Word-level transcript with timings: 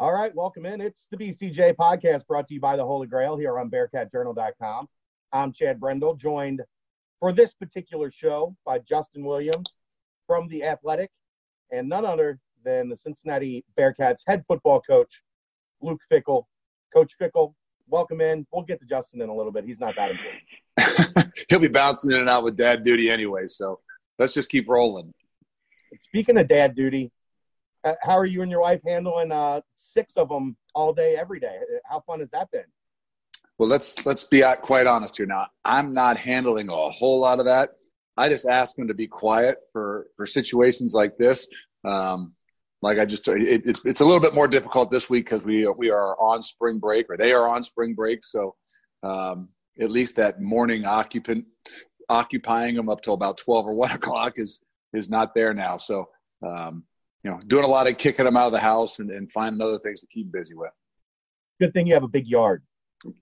All 0.00 0.14
right, 0.14 0.34
welcome 0.34 0.64
in. 0.64 0.80
It's 0.80 1.08
the 1.10 1.16
BCJ 1.18 1.74
podcast 1.74 2.26
brought 2.26 2.48
to 2.48 2.54
you 2.54 2.60
by 2.60 2.74
the 2.74 2.82
Holy 2.86 3.06
Grail 3.06 3.36
here 3.36 3.58
on 3.58 3.70
BearcatJournal.com. 3.70 4.88
I'm 5.30 5.52
Chad 5.52 5.78
Brendel, 5.78 6.14
joined 6.14 6.62
for 7.18 7.34
this 7.34 7.52
particular 7.52 8.10
show 8.10 8.56
by 8.64 8.78
Justin 8.78 9.26
Williams 9.26 9.66
from 10.26 10.48
The 10.48 10.64
Athletic 10.64 11.10
and 11.70 11.86
none 11.86 12.06
other 12.06 12.38
than 12.64 12.88
the 12.88 12.96
Cincinnati 12.96 13.62
Bearcats 13.78 14.20
head 14.26 14.42
football 14.48 14.80
coach, 14.80 15.22
Luke 15.82 16.00
Fickell. 16.10 16.44
Coach 16.94 17.12
Fickell, 17.20 17.52
welcome 17.86 18.22
in. 18.22 18.46
We'll 18.54 18.64
get 18.64 18.80
to 18.80 18.86
Justin 18.86 19.20
in 19.20 19.28
a 19.28 19.36
little 19.36 19.52
bit. 19.52 19.66
He's 19.66 19.80
not 19.80 19.96
that 19.96 20.12
important. 20.12 21.34
He'll 21.50 21.58
be 21.58 21.68
bouncing 21.68 22.12
in 22.12 22.20
and 22.20 22.28
out 22.30 22.42
with 22.42 22.56
dad 22.56 22.82
duty 22.84 23.10
anyway, 23.10 23.46
so 23.46 23.80
let's 24.18 24.32
just 24.32 24.48
keep 24.48 24.66
rolling. 24.66 25.12
Speaking 25.98 26.38
of 26.38 26.48
dad 26.48 26.74
duty, 26.74 27.12
how 28.02 28.16
are 28.16 28.26
you 28.26 28.42
and 28.42 28.50
your 28.50 28.60
wife 28.60 28.80
handling 28.86 29.32
uh, 29.32 29.60
six 29.74 30.16
of 30.16 30.28
them 30.28 30.56
all 30.74 30.92
day, 30.92 31.16
every 31.16 31.40
day? 31.40 31.58
How 31.84 32.00
fun 32.00 32.20
has 32.20 32.30
that 32.30 32.50
been? 32.50 32.64
Well, 33.58 33.68
let's 33.68 34.06
let's 34.06 34.24
be 34.24 34.42
quite 34.62 34.86
honest 34.86 35.16
here. 35.16 35.26
Now, 35.26 35.48
I'm 35.64 35.92
not 35.92 36.16
handling 36.16 36.68
a 36.68 36.88
whole 36.88 37.20
lot 37.20 37.40
of 37.40 37.44
that. 37.44 37.70
I 38.16 38.28
just 38.28 38.46
ask 38.46 38.76
them 38.76 38.88
to 38.88 38.94
be 38.94 39.06
quiet 39.06 39.58
for 39.72 40.06
for 40.16 40.26
situations 40.26 40.94
like 40.94 41.16
this. 41.18 41.46
Um, 41.84 42.34
like 42.82 42.98
I 42.98 43.04
just, 43.04 43.28
it, 43.28 43.62
it's 43.66 43.80
it's 43.84 44.00
a 44.00 44.04
little 44.04 44.20
bit 44.20 44.34
more 44.34 44.48
difficult 44.48 44.90
this 44.90 45.10
week 45.10 45.26
because 45.26 45.44
we 45.44 45.66
we 45.76 45.90
are 45.90 46.18
on 46.18 46.42
spring 46.42 46.78
break 46.78 47.06
or 47.10 47.16
they 47.16 47.32
are 47.32 47.48
on 47.48 47.62
spring 47.62 47.94
break. 47.94 48.24
So 48.24 48.54
um, 49.02 49.50
at 49.80 49.90
least 49.90 50.16
that 50.16 50.40
morning 50.40 50.84
occupant 50.84 51.44
occupying 52.08 52.74
them 52.74 52.88
up 52.88 53.02
till 53.02 53.14
about 53.14 53.36
twelve 53.36 53.66
or 53.66 53.74
one 53.74 53.90
o'clock 53.90 54.34
is 54.36 54.62
is 54.94 55.10
not 55.10 55.34
there 55.34 55.52
now. 55.52 55.76
So 55.76 56.08
um, 56.46 56.84
you 57.22 57.30
know, 57.30 57.40
doing 57.46 57.64
a 57.64 57.68
lot 57.68 57.86
of 57.86 57.98
kicking 57.98 58.24
them 58.24 58.36
out 58.36 58.46
of 58.46 58.52
the 58.52 58.60
house 58.60 58.98
and, 58.98 59.10
and 59.10 59.30
finding 59.30 59.60
other 59.62 59.78
things 59.78 60.00
to 60.00 60.06
keep 60.06 60.32
busy 60.32 60.54
with. 60.54 60.70
Good 61.60 61.74
thing 61.74 61.86
you 61.86 61.94
have 61.94 62.02
a 62.02 62.08
big 62.08 62.26
yard. 62.26 62.62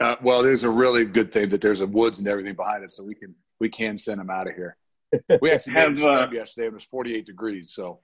Uh, 0.00 0.16
well, 0.22 0.44
it 0.44 0.50
is 0.50 0.64
a 0.64 0.70
really 0.70 1.04
good 1.04 1.32
thing 1.32 1.48
that 1.50 1.60
there's 1.60 1.80
a 1.80 1.86
woods 1.86 2.18
and 2.18 2.28
everything 2.28 2.54
behind 2.54 2.84
it, 2.84 2.90
so 2.90 3.04
we 3.04 3.14
can 3.14 3.34
we 3.60 3.68
can 3.68 3.96
send 3.96 4.20
them 4.20 4.30
out 4.30 4.48
of 4.48 4.54
here. 4.54 4.76
We 5.40 5.50
actually 5.50 5.72
have 5.74 6.02
uh, 6.02 6.28
yesterday. 6.30 6.66
It 6.66 6.74
was 6.74 6.84
48 6.84 7.24
degrees, 7.24 7.72
so. 7.72 8.00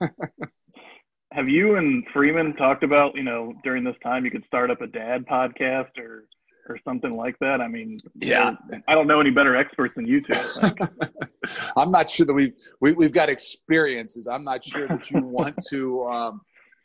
have 1.32 1.48
you 1.48 1.76
and 1.76 2.04
Freeman 2.12 2.54
talked 2.56 2.82
about 2.82 3.14
you 3.14 3.22
know 3.22 3.52
during 3.62 3.84
this 3.84 3.96
time 4.02 4.24
you 4.24 4.30
could 4.30 4.44
start 4.46 4.70
up 4.70 4.80
a 4.80 4.86
dad 4.86 5.26
podcast 5.26 5.98
or 5.98 6.24
or 6.68 6.78
something 6.84 7.16
like 7.16 7.38
that? 7.40 7.60
I 7.60 7.68
mean, 7.68 7.98
yeah, 8.16 8.54
I 8.88 8.94
don't 8.94 9.06
know 9.06 9.20
any 9.20 9.30
better 9.30 9.56
experts 9.56 9.94
than 9.94 10.06
you 10.06 10.20
two. 10.20 10.32
I 10.64 11.82
am 11.82 11.90
not 11.90 12.10
sure 12.10 12.26
that 12.26 12.32
we've 12.32 12.54
we, 12.80 12.90
have 12.90 12.96
we 12.98 13.04
have 13.04 13.12
got 13.12 13.28
experiences. 13.28 14.26
I'm 14.26 14.44
not 14.44 14.64
sure 14.64 14.86
that 14.88 15.10
you 15.10 15.20
want 15.24 15.56
to 15.70 16.04
um, 16.04 16.40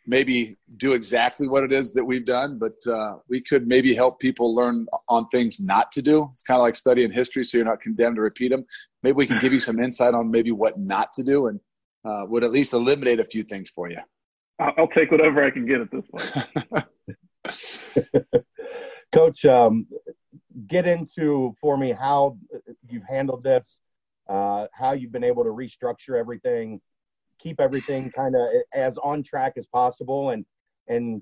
maybe 0.07 0.57
do 0.77 0.93
exactly 0.93 1.47
what 1.47 1.63
it 1.63 1.73
is 1.73 1.93
that 1.93 2.03
we've 2.03 2.25
done, 2.25 2.59
but 2.59 2.75
uh, 2.91 3.17
we 3.29 3.41
could 3.41 3.67
maybe 3.67 3.93
help 3.93 4.19
people 4.19 4.55
learn 4.55 4.85
on 5.09 5.27
things 5.29 5.59
not 5.59 5.91
to 5.93 6.01
do. 6.01 6.29
It's 6.33 6.43
kind 6.43 6.59
of 6.59 6.63
like 6.63 6.75
studying 6.75 7.11
history, 7.11 7.43
so 7.43 7.57
you're 7.57 7.65
not 7.65 7.81
condemned 7.81 8.17
to 8.17 8.21
repeat 8.21 8.49
them. 8.49 8.65
Maybe 9.03 9.13
we 9.13 9.27
can 9.27 9.39
give 9.39 9.53
you 9.53 9.59
some 9.59 9.79
insight 9.79 10.13
on 10.13 10.29
maybe 10.29 10.51
what 10.51 10.79
not 10.79 11.13
to 11.13 11.23
do, 11.23 11.47
and 11.47 11.59
uh, 12.05 12.25
would 12.27 12.43
at 12.43 12.51
least 12.51 12.73
eliminate 12.73 13.19
a 13.19 13.25
few 13.25 13.43
things 13.43 13.69
for 13.69 13.89
you. 13.89 13.97
I'll 14.59 14.87
take 14.87 15.11
whatever 15.11 15.43
I 15.43 15.51
can 15.51 15.65
get 15.65 15.81
at 15.81 15.91
this 15.91 16.05
point. 16.09 16.85
Coach, 19.35 19.45
um, 19.45 19.87
get 20.67 20.85
into 20.85 21.55
for 21.61 21.77
me 21.77 21.91
how 21.91 22.37
you've 22.89 23.03
handled 23.03 23.43
this, 23.43 23.79
uh, 24.27 24.67
how 24.73 24.93
you've 24.93 25.11
been 25.11 25.23
able 25.23 25.43
to 25.43 25.49
restructure 25.49 26.17
everything, 26.17 26.81
keep 27.39 27.59
everything 27.59 28.11
kind 28.11 28.35
of 28.35 28.47
as 28.73 28.97
on 28.97 29.23
track 29.23 29.53
as 29.57 29.65
possible, 29.67 30.31
and 30.31 30.45
and 30.87 31.21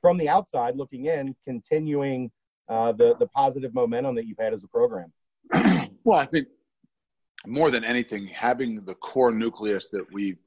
from 0.00 0.18
the 0.18 0.28
outside 0.28 0.76
looking 0.76 1.06
in, 1.06 1.34
continuing 1.44 2.30
uh, 2.68 2.92
the 2.92 3.14
the 3.18 3.26
positive 3.28 3.74
momentum 3.74 4.14
that 4.14 4.26
you've 4.26 4.38
had 4.38 4.52
as 4.52 4.64
a 4.64 4.68
program. 4.68 5.12
well, 6.04 6.18
I 6.18 6.26
think 6.26 6.48
more 7.46 7.70
than 7.70 7.84
anything, 7.84 8.26
having 8.28 8.84
the 8.84 8.94
core 8.94 9.32
nucleus 9.32 9.88
that 9.88 10.06
we've 10.12 10.38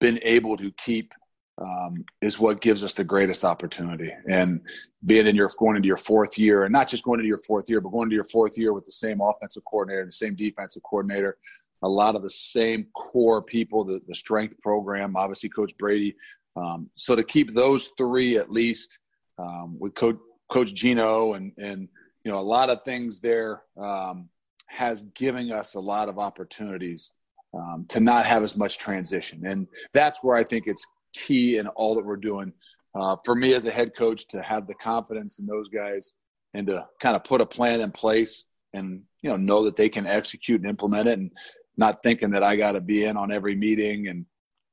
been 0.00 0.18
able 0.22 0.56
to 0.56 0.70
keep 0.72 1.12
um, 1.58 2.04
is 2.20 2.38
what 2.38 2.60
gives 2.60 2.84
us 2.84 2.94
the 2.94 3.04
greatest 3.04 3.44
opportunity. 3.44 4.12
And 4.28 4.60
being 5.04 5.26
in 5.26 5.36
your 5.36 5.50
going 5.58 5.76
into 5.76 5.86
your 5.86 5.96
fourth 5.96 6.38
year, 6.38 6.64
and 6.64 6.72
not 6.72 6.88
just 6.88 7.04
going 7.04 7.20
into 7.20 7.28
your 7.28 7.38
fourth 7.38 7.68
year, 7.68 7.80
but 7.80 7.90
going 7.90 8.04
into 8.06 8.14
your 8.14 8.24
fourth 8.24 8.58
year 8.58 8.72
with 8.72 8.84
the 8.84 8.92
same 8.92 9.20
offensive 9.20 9.64
coordinator, 9.64 10.04
the 10.04 10.12
same 10.12 10.34
defensive 10.34 10.82
coordinator, 10.82 11.38
a 11.82 11.88
lot 11.88 12.14
of 12.14 12.22
the 12.22 12.30
same 12.30 12.86
core 12.94 13.42
people, 13.42 13.84
the, 13.84 14.00
the 14.08 14.14
strength 14.14 14.60
program, 14.60 15.16
obviously 15.16 15.48
Coach 15.48 15.76
Brady. 15.78 16.16
Um, 16.56 16.90
so 16.94 17.14
to 17.14 17.22
keep 17.22 17.54
those 17.54 17.88
three 17.98 18.36
at 18.38 18.50
least 18.50 18.98
um, 19.38 19.76
with 19.78 19.94
Coach 19.94 20.16
Coach 20.48 20.74
Gino 20.74 21.34
and 21.34 21.52
and 21.58 21.88
you 22.24 22.30
know 22.30 22.38
a 22.38 22.40
lot 22.40 22.70
of 22.70 22.82
things 22.82 23.20
there 23.20 23.62
um, 23.80 24.28
has 24.66 25.02
given 25.14 25.52
us 25.52 25.74
a 25.74 25.80
lot 25.80 26.08
of 26.08 26.18
opportunities 26.18 27.12
um, 27.54 27.84
to 27.88 28.00
not 28.00 28.26
have 28.26 28.42
as 28.42 28.56
much 28.56 28.78
transition, 28.78 29.46
and 29.46 29.66
that's 29.92 30.22
where 30.22 30.36
I 30.36 30.44
think 30.44 30.66
it's 30.66 30.86
key 31.16 31.58
in 31.58 31.66
all 31.68 31.94
that 31.94 32.04
we're 32.04 32.16
doing. 32.16 32.52
Uh, 32.94 33.16
for 33.24 33.34
me 33.34 33.54
as 33.54 33.64
a 33.64 33.70
head 33.70 33.94
coach 33.94 34.26
to 34.28 34.40
have 34.42 34.66
the 34.66 34.74
confidence 34.74 35.38
in 35.38 35.46
those 35.46 35.68
guys 35.68 36.14
and 36.54 36.66
to 36.66 36.86
kind 37.00 37.16
of 37.16 37.24
put 37.24 37.40
a 37.40 37.46
plan 37.46 37.80
in 37.80 37.90
place 37.90 38.46
and 38.72 39.02
you 39.22 39.30
know 39.30 39.36
know 39.36 39.64
that 39.64 39.76
they 39.76 39.88
can 39.88 40.06
execute 40.06 40.60
and 40.60 40.70
implement 40.70 41.08
it 41.08 41.18
and 41.18 41.30
not 41.76 42.02
thinking 42.02 42.30
that 42.30 42.42
I 42.42 42.56
got 42.56 42.72
to 42.72 42.80
be 42.80 43.04
in 43.04 43.16
on 43.16 43.30
every 43.30 43.54
meeting 43.54 44.08
and 44.08 44.24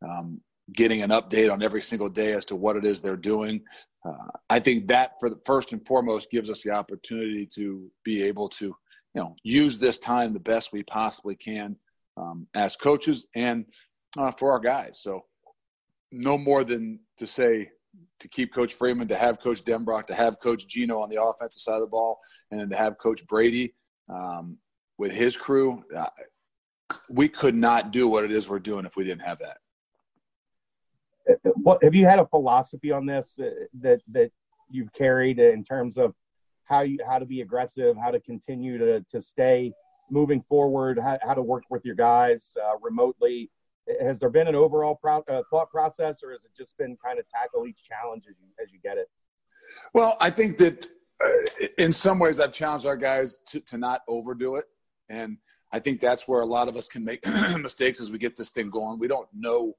um, 0.08 0.42
getting 0.74 1.02
an 1.02 1.10
update 1.10 1.52
on 1.52 1.62
every 1.62 1.82
single 1.82 2.10
day 2.10 2.32
as 2.32 2.46
to 2.46 2.56
what 2.56 2.78
it 2.78 2.86
is 2.86 3.02
they're 3.02 3.18
doing. 3.18 3.62
Uh, 4.06 4.28
I 4.50 4.60
think 4.60 4.88
that 4.88 5.20
for 5.20 5.30
the 5.30 5.40
first 5.46 5.74
and 5.74 5.86
foremost 5.86 6.32
gives 6.32 6.50
us 6.50 6.64
the 6.64 6.72
opportunity 6.72 7.48
to 7.56 7.90
be 8.04 8.24
able 8.24 8.50
to 8.50 8.66
you 8.66 9.22
know 9.22 9.36
use 9.44 9.78
this 9.78 9.98
time 9.98 10.34
the 10.34 10.40
best 10.40 10.74
we 10.74 10.84
possibly 10.84 11.36
can 11.36 11.76
um, 12.18 12.48
as 12.54 12.76
coaches 12.76 13.26
and 13.36 13.66
uh, 14.18 14.32
for 14.32 14.52
our 14.52 14.60
guys. 14.60 15.02
So 15.02 15.26
no 16.14 16.38
more 16.38 16.64
than 16.64 17.00
to 17.18 17.28
say 17.28 17.70
to 18.20 18.28
keep 18.28 18.54
Coach 18.54 18.76
Freeman, 18.76 19.08
to 19.08 19.16
have 19.16 19.40
Coach 19.40 19.66
Denbrock, 19.66 20.06
to 20.08 20.14
have 20.14 20.40
Coach 20.40 20.68
Gino 20.68 21.00
on 21.00 21.10
the 21.10 21.22
offensive 21.22 21.62
side 21.62 21.76
of 21.76 21.82
the 21.82 21.88
ball, 21.88 22.20
and 22.52 22.60
then 22.60 22.70
to 22.70 22.76
have 22.76 22.98
Coach 22.98 23.26
Brady 23.28 23.74
um, 24.14 24.58
with 24.98 25.12
his 25.12 25.36
crew. 25.36 25.84
Uh, 25.96 26.06
we 27.10 27.28
could 27.28 27.56
not 27.56 27.92
do 27.92 28.08
what 28.08 28.24
it 28.24 28.32
is 28.32 28.48
we're 28.48 28.60
doing 28.60 28.86
if 28.86 28.96
we 28.96 29.04
didn't 29.04 29.24
have 29.24 29.40
that. 29.40 29.58
What 31.56 31.84
have 31.84 31.96
you 31.96 32.06
had 32.06 32.20
a 32.20 32.28
philosophy 32.28 32.92
on 32.92 33.06
this 33.06 33.38
uh, 33.40 33.50
that 33.82 34.02
that 34.12 34.32
you've 34.70 34.94
carried 34.94 35.40
in 35.40 35.64
terms 35.64 35.98
of 35.98 36.14
how 36.66 36.82
you 36.82 37.00
how 37.08 37.18
to 37.18 37.26
be 37.26 37.42
aggressive, 37.42 37.96
how 37.98 38.12
to 38.12 38.20
continue 38.20 38.78
to 38.78 39.02
to 39.10 39.22
stay 39.22 39.74
moving 40.12 40.44
forward, 40.48 41.00
how, 41.00 41.18
how 41.22 41.34
to 41.34 41.42
work 41.42 41.64
with 41.70 41.84
your 41.86 41.96
guys 41.96 42.52
uh, 42.64 42.76
remotely? 42.82 43.50
Has 44.02 44.20
there 44.20 44.30
been 44.30 44.48
an 44.48 44.56
overall 44.56 44.96
pro- 44.96 45.24
uh, 45.30 45.44
thought 45.50 45.70
process 45.70 46.18
or 46.24 46.32
has 46.32 46.42
it 46.44 46.52
just 46.58 46.78
been 46.78 46.98
kind 47.04 47.20
of 47.20 47.26
tackle 47.30 47.66
each 47.68 47.84
challenge 47.84 48.24
as 48.30 48.36
you 48.40 48.48
as 48.64 48.72
you 48.72 48.80
get 48.82 48.98
it? 48.98 49.10
Well 49.94 50.18
i 50.20 50.30
think 50.30 50.58
that 50.58 50.88
uh, 51.24 51.68
in 51.78 51.92
some 51.92 52.20
ways 52.20 52.40
i've 52.40 52.54
challenged 52.54 52.86
our 52.86 52.98
guys 52.98 53.42
to, 53.48 53.60
to 53.62 53.78
not 53.78 54.02
overdo 54.08 54.56
it. 54.56 54.66
And 55.10 55.38
i 55.72 55.80
think 55.80 56.00
that's 56.00 56.28
where 56.28 56.42
a 56.42 56.46
lot 56.46 56.68
of 56.68 56.76
us 56.76 56.88
can 56.88 57.04
make 57.04 57.26
mistakes 57.60 58.00
as 58.00 58.12
we 58.12 58.18
get 58.18 58.36
this 58.36 58.50
thing 58.50 58.70
going. 58.70 59.00
We 59.00 59.08
don't 59.08 59.28
know 59.34 59.74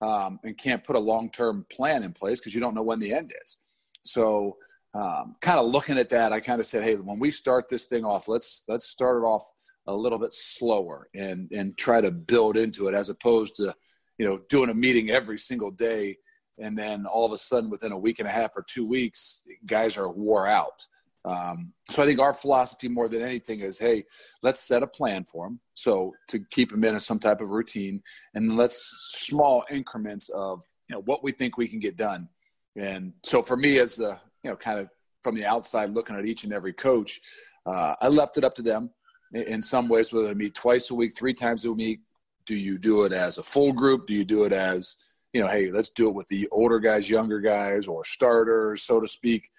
um, 0.00 0.40
and 0.44 0.58
can't 0.58 0.84
put 0.84 0.96
a 0.96 1.00
long-term 1.00 1.66
plan 1.70 2.02
in 2.02 2.12
place 2.12 2.40
because 2.40 2.54
you 2.54 2.60
don't 2.60 2.74
know 2.74 2.82
when 2.82 2.98
the 2.98 3.14
end 3.14 3.32
is. 3.44 3.56
So 4.04 4.56
um, 4.94 5.36
kind 5.40 5.58
of 5.58 5.66
looking 5.66 5.98
at 5.98 6.10
that 6.10 6.32
i 6.32 6.38
kind 6.38 6.60
of 6.60 6.66
said 6.66 6.84
hey 6.84 6.94
when 6.94 7.18
we 7.18 7.30
start 7.30 7.68
this 7.68 7.84
thing 7.84 8.04
off 8.04 8.28
let's 8.28 8.62
let's 8.68 8.86
start 8.86 9.22
it 9.22 9.26
off 9.26 9.42
a 9.86 9.94
little 9.94 10.18
bit 10.18 10.32
slower 10.32 11.08
and 11.14 11.50
and 11.52 11.76
try 11.76 12.00
to 12.00 12.10
build 12.10 12.56
into 12.56 12.88
it 12.88 12.94
as 12.94 13.08
opposed 13.08 13.56
to 13.56 13.74
you 14.18 14.26
know 14.26 14.40
doing 14.48 14.70
a 14.70 14.74
meeting 14.74 15.10
every 15.10 15.38
single 15.38 15.70
day 15.70 16.16
and 16.58 16.78
then 16.78 17.04
all 17.06 17.26
of 17.26 17.32
a 17.32 17.38
sudden 17.38 17.68
within 17.68 17.92
a 17.92 17.98
week 17.98 18.20
and 18.20 18.28
a 18.28 18.32
half 18.32 18.56
or 18.56 18.64
two 18.68 18.86
weeks 18.86 19.42
guys 19.66 19.96
are 19.96 20.08
wore 20.08 20.46
out. 20.46 20.86
Um, 21.26 21.72
so 21.88 22.02
i 22.02 22.06
think 22.06 22.20
our 22.20 22.34
philosophy 22.34 22.86
more 22.86 23.08
than 23.08 23.22
anything 23.22 23.60
is 23.60 23.78
hey 23.78 24.04
let's 24.42 24.60
set 24.60 24.82
a 24.82 24.86
plan 24.86 25.24
for 25.24 25.46
them 25.46 25.58
so 25.72 26.12
to 26.28 26.38
keep 26.50 26.70
them 26.70 26.84
in 26.84 27.00
some 27.00 27.18
type 27.18 27.40
of 27.40 27.48
routine 27.48 28.02
and 28.34 28.58
let's 28.58 28.76
small 29.08 29.64
increments 29.70 30.28
of 30.28 30.62
you 30.88 30.94
know 30.94 31.02
what 31.02 31.22
we 31.22 31.32
think 31.32 31.56
we 31.56 31.68
can 31.68 31.80
get 31.80 31.96
done. 31.96 32.28
And 32.76 33.12
so 33.22 33.42
for 33.42 33.56
me 33.56 33.78
as 33.78 33.96
the 33.96 34.18
you 34.42 34.50
know 34.50 34.56
kind 34.56 34.78
of 34.78 34.90
from 35.22 35.34
the 35.34 35.46
outside 35.46 35.90
looking 35.90 36.16
at 36.16 36.26
each 36.26 36.44
and 36.44 36.52
every 36.52 36.72
coach 36.72 37.20
uh, 37.66 37.94
i 38.00 38.08
left 38.08 38.36
it 38.36 38.44
up 38.44 38.54
to 38.54 38.62
them 38.62 38.90
in 39.34 39.60
some 39.60 39.88
ways, 39.88 40.12
whether 40.12 40.30
it 40.30 40.36
meet 40.36 40.54
twice 40.54 40.90
a 40.90 40.94
week, 40.94 41.16
three 41.16 41.34
times 41.34 41.64
a 41.64 41.72
week. 41.72 42.00
Do 42.46 42.56
you 42.56 42.78
do 42.78 43.04
it 43.04 43.12
as 43.12 43.38
a 43.38 43.42
full 43.42 43.72
group? 43.72 44.06
Do 44.06 44.14
you 44.14 44.24
do 44.24 44.44
it 44.44 44.52
as, 44.52 44.96
you 45.32 45.40
know, 45.40 45.48
hey, 45.48 45.70
let's 45.70 45.88
do 45.88 46.08
it 46.08 46.14
with 46.14 46.28
the 46.28 46.48
older 46.52 46.78
guys, 46.78 47.08
younger 47.10 47.40
guys, 47.40 47.86
or 47.86 48.04
starters, 48.04 48.82
so 48.82 49.00
to 49.00 49.08
speak, 49.08 49.50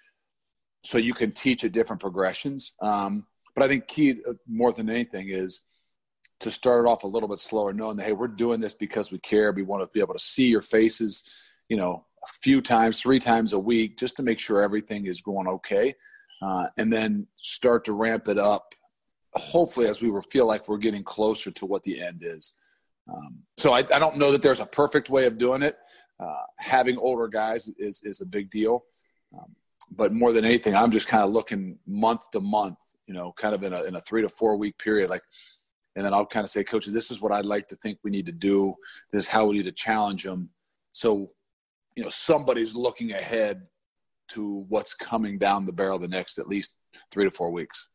so 0.84 0.98
you 0.98 1.14
can 1.14 1.32
teach 1.32 1.64
at 1.64 1.72
different 1.72 2.02
progressions. 2.02 2.74
Um, 2.82 3.26
but 3.56 3.64
I 3.64 3.68
think 3.68 3.88
key 3.88 4.18
uh, 4.28 4.34
more 4.48 4.72
than 4.72 4.90
anything 4.90 5.30
is 5.30 5.62
to 6.42 6.52
start 6.52 6.86
it 6.86 6.90
off 6.90 7.04
a 7.04 7.08
little 7.08 7.28
bit 7.28 7.40
slower, 7.40 7.74
knowing 7.74 7.98
that 7.98 8.04
hey, 8.04 8.14
we're 8.14 8.28
doing 8.28 8.60
this 8.60 8.76
because 8.76 9.12
we 9.12 9.18
care. 9.18 9.52
We 9.52 9.64
want 9.64 9.82
to 9.82 9.90
be 9.92 10.00
able 10.00 10.14
to 10.14 10.20
see 10.20 10.46
your 10.46 10.62
faces, 10.62 11.24
you 11.70 11.78
know, 11.78 12.06
a 12.24 12.28
few 12.42 12.62
times, 12.62 13.02
three 13.02 13.20
times 13.20 13.54
a 13.54 13.60
week, 13.60 13.98
just 13.98 14.16
to 14.18 14.24
make 14.24 14.40
sure 14.40 14.62
everything 14.62 15.08
is 15.08 15.22
going 15.22 15.48
okay, 15.48 15.96
uh, 16.42 16.68
and 16.78 16.94
then 16.94 17.26
start 17.42 17.86
to 17.86 17.94
ramp 17.94 18.28
it 18.28 18.38
up. 18.38 18.75
Hopefully, 19.36 19.88
as 19.88 20.02
we 20.02 20.12
feel 20.30 20.46
like 20.46 20.68
we're 20.68 20.78
getting 20.78 21.04
closer 21.04 21.52
to 21.52 21.66
what 21.66 21.84
the 21.84 22.02
end 22.02 22.22
is. 22.24 22.54
Um, 23.12 23.40
so 23.58 23.74
I, 23.74 23.80
I, 23.80 24.00
don't 24.00 24.18
know 24.18 24.32
that 24.32 24.42
there's 24.42 24.60
a 24.60 24.66
perfect 24.66 25.10
way 25.10 25.26
of 25.26 25.38
doing 25.38 25.62
it. 25.62 25.78
Uh, 26.20 26.44
having 26.58 26.98
older 26.98 27.28
guys 27.28 27.70
is 27.78 28.02
is 28.04 28.22
a 28.22 28.26
big 28.26 28.50
deal, 28.50 28.86
um, 29.38 29.56
but 29.92 30.12
more 30.12 30.34
than 30.34 30.46
anything, 30.46 30.76
I'm 30.76 30.90
just 30.90 31.08
kind 31.08 31.24
of 31.24 31.32
looking 31.32 31.78
month 31.86 32.32
to 32.32 32.40
month. 32.40 32.80
You 33.06 33.14
know, 33.14 33.34
kind 33.34 33.54
of 33.54 33.64
in 33.64 33.74
a 33.74 33.84
in 33.84 33.96
a 33.96 34.02
three 34.02 34.24
to 34.24 34.30
four 34.30 34.58
week 34.58 34.80
period, 34.80 35.10
like 35.10 35.22
and 35.96 36.06
then 36.06 36.14
I'll 36.14 36.26
kind 36.26 36.44
of 36.44 36.50
say, 36.50 36.64
coaches, 36.64 36.94
this 36.94 37.10
is 37.10 37.22
what 37.22 37.32
I'd 37.32 37.46
like 37.46 37.68
to 37.70 37.76
think 37.78 38.00
we 38.04 38.12
need 38.12 38.26
to 38.26 38.32
do. 38.32 38.76
This 39.12 39.24
is 39.24 39.28
how 39.30 39.46
we 39.46 39.58
need 39.58 39.64
to 39.64 39.72
challenge 39.72 40.24
them. 40.24 40.50
So, 40.92 41.32
you 41.96 42.04
know, 42.04 42.10
somebody's 42.10 42.76
looking 42.76 43.14
ahead 43.14 43.62
to 44.30 44.66
what's 44.68 44.94
coming 44.94 45.38
down 45.38 45.66
the 45.66 45.72
barrel 45.72 46.00
the 46.00 46.08
next 46.08 46.38
at 46.38 46.48
least 46.48 46.76
three 47.12 47.24
to 47.24 47.32
four 47.32 47.50
weeks. 47.50 47.88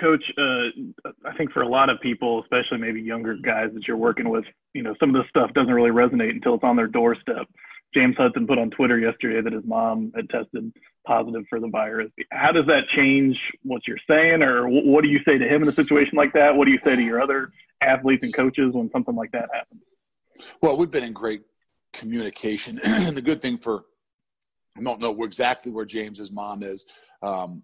Coach, 0.00 0.24
uh, 0.38 1.08
I 1.26 1.36
think 1.36 1.52
for 1.52 1.62
a 1.62 1.68
lot 1.68 1.90
of 1.90 2.00
people, 2.00 2.42
especially 2.42 2.78
maybe 2.78 3.00
younger 3.00 3.34
guys 3.34 3.70
that 3.74 3.86
you're 3.86 3.96
working 3.96 4.28
with, 4.28 4.44
you 4.74 4.82
know, 4.82 4.94
some 4.98 5.14
of 5.14 5.22
this 5.22 5.28
stuff 5.28 5.52
doesn't 5.54 5.72
really 5.72 5.90
resonate 5.90 6.30
until 6.30 6.54
it's 6.54 6.64
on 6.64 6.76
their 6.76 6.86
doorstep. 6.86 7.46
James 7.94 8.16
Hudson 8.16 8.46
put 8.46 8.58
on 8.58 8.70
Twitter 8.70 8.98
yesterday 8.98 9.42
that 9.42 9.52
his 9.52 9.64
mom 9.66 10.12
had 10.16 10.28
tested 10.30 10.72
positive 11.06 11.44
for 11.50 11.60
the 11.60 11.68
virus. 11.68 12.10
How 12.30 12.52
does 12.52 12.66
that 12.66 12.88
change 12.96 13.36
what 13.62 13.82
you're 13.86 13.98
saying, 14.08 14.42
or 14.42 14.66
what 14.68 15.02
do 15.02 15.08
you 15.08 15.20
say 15.26 15.36
to 15.36 15.46
him 15.46 15.62
in 15.62 15.68
a 15.68 15.72
situation 15.72 16.16
like 16.16 16.32
that? 16.32 16.56
What 16.56 16.64
do 16.64 16.70
you 16.70 16.80
say 16.84 16.96
to 16.96 17.02
your 17.02 17.20
other 17.20 17.50
athletes 17.82 18.22
and 18.22 18.34
coaches 18.34 18.72
when 18.72 18.90
something 18.92 19.14
like 19.14 19.32
that 19.32 19.48
happens? 19.52 19.82
Well, 20.62 20.76
we've 20.76 20.90
been 20.90 21.04
in 21.04 21.12
great 21.12 21.42
communication, 21.92 22.80
and 22.84 23.16
the 23.16 23.22
good 23.22 23.42
thing 23.42 23.58
for 23.58 23.84
I 24.76 24.82
don't 24.82 25.00
know 25.00 25.22
exactly 25.24 25.70
where 25.70 25.84
James's 25.84 26.32
mom 26.32 26.62
is, 26.62 26.86
um, 27.22 27.62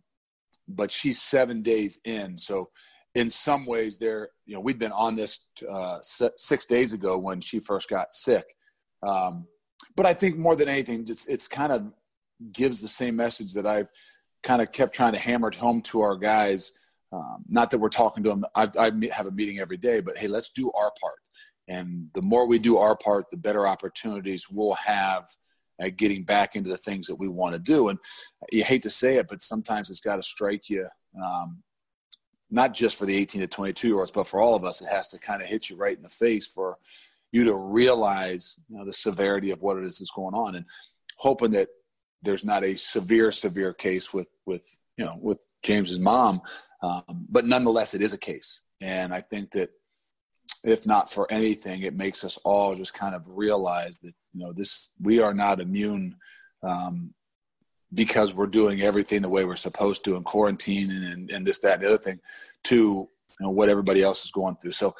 but 0.68 0.90
she's 0.90 1.20
seven 1.20 1.62
days 1.62 1.98
in, 2.04 2.36
so 2.38 2.70
in 3.14 3.30
some 3.30 3.66
ways, 3.66 3.96
there 3.96 4.28
you 4.46 4.54
know 4.54 4.60
we've 4.60 4.78
been 4.78 4.92
on 4.92 5.16
this 5.16 5.40
uh, 5.68 5.98
six 6.02 6.66
days 6.66 6.92
ago 6.92 7.18
when 7.18 7.40
she 7.40 7.58
first 7.58 7.88
got 7.88 8.14
sick. 8.14 8.44
Um, 9.02 9.46
but 9.96 10.06
I 10.06 10.14
think 10.14 10.36
more 10.36 10.56
than 10.56 10.68
anything, 10.68 11.04
it's, 11.08 11.26
it's 11.26 11.48
kind 11.48 11.72
of 11.72 11.92
gives 12.52 12.80
the 12.80 12.88
same 12.88 13.16
message 13.16 13.54
that 13.54 13.66
I've 13.66 13.88
kind 14.42 14.62
of 14.62 14.70
kept 14.72 14.94
trying 14.94 15.12
to 15.12 15.18
hammer 15.18 15.50
home 15.54 15.82
to 15.82 16.00
our 16.00 16.16
guys. 16.16 16.72
Um, 17.12 17.44
not 17.48 17.70
that 17.70 17.78
we're 17.78 17.88
talking 17.88 18.22
to 18.24 18.30
them, 18.30 18.44
I, 18.54 18.68
I 18.78 18.90
have 19.12 19.26
a 19.26 19.30
meeting 19.30 19.60
every 19.60 19.78
day, 19.78 20.00
but 20.00 20.18
hey, 20.18 20.28
let's 20.28 20.50
do 20.50 20.70
our 20.72 20.92
part. 21.00 21.18
And 21.68 22.08
the 22.14 22.22
more 22.22 22.46
we 22.46 22.58
do 22.58 22.76
our 22.76 22.96
part, 22.96 23.24
the 23.30 23.36
better 23.36 23.66
opportunities 23.66 24.46
we'll 24.50 24.74
have 24.74 25.24
at 25.80 25.96
getting 25.96 26.24
back 26.24 26.56
into 26.56 26.70
the 26.70 26.76
things 26.76 27.06
that 27.06 27.16
we 27.16 27.28
want 27.28 27.54
to 27.54 27.58
do. 27.58 27.88
And 27.88 27.98
you 28.52 28.64
hate 28.64 28.82
to 28.82 28.90
say 28.90 29.16
it, 29.16 29.28
but 29.28 29.42
sometimes 29.42 29.90
it's 29.90 30.00
got 30.00 30.16
to 30.16 30.22
strike 30.22 30.68
you. 30.68 30.86
Um, 31.22 31.62
not 32.50 32.74
just 32.74 32.98
for 32.98 33.06
the 33.06 33.16
18 33.16 33.42
to 33.42 33.46
22 33.46 33.88
year 33.88 33.98
olds, 33.98 34.10
but 34.10 34.26
for 34.26 34.40
all 34.40 34.54
of 34.54 34.64
us, 34.64 34.80
it 34.80 34.88
has 34.88 35.08
to 35.08 35.18
kind 35.18 35.42
of 35.42 35.48
hit 35.48 35.68
you 35.68 35.76
right 35.76 35.96
in 35.96 36.02
the 36.02 36.08
face 36.08 36.46
for 36.46 36.78
you 37.30 37.44
to 37.44 37.54
realize 37.54 38.58
you 38.68 38.78
know, 38.78 38.84
the 38.84 38.92
severity 38.92 39.50
of 39.50 39.60
what 39.60 39.76
it 39.76 39.84
is 39.84 39.98
that's 39.98 40.10
going 40.10 40.34
on, 40.34 40.54
and 40.54 40.64
hoping 41.16 41.50
that 41.50 41.68
there's 42.22 42.44
not 42.44 42.64
a 42.64 42.74
severe, 42.74 43.30
severe 43.30 43.74
case 43.74 44.14
with 44.14 44.28
with 44.46 44.76
you 44.96 45.04
know 45.04 45.16
with 45.20 45.44
James's 45.62 45.98
mom, 45.98 46.40
um, 46.82 47.26
but 47.28 47.44
nonetheless, 47.44 47.92
it 47.92 48.00
is 48.00 48.14
a 48.14 48.18
case, 48.18 48.62
and 48.80 49.12
I 49.12 49.20
think 49.20 49.50
that 49.52 49.70
if 50.64 50.86
not 50.86 51.10
for 51.10 51.30
anything, 51.30 51.82
it 51.82 51.94
makes 51.94 52.24
us 52.24 52.38
all 52.44 52.74
just 52.74 52.94
kind 52.94 53.14
of 53.14 53.26
realize 53.28 53.98
that 53.98 54.14
you 54.34 54.44
know 54.44 54.52
this 54.52 54.90
we 55.00 55.20
are 55.20 55.34
not 55.34 55.60
immune 55.60 56.16
um, 56.62 57.14
because 57.94 58.34
we're 58.34 58.46
doing 58.46 58.82
everything 58.82 59.22
the 59.22 59.28
way 59.28 59.44
we're 59.44 59.56
supposed 59.56 60.04
to 60.04 60.16
in 60.16 60.22
quarantine 60.22 60.90
and, 60.90 61.04
and, 61.04 61.30
and 61.30 61.46
this 61.46 61.58
that 61.60 61.74
and 61.74 61.82
the 61.82 61.88
other 61.88 61.98
thing 61.98 62.20
to 62.64 62.76
you 62.76 63.08
know 63.40 63.50
what 63.50 63.68
everybody 63.68 64.02
else 64.02 64.24
is 64.24 64.30
going 64.30 64.56
through. 64.56 64.72
So 64.72 64.94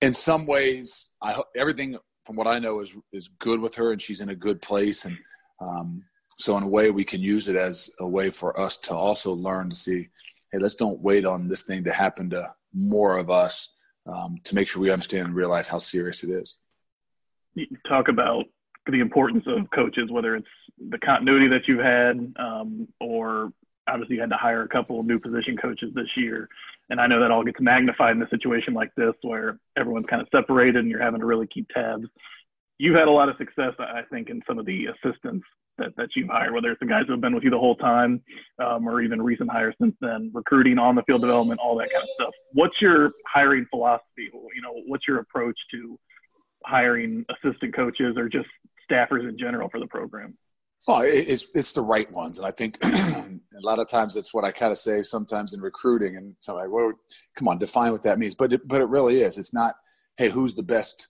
in 0.00 0.12
some 0.12 0.46
ways, 0.46 1.10
I 1.22 1.40
everything 1.56 1.96
from 2.26 2.36
what 2.36 2.46
I 2.46 2.58
know 2.58 2.80
is 2.80 2.96
is 3.12 3.28
good 3.38 3.60
with 3.60 3.74
her, 3.76 3.92
and 3.92 4.02
she's 4.02 4.20
in 4.20 4.30
a 4.30 4.34
good 4.34 4.60
place, 4.60 5.04
and 5.04 5.16
um, 5.60 6.02
so 6.38 6.56
in 6.56 6.64
a 6.64 6.68
way 6.68 6.90
we 6.90 7.04
can 7.04 7.20
use 7.20 7.48
it 7.48 7.56
as 7.56 7.90
a 8.00 8.06
way 8.06 8.30
for 8.30 8.58
us 8.58 8.76
to 8.78 8.94
also 8.94 9.32
learn 9.32 9.70
to 9.70 9.76
see, 9.76 10.08
hey, 10.50 10.58
let's 10.58 10.74
don't 10.74 11.00
wait 11.00 11.24
on 11.24 11.46
this 11.46 11.62
thing 11.62 11.84
to 11.84 11.92
happen 11.92 12.30
to 12.30 12.52
more 12.74 13.16
of 13.16 13.30
us 13.30 13.68
um, 14.06 14.38
to 14.44 14.54
make 14.54 14.68
sure 14.68 14.82
we 14.82 14.90
understand 14.90 15.26
and 15.26 15.36
realize 15.36 15.68
how 15.68 15.78
serious 15.78 16.24
it 16.24 16.30
is. 16.30 16.56
You 17.54 17.66
talk 17.88 18.08
about 18.08 18.46
the 18.86 19.00
importance 19.00 19.44
of 19.46 19.70
coaches, 19.70 20.10
whether 20.10 20.34
it's 20.36 20.46
the 20.90 20.98
continuity 20.98 21.48
that 21.48 21.68
you've 21.68 21.84
had, 21.84 22.34
um, 22.36 22.88
or 23.00 23.52
obviously 23.86 24.16
you 24.16 24.20
had 24.20 24.30
to 24.30 24.36
hire 24.36 24.62
a 24.62 24.68
couple 24.68 24.98
of 24.98 25.06
new 25.06 25.18
position 25.18 25.56
coaches 25.56 25.92
this 25.94 26.08
year. 26.16 26.48
And 26.90 27.00
I 27.00 27.06
know 27.06 27.20
that 27.20 27.30
all 27.30 27.44
gets 27.44 27.60
magnified 27.60 28.16
in 28.16 28.22
a 28.22 28.28
situation 28.28 28.74
like 28.74 28.94
this 28.96 29.14
where 29.22 29.58
everyone's 29.76 30.06
kind 30.06 30.20
of 30.20 30.28
separated 30.32 30.76
and 30.76 30.88
you're 30.88 31.02
having 31.02 31.20
to 31.20 31.26
really 31.26 31.46
keep 31.46 31.68
tabs. 31.68 32.06
You've 32.78 32.96
had 32.96 33.08
a 33.08 33.12
lot 33.12 33.28
of 33.28 33.36
success, 33.36 33.74
I 33.78 34.02
think, 34.10 34.28
in 34.28 34.42
some 34.46 34.58
of 34.58 34.66
the 34.66 34.86
assistants 34.86 35.46
that, 35.78 35.96
that 35.96 36.08
you've 36.14 36.28
hired, 36.28 36.52
whether 36.52 36.70
it's 36.70 36.80
the 36.80 36.86
guys 36.86 37.04
who 37.06 37.12
have 37.12 37.20
been 37.20 37.34
with 37.34 37.44
you 37.44 37.50
the 37.50 37.58
whole 37.58 37.76
time 37.76 38.20
um, 38.64 38.86
or 38.86 39.00
even 39.00 39.20
recent 39.20 39.50
hires 39.50 39.74
since 39.80 39.94
then, 40.00 40.30
recruiting, 40.34 40.78
on 40.78 40.94
the 40.94 41.02
field 41.02 41.20
development, 41.20 41.60
all 41.62 41.76
that 41.78 41.90
kind 41.92 42.02
of 42.02 42.08
stuff. 42.14 42.34
What's 42.52 42.80
your 42.80 43.12
hiring 43.32 43.66
philosophy? 43.70 44.30
You 44.32 44.62
know, 44.62 44.82
what's 44.86 45.06
your 45.08 45.18
approach 45.18 45.58
to 45.72 45.98
hiring 46.64 47.24
assistant 47.30 47.74
coaches 47.74 48.16
or 48.16 48.28
just 48.28 48.48
staffers 48.90 49.28
in 49.28 49.38
general 49.38 49.68
for 49.68 49.80
the 49.80 49.86
program? 49.86 50.36
Well, 50.86 51.02
it's 51.02 51.46
it's 51.54 51.70
the 51.72 51.82
right 51.82 52.10
ones, 52.10 52.38
and 52.38 52.46
I 52.46 52.50
think 52.50 52.76
a 52.84 53.38
lot 53.62 53.78
of 53.78 53.88
times 53.88 54.16
it's 54.16 54.34
what 54.34 54.44
I 54.44 54.50
kind 54.50 54.72
of 54.72 54.78
say 54.78 55.04
sometimes 55.04 55.54
in 55.54 55.60
recruiting, 55.60 56.16
and 56.16 56.34
so 56.40 56.56
like, 56.56 56.70
well, 56.70 56.92
come 57.36 57.46
on, 57.46 57.58
define 57.58 57.92
what 57.92 58.02
that 58.02 58.18
means. 58.18 58.34
But 58.34 58.52
it, 58.52 58.66
but 58.66 58.80
it 58.80 58.88
really 58.88 59.20
is. 59.20 59.38
It's 59.38 59.54
not, 59.54 59.76
hey, 60.16 60.28
who's 60.28 60.54
the 60.54 60.62
best 60.64 61.06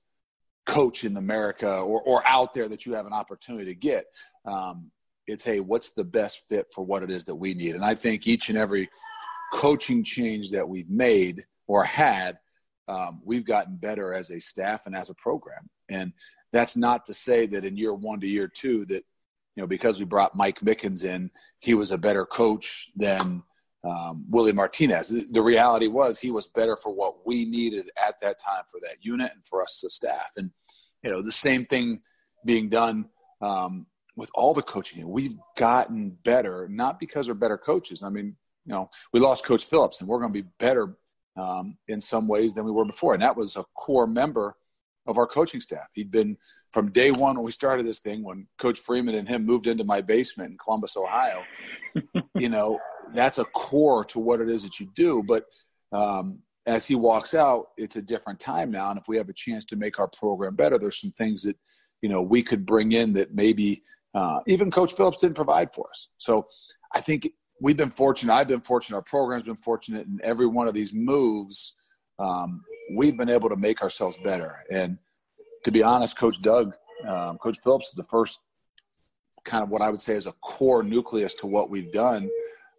coach 0.66 1.04
in 1.04 1.16
America 1.16 1.78
or 1.78 2.02
or 2.02 2.26
out 2.26 2.52
there 2.54 2.68
that 2.68 2.86
you 2.86 2.94
have 2.94 3.06
an 3.06 3.12
opportunity 3.14 3.64
to 3.64 3.74
get. 3.74 4.06
Um, 4.44 4.90
it's 5.26 5.44
hey, 5.44 5.60
what's 5.60 5.90
the 5.90 6.04
best 6.04 6.44
fit 6.48 6.70
for 6.70 6.84
what 6.84 7.02
it 7.02 7.10
is 7.10 7.24
that 7.24 7.34
we 7.34 7.54
need? 7.54 7.74
And 7.74 7.84
I 7.84 7.94
think 7.94 8.26
each 8.26 8.48
and 8.48 8.58
every 8.58 8.90
coaching 9.52 10.02
change 10.02 10.50
that 10.50 10.68
we've 10.68 10.90
made 10.90 11.44
or 11.66 11.84
had, 11.84 12.38
um, 12.88 13.20
we've 13.24 13.44
gotten 13.44 13.76
better 13.76 14.12
as 14.14 14.30
a 14.30 14.40
staff 14.40 14.86
and 14.86 14.96
as 14.96 15.10
a 15.10 15.14
program. 15.14 15.68
And 15.88 16.12
that's 16.52 16.76
not 16.76 17.06
to 17.06 17.14
say 17.14 17.46
that 17.46 17.64
in 17.64 17.76
year 17.76 17.94
one 17.94 18.20
to 18.20 18.28
year 18.28 18.48
two 18.48 18.84
that 18.86 19.04
you 19.54 19.62
know, 19.62 19.66
because 19.66 19.98
we 19.98 20.04
brought 20.04 20.34
Mike 20.34 20.60
Mickens 20.60 21.04
in, 21.04 21.30
he 21.58 21.74
was 21.74 21.90
a 21.90 21.98
better 21.98 22.24
coach 22.24 22.90
than 22.96 23.42
um, 23.84 24.24
Willie 24.28 24.52
Martinez. 24.52 25.08
The 25.08 25.42
reality 25.42 25.88
was 25.88 26.18
he 26.18 26.30
was 26.30 26.46
better 26.46 26.76
for 26.76 26.92
what 26.92 27.26
we 27.26 27.44
needed 27.44 27.90
at 28.02 28.18
that 28.20 28.38
time 28.38 28.62
for 28.70 28.80
that 28.80 28.96
unit 29.04 29.30
and 29.34 29.44
for 29.44 29.60
us 29.60 29.82
as 29.84 29.94
staff. 29.94 30.32
And, 30.36 30.50
you 31.02 31.10
know, 31.10 31.20
the 31.20 31.32
same 31.32 31.66
thing 31.66 32.00
being 32.46 32.68
done 32.68 33.06
um, 33.42 33.86
with 34.16 34.30
all 34.34 34.54
the 34.54 34.62
coaching. 34.62 35.08
We've 35.08 35.36
gotten 35.56 36.10
better, 36.24 36.68
not 36.68 37.00
because 37.00 37.28
we're 37.28 37.34
better 37.34 37.58
coaches. 37.58 38.02
I 38.02 38.10
mean, 38.10 38.36
you 38.66 38.72
know, 38.72 38.90
we 39.12 39.20
lost 39.20 39.44
Coach 39.44 39.64
Phillips, 39.64 40.00
and 40.00 40.08
we're 40.08 40.20
going 40.20 40.32
to 40.32 40.42
be 40.42 40.48
better 40.58 40.96
um, 41.36 41.76
in 41.88 42.00
some 42.00 42.28
ways 42.28 42.54
than 42.54 42.64
we 42.64 42.70
were 42.70 42.84
before. 42.84 43.14
And 43.14 43.22
that 43.22 43.36
was 43.36 43.56
a 43.56 43.64
core 43.74 44.06
member 44.06 44.56
of 45.06 45.18
our 45.18 45.26
coaching 45.26 45.60
staff. 45.60 45.88
He'd 45.94 46.10
been 46.10 46.36
from 46.72 46.92
day 46.92 47.10
one 47.10 47.36
when 47.36 47.44
we 47.44 47.50
started 47.50 47.84
this 47.84 47.98
thing, 47.98 48.22
when 48.22 48.46
Coach 48.58 48.78
Freeman 48.78 49.14
and 49.14 49.28
him 49.28 49.44
moved 49.44 49.66
into 49.66 49.84
my 49.84 50.00
basement 50.00 50.52
in 50.52 50.58
Columbus, 50.58 50.96
Ohio. 50.96 51.42
you 52.38 52.48
know, 52.48 52.78
that's 53.14 53.38
a 53.38 53.44
core 53.46 54.04
to 54.04 54.18
what 54.18 54.40
it 54.40 54.48
is 54.48 54.62
that 54.62 54.78
you 54.78 54.88
do. 54.94 55.24
But 55.26 55.44
um, 55.90 56.40
as 56.66 56.86
he 56.86 56.94
walks 56.94 57.34
out, 57.34 57.68
it's 57.76 57.96
a 57.96 58.02
different 58.02 58.38
time 58.38 58.70
now. 58.70 58.90
And 58.90 58.98
if 58.98 59.08
we 59.08 59.16
have 59.16 59.28
a 59.28 59.34
chance 59.34 59.64
to 59.66 59.76
make 59.76 59.98
our 59.98 60.08
program 60.08 60.54
better, 60.54 60.78
there's 60.78 61.00
some 61.00 61.12
things 61.12 61.42
that, 61.42 61.56
you 62.00 62.08
know, 62.08 62.22
we 62.22 62.42
could 62.42 62.64
bring 62.64 62.92
in 62.92 63.12
that 63.14 63.34
maybe 63.34 63.82
uh, 64.14 64.40
even 64.46 64.70
Coach 64.70 64.94
Phillips 64.94 65.18
didn't 65.18 65.36
provide 65.36 65.72
for 65.74 65.88
us. 65.90 66.08
So 66.18 66.46
I 66.94 67.00
think 67.00 67.28
we've 67.60 67.76
been 67.76 67.90
fortunate. 67.90 68.32
I've 68.32 68.48
been 68.48 68.60
fortunate. 68.60 68.96
Our 68.96 69.02
program's 69.02 69.44
been 69.44 69.56
fortunate 69.56 70.06
in 70.06 70.20
every 70.22 70.46
one 70.46 70.68
of 70.68 70.74
these 70.74 70.92
moves. 70.92 71.74
Um, 72.18 72.62
we've 72.94 73.16
been 73.16 73.30
able 73.30 73.48
to 73.48 73.56
make 73.56 73.82
ourselves 73.82 74.16
better. 74.22 74.58
And 74.70 74.98
to 75.64 75.70
be 75.70 75.82
honest, 75.82 76.18
Coach 76.18 76.40
Doug, 76.42 76.74
um, 77.08 77.38
Coach 77.38 77.58
Phillips 77.62 77.88
is 77.88 77.94
the 77.94 78.04
first 78.04 78.38
kind 79.44 79.62
of 79.62 79.70
what 79.70 79.82
I 79.82 79.90
would 79.90 80.00
say 80.00 80.14
is 80.14 80.26
a 80.26 80.32
core 80.32 80.82
nucleus 80.82 81.34
to 81.36 81.46
what 81.46 81.70
we've 81.70 81.90
done 81.92 82.28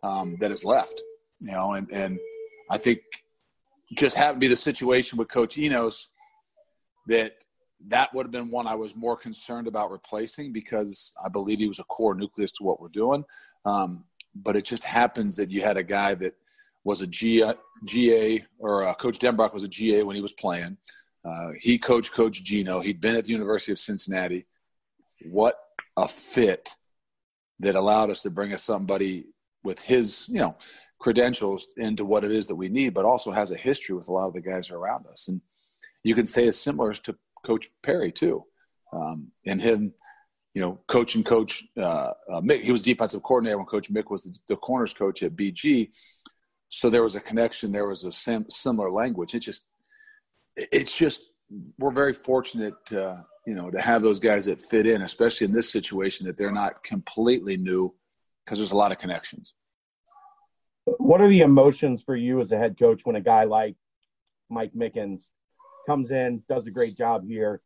um, 0.03 0.37
that 0.39 0.51
is 0.51 0.63
left. 0.63 1.01
You 1.39 1.51
know, 1.51 1.73
and 1.73 1.91
and 1.91 2.19
I 2.69 2.77
think 2.77 3.01
just 3.95 4.15
happened 4.15 4.37
to 4.37 4.45
be 4.45 4.47
the 4.47 4.55
situation 4.55 5.17
with 5.17 5.27
Coach 5.27 5.57
Enos 5.57 6.07
that 7.07 7.43
that 7.87 8.13
would 8.13 8.25
have 8.25 8.31
been 8.31 8.49
one 8.49 8.67
I 8.67 8.75
was 8.75 8.95
more 8.95 9.17
concerned 9.17 9.67
about 9.67 9.91
replacing 9.91 10.53
because 10.53 11.13
I 11.23 11.29
believe 11.29 11.59
he 11.59 11.67
was 11.67 11.79
a 11.79 11.83
core 11.85 12.15
nucleus 12.15 12.51
to 12.53 12.63
what 12.63 12.81
we're 12.81 12.89
doing. 12.89 13.23
Um, 13.65 14.05
but 14.35 14.55
it 14.55 14.65
just 14.65 14.83
happens 14.83 15.35
that 15.35 15.51
you 15.51 15.61
had 15.61 15.77
a 15.77 15.83
guy 15.83 16.15
that 16.15 16.35
was 16.83 17.01
a 17.01 17.07
G, 17.07 17.43
GA, 17.85 18.45
or 18.57 18.83
uh, 18.83 18.93
Coach 18.93 19.19
Denbrock 19.19 19.53
was 19.53 19.63
a 19.63 19.67
GA 19.67 20.03
when 20.03 20.15
he 20.15 20.21
was 20.21 20.33
playing. 20.33 20.77
Uh, 21.25 21.51
he 21.59 21.77
coached 21.77 22.13
Coach 22.13 22.43
Gino. 22.43 22.79
He'd 22.79 22.99
been 22.99 23.15
at 23.15 23.25
the 23.25 23.31
University 23.31 23.71
of 23.71 23.79
Cincinnati. 23.79 24.45
what 25.25 25.57
a 25.95 26.07
fit 26.07 26.75
that 27.59 27.75
allowed 27.75 28.09
us 28.09 28.23
to 28.23 28.29
bring 28.29 28.51
us 28.51 28.63
somebody 28.63 29.27
with 29.63 29.79
his, 29.79 30.27
you 30.27 30.39
know, 30.39 30.55
credentials 30.99 31.67
into 31.77 32.03
what 32.03 32.23
it 32.23 32.31
is 32.31 32.47
that 32.47 32.55
we 32.55 32.67
need, 32.67 32.93
but 32.93 33.05
also 33.05 33.31
has 33.31 33.51
a 33.51 33.55
history 33.55 33.95
with 33.95 34.07
a 34.07 34.11
lot 34.11 34.27
of 34.27 34.33
the 34.33 34.41
guys 34.41 34.71
around 34.71 35.05
us. 35.07 35.27
And 35.27 35.41
you 36.03 36.15
can 36.15 36.25
say 36.25 36.45
it's 36.45 36.59
similar 36.59 36.93
to 36.93 37.15
Coach 37.43 37.69
Perry 37.81 38.11
too, 38.11 38.43
um, 38.91 39.27
and 39.45 39.61
him, 39.61 39.93
you 40.53 40.61
know, 40.61 40.79
coaching 40.87 41.23
Coach 41.23 41.63
uh, 41.77 42.11
uh, 42.31 42.41
Mick. 42.41 42.61
He 42.61 42.71
was 42.71 42.83
defensive 42.83 43.23
coordinator 43.23 43.57
when 43.57 43.65
Coach 43.65 43.91
Mick 43.91 44.09
was 44.09 44.23
the, 44.23 44.37
the, 44.47 44.55
corners 44.55 44.93
coach 44.93 45.23
at 45.23 45.35
BG. 45.35 45.89
So 46.69 46.89
there 46.89 47.03
was 47.03 47.15
a 47.15 47.19
connection. 47.19 47.71
There 47.71 47.87
was 47.87 48.03
a 48.03 48.11
sim- 48.11 48.49
similar 48.49 48.89
language. 48.89 49.35
It 49.35 49.39
just, 49.39 49.67
it's 50.55 50.97
just, 50.97 51.21
we're 51.77 51.91
very 51.91 52.13
fortunate, 52.13 52.73
to, 52.87 53.23
you 53.45 53.53
know, 53.53 53.69
to 53.69 53.79
have 53.79 54.01
those 54.01 54.19
guys 54.19 54.45
that 54.45 54.61
fit 54.61 54.87
in, 54.87 55.01
especially 55.01 55.45
in 55.45 55.53
this 55.53 55.71
situation 55.71 56.25
that 56.27 56.37
they're 56.37 56.51
not 56.51 56.83
completely 56.83 57.57
new, 57.57 57.93
because 58.45 58.59
there's 58.59 58.71
a 58.71 58.77
lot 58.77 58.91
of 58.91 58.97
connections. 58.97 59.53
What 60.85 61.21
are 61.21 61.27
the 61.27 61.41
emotions 61.41 62.03
for 62.03 62.15
you 62.15 62.41
as 62.41 62.51
a 62.51 62.57
head 62.57 62.77
coach 62.77 63.01
when 63.03 63.15
a 63.15 63.21
guy 63.21 63.45
like 63.45 63.75
Mike 64.49 64.73
Mickens 64.75 65.23
comes 65.85 66.11
in, 66.11 66.43
does 66.49 66.67
a 66.67 66.71
great 66.71 66.97
job 66.97 67.25
here, 67.27 67.61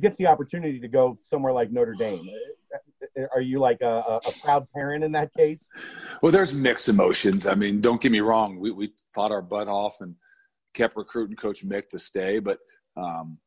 gets 0.00 0.16
the 0.16 0.26
opportunity 0.26 0.78
to 0.80 0.88
go 0.88 1.18
somewhere 1.24 1.52
like 1.52 1.70
Notre 1.70 1.94
Dame? 1.94 2.28
Are 3.34 3.40
you 3.40 3.58
like 3.58 3.80
a, 3.82 4.20
a 4.26 4.32
proud 4.42 4.66
parent 4.74 5.04
in 5.04 5.12
that 5.12 5.32
case? 5.34 5.66
Well, 6.22 6.32
there's 6.32 6.54
mixed 6.54 6.88
emotions. 6.88 7.46
I 7.46 7.54
mean, 7.54 7.80
don't 7.80 8.00
get 8.00 8.12
me 8.12 8.20
wrong. 8.20 8.58
We, 8.58 8.70
we 8.70 8.92
fought 9.14 9.32
our 9.32 9.42
butt 9.42 9.68
off 9.68 9.96
and 10.00 10.14
kept 10.72 10.96
recruiting 10.96 11.36
Coach 11.36 11.66
Mick 11.66 11.88
to 11.88 11.98
stay, 11.98 12.38
but 12.38 12.58
um, 12.96 13.38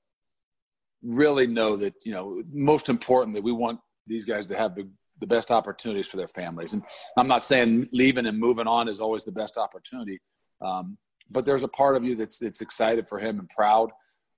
really 1.01 1.47
know 1.47 1.75
that, 1.77 1.93
you 2.05 2.11
know, 2.11 2.43
most 2.51 2.89
importantly, 2.89 3.41
we 3.41 3.51
want 3.51 3.79
these 4.05 4.25
guys 4.25 4.45
to 4.47 4.57
have 4.57 4.75
the 4.75 4.87
the 5.21 5.27
best 5.27 5.49
opportunities 5.49 6.07
for 6.07 6.17
their 6.17 6.27
families. 6.27 6.73
And 6.73 6.83
I'm 7.17 7.27
not 7.27 7.43
saying 7.43 7.87
leaving 7.93 8.25
and 8.25 8.37
moving 8.37 8.67
on 8.67 8.89
is 8.89 8.99
always 8.99 9.23
the 9.23 9.31
best 9.31 9.57
opportunity, 9.57 10.19
um, 10.61 10.97
but 11.31 11.45
there's 11.45 11.63
a 11.63 11.69
part 11.69 11.95
of 11.95 12.03
you 12.03 12.15
that's 12.15 12.37
that's 12.37 12.61
excited 12.61 13.07
for 13.07 13.17
him 13.17 13.39
and 13.39 13.49
proud 13.49 13.91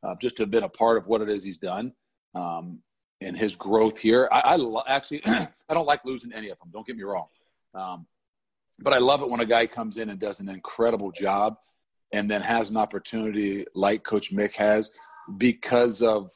uh, 0.04 0.16
just 0.22 0.38
to 0.38 0.44
have 0.44 0.51
been 0.51 0.63
a 0.63 0.70
part 0.70 0.98
of 0.98 1.08
what 1.08 1.22
it 1.22 1.30
is 1.30 1.44
he's 1.44 1.58
done 1.58 1.94
um, 2.36 2.80
and 3.22 3.38
his 3.38 3.56
growth 3.56 3.98
here. 3.98 4.30
I, 4.32 4.39
I 4.39 4.56
lo- 4.56 4.84
actually 4.88 5.22
I 5.25 5.74
don't 5.74 5.86
like 5.86 6.06
losing 6.06 6.34
any 6.34 6.50
of 6.50 6.60
them. 6.60 6.70
Don't 6.72 6.86
get 6.86 6.98
me 6.98 7.04
wrong, 7.04 7.27
um, 7.74 8.06
but 8.80 8.94
I 8.94 9.00
love 9.00 9.22
it 9.22 9.30
when 9.30 9.39
a 9.39 9.46
guy 9.46 9.66
comes 9.66 9.98
in 9.98 10.10
and 10.10 10.20
does 10.20 10.39
an 10.39 10.50
incredible 10.50 11.12
job 11.12 11.58
and 12.13 12.30
then 12.30 12.42
has 12.42 12.70
an 12.70 12.77
opportunity 12.77 13.66
like 13.75 14.04
Coach 14.04 14.34
Mick 14.34 14.56
has 14.56 14.92
because 15.38 16.01
of 16.01 16.32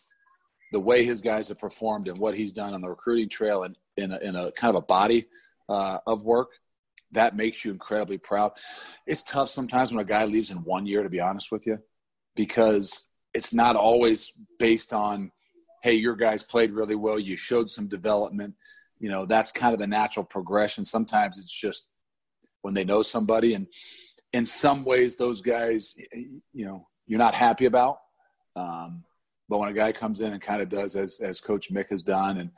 the 0.72 0.80
way 0.80 1.03
his 1.03 1.22
guys 1.22 1.48
have 1.50 1.60
performed 1.60 2.08
and 2.08 2.18
what 2.18 2.36
he's 2.36 2.51
done 2.51 2.74
on 2.74 2.82
the 2.82 2.89
recruiting 2.89 3.30
trail 3.30 3.63
and 3.63 3.77
in 3.98 4.12
a, 4.12 4.18
in 4.20 4.36
a 4.36 4.51
kind 4.53 4.70
of 4.75 4.84
a 4.84 4.86
body 4.86 5.25
uh, 5.70 6.00
of 6.08 6.24
work, 6.24 6.50
that 7.12 7.36
makes 7.36 7.63
you 7.63 7.72
incredibly 7.72 8.18
proud. 8.18 8.51
It's 9.06 9.24
tough 9.24 9.50
sometimes 9.50 9.91
when 9.91 10.01
a 10.01 10.08
guy 10.08 10.25
leaves 10.25 10.50
in 10.50 10.63
one 10.63 10.86
year, 10.86 11.03
to 11.03 11.10
be 11.10 11.20
honest 11.20 11.51
with 11.51 11.68
you, 11.68 11.80
because 12.36 13.10
it's 13.33 13.53
not 13.53 13.75
always 13.75 14.31
based 14.59 14.93
on, 14.93 15.31
hey, 15.83 15.93
your 15.93 16.15
guys 16.15 16.43
played 16.43 16.71
really 16.71 16.95
well, 16.95 17.19
you 17.19 17.38
showed 17.38 17.69
some 17.69 17.88
development. 17.88 18.55
You 19.00 19.09
know, 19.09 19.25
that's 19.25 19.51
kind 19.51 19.73
of 19.73 19.79
the 19.79 19.88
natural 19.88 20.23
progression. 20.23 20.85
Sometimes 20.85 21.38
it's 21.38 21.51
just 21.51 21.88
when 22.61 22.73
they 22.73 22.83
know 22.83 23.01
somebody, 23.01 23.55
and 23.55 23.67
in 24.33 24.45
some 24.45 24.85
ways, 24.85 25.17
those 25.17 25.41
guys, 25.41 25.95
you 26.53 26.65
know, 26.65 26.88
you're 27.07 27.19
not 27.19 27.33
happy 27.33 27.65
about. 27.65 27.97
Um, 28.55 29.03
but 29.50 29.57
when 29.57 29.69
a 29.69 29.73
guy 29.73 29.91
comes 29.91 30.21
in 30.21 30.33
and 30.33 30.41
kind 30.41 30.61
of 30.61 30.69
does 30.69 30.95
as 30.95 31.19
as 31.19 31.41
Coach 31.41 31.73
Mick 31.73 31.89
has 31.89 32.03
done, 32.03 32.38
and 32.38 32.51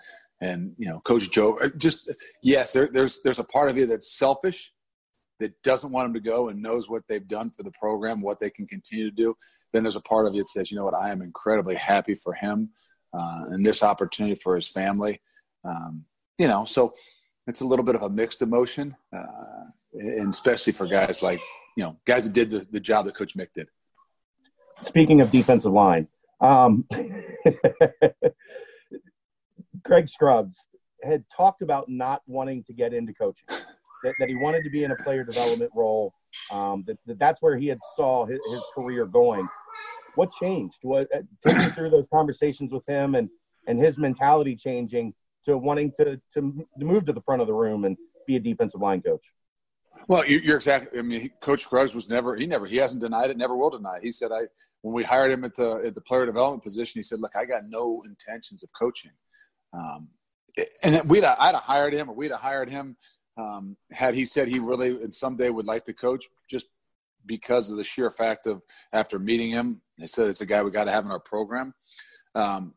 and 0.44 0.74
you 0.77 0.88
know 0.88 1.00
coach 1.00 1.32
joe 1.32 1.58
uh, 1.60 1.70
just 1.77 2.12
yes 2.42 2.74
there, 2.74 2.88
there's 2.88 3.22
there's 3.22 3.39
a 3.39 3.44
part 3.44 3.70
of 3.70 3.77
you 3.77 3.86
that's 3.86 4.12
selfish 4.12 4.74
that 5.40 5.54
doesn't 5.63 5.92
want 5.92 6.06
them 6.06 6.13
to 6.13 6.20
go 6.20 6.50
and 6.50 6.62
knows 6.62 6.90
what 6.90 7.04
they've 7.08 7.28
done 7.28 7.50
for 7.50 7.63
the 7.63 7.72
program 7.72 8.22
what 8.22 8.40
they 8.40 8.50
can 8.50 8.66
continue 8.68 9.10
to 9.10 9.16
do 9.16 9.36
then 9.72 9.84
there's 9.84 9.96
a 9.96 10.02
part 10.02 10.28
of 10.28 10.34
you 10.34 10.42
that 10.42 10.50
says 10.50 10.72
you 10.72 10.78
know 10.78 10.86
what? 10.86 10.94
I 10.94 11.12
am 11.12 11.22
incredibly 11.22 11.75
happy 11.75 12.13
for 12.13 12.34
him 12.34 12.70
uh, 13.13 13.46
and 13.50 13.66
this 13.66 13.84
opportunity 13.84 14.36
for 14.36 14.56
his 14.56 14.68
family. 14.68 15.22
Um, 15.66 16.06
you 16.38 16.48
know 16.48 16.66
so 16.66 16.94
it's 17.48 17.62
a 17.62 17.66
little 17.66 17.86
bit 17.86 17.96
of 17.96 18.04
a 18.04 18.10
mixed 18.10 18.42
emotion 18.42 18.96
uh, 19.16 19.66
and 19.94 20.30
especially 20.30 20.74
for 20.74 20.88
guys 20.88 21.22
like 21.22 21.40
you 21.78 21.84
know 21.84 21.98
guys 22.06 22.25
that 22.25 22.34
did 22.34 22.50
the, 22.50 22.68
the 22.72 22.80
job 22.80 23.06
that 23.06 23.16
coach 23.16 23.36
mick 23.36 23.50
did. 23.54 23.68
Speaking 24.84 25.22
of 25.22 25.32
defensive 25.32 25.72
line 25.72 26.08
um, 26.42 26.86
Greg 29.84 30.08
Scruggs 30.08 30.58
had 31.02 31.24
talked 31.36 31.62
about 31.62 31.90
not 31.90 32.22
wanting 32.28 32.63
to 32.66 32.74
get 32.74 32.94
into 32.94 33.13
coaching, 33.13 33.46
that, 34.04 34.14
that 34.20 34.30
he 34.30 34.36
wanted 34.36 34.64
to 34.64 34.70
be 34.70 34.84
in 34.84 34.92
a 34.92 34.96
player 34.98 35.24
development 35.24 35.72
role. 35.76 36.14
Um, 36.52 36.84
that, 36.88 36.98
that, 37.06 37.20
that's 37.20 37.42
where 37.42 37.58
he 37.58 37.68
had 37.68 37.80
saw 37.96 38.26
his, 38.26 38.40
his 38.52 38.62
career 38.76 39.06
going. 39.06 39.48
What 40.16 40.32
changed? 40.32 40.80
What 40.82 41.08
uh, 41.16 41.22
take 41.46 41.58
me 41.58 41.66
through 41.66 41.90
those 41.90 42.06
conversations 42.14 42.72
with 42.72 42.86
him 42.88 43.16
and 43.16 43.30
and 43.68 43.80
his 43.80 43.98
mentality 43.98 44.56
changing 44.56 45.14
to 45.46 45.58
wanting 45.58 45.92
to 45.98 46.20
to 46.34 46.66
move 46.78 47.06
to 47.06 47.14
the 47.14 47.22
front 47.22 47.42
of 47.42 47.48
the 47.48 47.54
room 47.54 47.86
and 47.86 47.98
be 48.28 48.36
a 48.36 48.40
defensive 48.40 48.82
line 48.82 49.02
coach. 49.02 49.24
Well, 50.08 50.26
you're 50.26 50.58
exactly. 50.58 51.00
I 51.00 51.02
mean, 51.02 51.30
Coach 51.40 51.62
Scruggs 51.62 51.96
was 51.96 52.10
never. 52.10 52.36
He 52.36 52.46
never. 52.46 52.66
He 52.66 52.78
hasn't 52.78 53.02
denied 53.02 53.30
it. 53.30 53.38
Never 53.38 53.56
will 53.56 53.70
deny. 53.70 53.98
It. 53.98 54.04
He 54.04 54.12
said, 54.12 54.32
"I 54.32 54.42
when 54.82 54.94
we 54.94 55.04
hired 55.04 55.32
him 55.32 55.44
at 55.44 55.56
the 55.56 55.82
at 55.86 55.96
the 55.96 56.02
player 56.02 56.26
development 56.26 56.64
position, 56.64 57.00
he 57.00 57.04
said, 57.04 57.20
look, 57.20 57.36
I 57.36 57.46
got 57.46 57.64
no 57.68 58.04
intentions 58.06 58.64
of 58.64 58.70
coaching." 58.78 59.12
Um, 59.74 60.10
and 60.84 61.10
we'd 61.10 61.24
I'd 61.24 61.56
have 61.56 61.64
hired 61.64 61.94
him, 61.94 62.10
or 62.10 62.14
we'd 62.14 62.32
have 62.32 62.40
hired 62.40 62.70
him 62.70 62.98
um, 63.38 63.78
had 63.92 64.13
he 64.13 64.25
said 64.25 64.48
he 64.48 64.60
really 64.60 64.90
and 64.90 65.13
someday 65.13 65.50
would 65.50 65.66
like 65.66 65.84
to 65.86 65.94
coach, 65.94 66.25
just 66.50 66.68
because 67.25 67.70
of 67.70 67.78
the 67.78 67.84
sheer 67.84 68.12
fact 68.12 68.48
of 68.48 68.62
after 68.92 69.18
meeting 69.18 69.52
him, 69.52 69.82
they 69.98 70.08
said 70.08 70.28
it's 70.28 70.42
a 70.42 70.46
guy 70.46 70.62
we 70.62 70.72
got 70.72 70.86
to 70.86 70.92
have 70.92 71.06
in 71.06 71.12
our 71.12 71.20
program. 71.20 71.74
Um, 72.36 72.74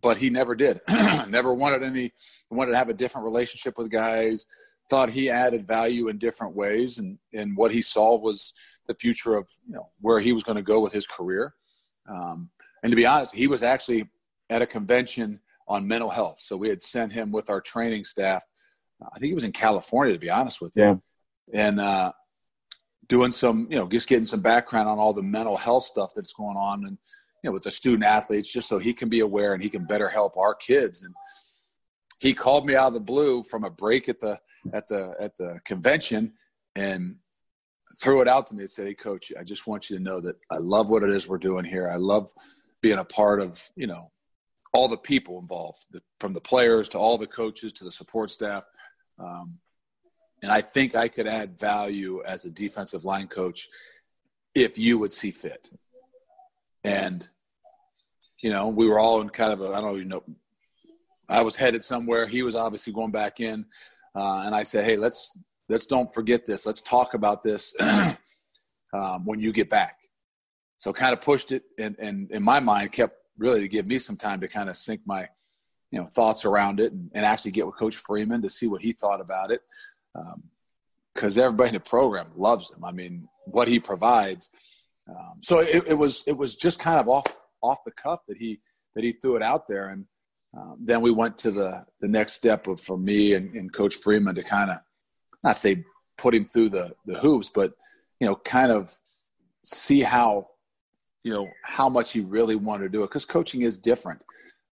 but 0.00 0.18
he 0.18 0.30
never 0.30 0.54
did. 0.54 0.80
never 1.28 1.54
wanted 1.54 1.82
any. 1.82 2.12
Wanted 2.50 2.72
to 2.72 2.78
have 2.78 2.88
a 2.88 2.94
different 2.94 3.24
relationship 3.24 3.78
with 3.78 3.90
guys. 3.90 4.46
Thought 4.90 5.10
he 5.10 5.30
added 5.30 5.66
value 5.66 6.08
in 6.08 6.18
different 6.18 6.54
ways, 6.54 6.98
and 6.98 7.18
and 7.32 7.56
what 7.56 7.72
he 7.72 7.82
saw 7.82 8.16
was 8.16 8.52
the 8.86 8.94
future 8.94 9.34
of 9.34 9.48
you 9.66 9.74
know 9.74 9.88
where 10.00 10.20
he 10.20 10.32
was 10.32 10.42
going 10.42 10.56
to 10.56 10.62
go 10.62 10.80
with 10.80 10.92
his 10.92 11.06
career. 11.06 11.54
Um, 12.08 12.50
and 12.82 12.90
to 12.90 12.96
be 12.96 13.06
honest, 13.06 13.34
he 13.34 13.46
was 13.46 13.62
actually 13.62 14.08
at 14.50 14.62
a 14.62 14.66
convention 14.66 15.40
on 15.66 15.88
mental 15.88 16.10
health. 16.10 16.38
So 16.40 16.56
we 16.56 16.68
had 16.68 16.82
sent 16.82 17.12
him 17.12 17.32
with 17.32 17.48
our 17.48 17.60
training 17.60 18.04
staff. 18.04 18.44
I 19.02 19.18
think 19.18 19.28
he 19.28 19.34
was 19.34 19.44
in 19.44 19.52
California, 19.52 20.12
to 20.12 20.18
be 20.18 20.30
honest 20.30 20.60
with 20.60 20.72
you. 20.76 20.82
Yeah. 20.82 20.94
And 21.52 21.80
uh, 21.80 22.12
doing 23.08 23.30
some, 23.30 23.66
you 23.70 23.76
know, 23.76 23.88
just 23.88 24.08
getting 24.08 24.24
some 24.24 24.40
background 24.40 24.88
on 24.88 24.98
all 24.98 25.12
the 25.12 25.22
mental 25.22 25.56
health 25.56 25.84
stuff 25.84 26.12
that's 26.14 26.32
going 26.32 26.56
on, 26.56 26.86
and 26.86 26.98
you 27.42 27.50
know, 27.50 27.52
with 27.52 27.64
the 27.64 27.70
student 27.70 28.04
athletes, 28.04 28.50
just 28.50 28.68
so 28.68 28.78
he 28.78 28.94
can 28.94 29.08
be 29.08 29.20
aware 29.20 29.52
and 29.52 29.62
he 29.62 29.68
can 29.68 29.84
better 29.84 30.08
help 30.08 30.36
our 30.36 30.54
kids. 30.54 31.02
And 31.02 31.14
he 32.18 32.32
called 32.32 32.66
me 32.66 32.74
out 32.74 32.88
of 32.88 32.94
the 32.94 33.00
blue 33.00 33.42
from 33.42 33.64
a 33.64 33.70
break 33.70 34.08
at 34.08 34.20
the 34.20 34.40
at 34.72 34.88
the 34.88 35.14
at 35.20 35.36
the 35.36 35.60
convention, 35.64 36.32
and 36.74 37.16
threw 38.00 38.22
it 38.22 38.28
out 38.28 38.46
to 38.46 38.54
me 38.54 38.62
and 38.62 38.70
said, 38.70 38.86
"Hey, 38.86 38.94
coach, 38.94 39.32
I 39.38 39.44
just 39.44 39.66
want 39.66 39.90
you 39.90 39.98
to 39.98 40.02
know 40.02 40.20
that 40.20 40.36
I 40.50 40.56
love 40.56 40.88
what 40.88 41.02
it 41.02 41.10
is 41.10 41.28
we're 41.28 41.38
doing 41.38 41.64
here. 41.64 41.90
I 41.90 41.96
love 41.96 42.30
being 42.84 42.98
a 42.98 43.04
part 43.04 43.40
of, 43.40 43.66
you 43.76 43.86
know, 43.86 44.10
all 44.74 44.88
the 44.88 44.98
people 44.98 45.38
involved, 45.38 45.86
the, 45.90 46.02
from 46.20 46.34
the 46.34 46.40
players 46.40 46.86
to 46.90 46.98
all 46.98 47.16
the 47.16 47.26
coaches 47.26 47.72
to 47.72 47.84
the 47.84 47.90
support 47.90 48.30
staff. 48.30 48.66
Um, 49.18 49.58
and 50.42 50.52
I 50.52 50.60
think 50.60 50.94
I 50.94 51.08
could 51.08 51.26
add 51.26 51.58
value 51.58 52.22
as 52.24 52.44
a 52.44 52.50
defensive 52.50 53.04
line 53.04 53.28
coach 53.28 53.68
if 54.54 54.78
you 54.78 54.98
would 54.98 55.12
see 55.12 55.30
fit. 55.30 55.70
And, 56.84 57.26
you 58.42 58.50
know, 58.50 58.68
we 58.68 58.86
were 58.86 58.98
all 58.98 59.20
in 59.22 59.30
kind 59.30 59.52
of 59.52 59.60
a, 59.60 59.72
I 59.72 59.80
don't 59.80 59.96
even 59.96 60.08
know, 60.08 60.22
I 61.28 61.42
was 61.42 61.56
headed 61.56 61.82
somewhere. 61.82 62.26
He 62.26 62.42
was 62.42 62.54
obviously 62.54 62.92
going 62.92 63.10
back 63.10 63.40
in. 63.40 63.64
Uh, 64.14 64.42
and 64.44 64.54
I 64.54 64.62
said, 64.62 64.84
hey, 64.84 64.96
let's, 64.96 65.38
let's 65.68 65.86
don't 65.86 66.12
forget 66.12 66.44
this. 66.44 66.66
Let's 66.66 66.82
talk 66.82 67.14
about 67.14 67.42
this 67.42 67.74
um, 68.92 69.24
when 69.24 69.40
you 69.40 69.52
get 69.52 69.70
back. 69.70 69.96
So 70.76 70.92
kind 70.92 71.14
of 71.14 71.22
pushed 71.22 71.52
it 71.52 71.62
and, 71.78 71.96
and 71.98 72.30
in 72.30 72.42
my 72.42 72.60
mind 72.60 72.92
kept 72.92 73.16
really 73.38 73.60
to 73.60 73.68
give 73.68 73.86
me 73.86 73.98
some 73.98 74.16
time 74.16 74.40
to 74.40 74.48
kind 74.48 74.68
of 74.68 74.76
sink 74.76 75.00
my 75.06 75.28
you 75.94 76.00
know 76.00 76.06
thoughts 76.06 76.44
around 76.44 76.80
it 76.80 76.90
and, 76.90 77.08
and 77.14 77.24
actually 77.24 77.52
get 77.52 77.66
with 77.66 77.76
coach 77.76 77.94
freeman 77.94 78.42
to 78.42 78.50
see 78.50 78.66
what 78.66 78.82
he 78.82 78.92
thought 78.92 79.20
about 79.20 79.52
it. 79.52 79.62
Because 81.14 81.38
um, 81.38 81.44
everybody 81.44 81.68
in 81.68 81.74
the 81.74 81.80
program 81.80 82.26
loves 82.34 82.68
him. 82.68 82.84
I 82.84 82.90
mean 82.90 83.28
what 83.44 83.68
he 83.68 83.78
provides. 83.78 84.50
Um, 85.08 85.38
so 85.40 85.60
it, 85.60 85.84
it, 85.86 85.94
was 85.94 86.24
it 86.26 86.36
was 86.36 86.56
just 86.56 86.80
kind 86.80 86.98
of 86.98 87.08
off 87.08 87.24
off 87.62 87.84
the 87.84 87.92
cuff 87.92 88.18
that 88.26 88.36
he 88.36 88.58
that 88.96 89.04
he 89.04 89.12
threw 89.12 89.36
it 89.36 89.42
out 89.42 89.68
there. 89.68 89.90
And 89.90 90.06
um, 90.58 90.78
then 90.80 91.00
we 91.00 91.12
went 91.12 91.38
to 91.38 91.52
the 91.52 91.86
the 92.00 92.08
next 92.08 92.32
step 92.32 92.66
of 92.66 92.80
for 92.80 92.98
me 92.98 93.34
and, 93.34 93.54
and 93.54 93.72
coach 93.72 93.94
freeman 93.94 94.34
to 94.34 94.42
kind 94.42 94.72
of 94.72 94.78
not 95.44 95.56
say 95.56 95.84
put 96.18 96.34
him 96.34 96.44
through 96.44 96.70
the 96.70 96.94
the 97.06 97.18
hoops 97.18 97.50
but 97.54 97.74
you 98.18 98.26
know 98.26 98.34
kind 98.34 98.72
of 98.72 98.92
see 99.62 100.00
how 100.00 100.48
you 101.22 101.32
know 101.32 101.48
how 101.62 101.88
much 101.88 102.10
he 102.10 102.20
really 102.20 102.56
wanted 102.56 102.82
to 102.82 102.88
do 102.88 103.04
it. 103.04 103.10
Because 103.10 103.24
coaching 103.24 103.62
is 103.62 103.78
different. 103.78 104.20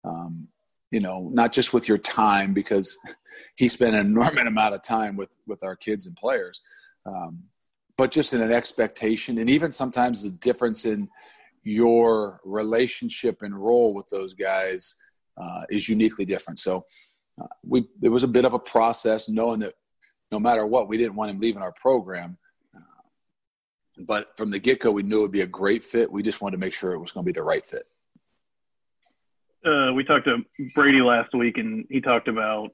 Um, 0.04 0.48
you 0.92 1.00
know, 1.00 1.30
not 1.32 1.52
just 1.52 1.72
with 1.72 1.88
your 1.88 1.98
time 1.98 2.52
because 2.52 2.96
he 3.56 3.66
spent 3.66 3.96
an 3.96 4.06
enormous 4.06 4.44
amount 4.46 4.74
of 4.74 4.82
time 4.82 5.16
with 5.16 5.36
with 5.46 5.64
our 5.64 5.74
kids 5.74 6.06
and 6.06 6.14
players, 6.14 6.60
um, 7.06 7.42
but 7.96 8.12
just 8.12 8.32
in 8.32 8.40
an 8.40 8.52
expectation, 8.52 9.38
and 9.38 9.50
even 9.50 9.72
sometimes 9.72 10.22
the 10.22 10.30
difference 10.30 10.84
in 10.84 11.08
your 11.64 12.40
relationship 12.44 13.42
and 13.42 13.56
role 13.56 13.94
with 13.94 14.08
those 14.10 14.34
guys 14.34 14.94
uh, 15.40 15.62
is 15.70 15.88
uniquely 15.88 16.24
different. 16.24 16.58
So 16.58 16.84
uh, 17.40 17.46
we 17.64 17.88
it 18.02 18.10
was 18.10 18.22
a 18.22 18.28
bit 18.28 18.44
of 18.44 18.52
a 18.52 18.58
process, 18.58 19.28
knowing 19.28 19.60
that 19.60 19.74
no 20.30 20.38
matter 20.38 20.66
what, 20.66 20.88
we 20.88 20.98
didn't 20.98 21.14
want 21.14 21.30
him 21.30 21.40
leaving 21.40 21.62
our 21.62 21.72
program. 21.72 22.36
Uh, 22.76 22.80
but 24.06 24.36
from 24.36 24.50
the 24.50 24.58
get 24.58 24.80
go, 24.80 24.90
we 24.90 25.02
knew 25.02 25.18
it 25.18 25.22
would 25.22 25.32
be 25.32 25.40
a 25.42 25.46
great 25.46 25.82
fit. 25.82 26.12
We 26.12 26.22
just 26.22 26.42
wanted 26.42 26.56
to 26.56 26.60
make 26.60 26.74
sure 26.74 26.92
it 26.92 26.98
was 26.98 27.12
going 27.12 27.24
to 27.24 27.32
be 27.32 27.34
the 27.34 27.42
right 27.42 27.64
fit. 27.64 27.86
Uh, 29.64 29.92
we 29.92 30.04
talked 30.04 30.26
to 30.26 30.38
Brady 30.74 31.00
last 31.00 31.34
week, 31.34 31.58
and 31.58 31.86
he 31.88 32.00
talked 32.00 32.28
about 32.28 32.70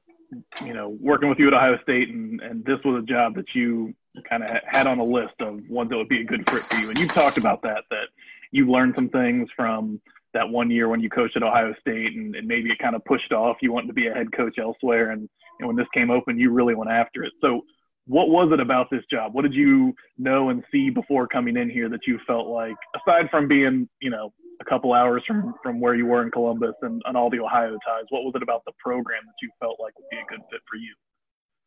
you 0.65 0.75
know 0.75 0.97
working 1.01 1.29
with 1.29 1.39
you 1.39 1.49
at 1.49 1.55
Ohio 1.55 1.79
State, 1.83 2.09
and 2.09 2.41
and 2.41 2.65
this 2.65 2.79
was 2.85 3.03
a 3.03 3.07
job 3.07 3.35
that 3.35 3.55
you 3.55 3.95
kind 4.29 4.43
of 4.43 4.51
had 4.67 4.87
on 4.87 4.99
a 4.99 5.05
list 5.05 5.35
of 5.41 5.61
ones 5.69 5.91
that 5.91 5.97
would 5.97 6.09
be 6.09 6.21
a 6.21 6.25
good 6.25 6.49
fit 6.49 6.63
for 6.63 6.77
you. 6.77 6.89
And 6.89 6.99
you 6.99 7.07
talked 7.09 7.39
about 7.39 7.63
that 7.63 7.85
that 7.91 8.09
you 8.51 8.71
learned 8.71 8.95
some 8.97 9.09
things 9.11 9.49
from 9.55 10.01
that 10.35 10.49
one 10.49 10.71
year 10.71 10.89
when 10.89 11.01
you 11.01 11.09
coached 11.09 11.37
at 11.37 11.43
Ohio 11.43 11.75
State, 11.81 12.15
and, 12.17 12.35
and 12.35 12.47
maybe 12.47 12.71
it 12.71 12.79
kind 12.79 12.95
of 12.95 13.05
pushed 13.05 13.33
off. 13.33 13.57
You 13.61 13.73
wanted 13.73 13.89
to 13.89 13.93
be 13.93 14.09
a 14.09 14.15
head 14.15 14.33
coach 14.33 14.59
elsewhere, 14.59 15.11
and, 15.11 15.29
and 15.59 15.67
when 15.67 15.77
this 15.77 15.87
came 15.95 16.11
open, 16.11 16.39
you 16.39 16.51
really 16.51 16.75
went 16.75 16.91
after 16.91 17.25
it. 17.25 17.33
So, 17.41 17.63
what 18.09 18.31
was 18.31 18.51
it 18.53 18.59
about 18.59 18.89
this 18.91 19.05
job? 19.11 19.35
What 19.35 19.43
did 19.43 19.55
you 19.55 19.95
know 20.17 20.49
and 20.49 20.65
see 20.73 20.91
before 20.91 21.29
coming 21.29 21.57
in 21.57 21.69
here 21.69 21.89
that 21.91 22.01
you 22.07 22.19
felt 22.27 22.49
like, 22.49 22.75
aside 22.97 23.29
from 23.31 23.47
being, 23.47 23.89
you 24.01 24.11
know, 24.11 24.33
a 24.61 24.65
couple 24.65 24.93
hours 24.93 25.23
from 25.27 25.55
from 25.63 25.79
where 25.81 25.95
you 25.95 26.07
were 26.07 26.23
in 26.23 26.31
Columbus 26.31 26.75
and, 26.83 27.01
and 27.05 27.17
all 27.17 27.31
the 27.31 27.39
Ohio 27.39 27.77
ties, 27.87 28.05
what 28.09 28.25
was 28.25 28.33
it 28.35 28.43
about 28.43 28.63
the 28.67 28.73
program 28.83 29.21
that 29.25 29.35
you 29.41 29.51
felt 29.61 29.77
like 29.79 29.97
would 29.99 30.09
be 30.11 30.17
a 30.17 30.27
good 30.29 30.41
fit 30.51 30.61
for 30.69 30.77
you? 30.77 30.95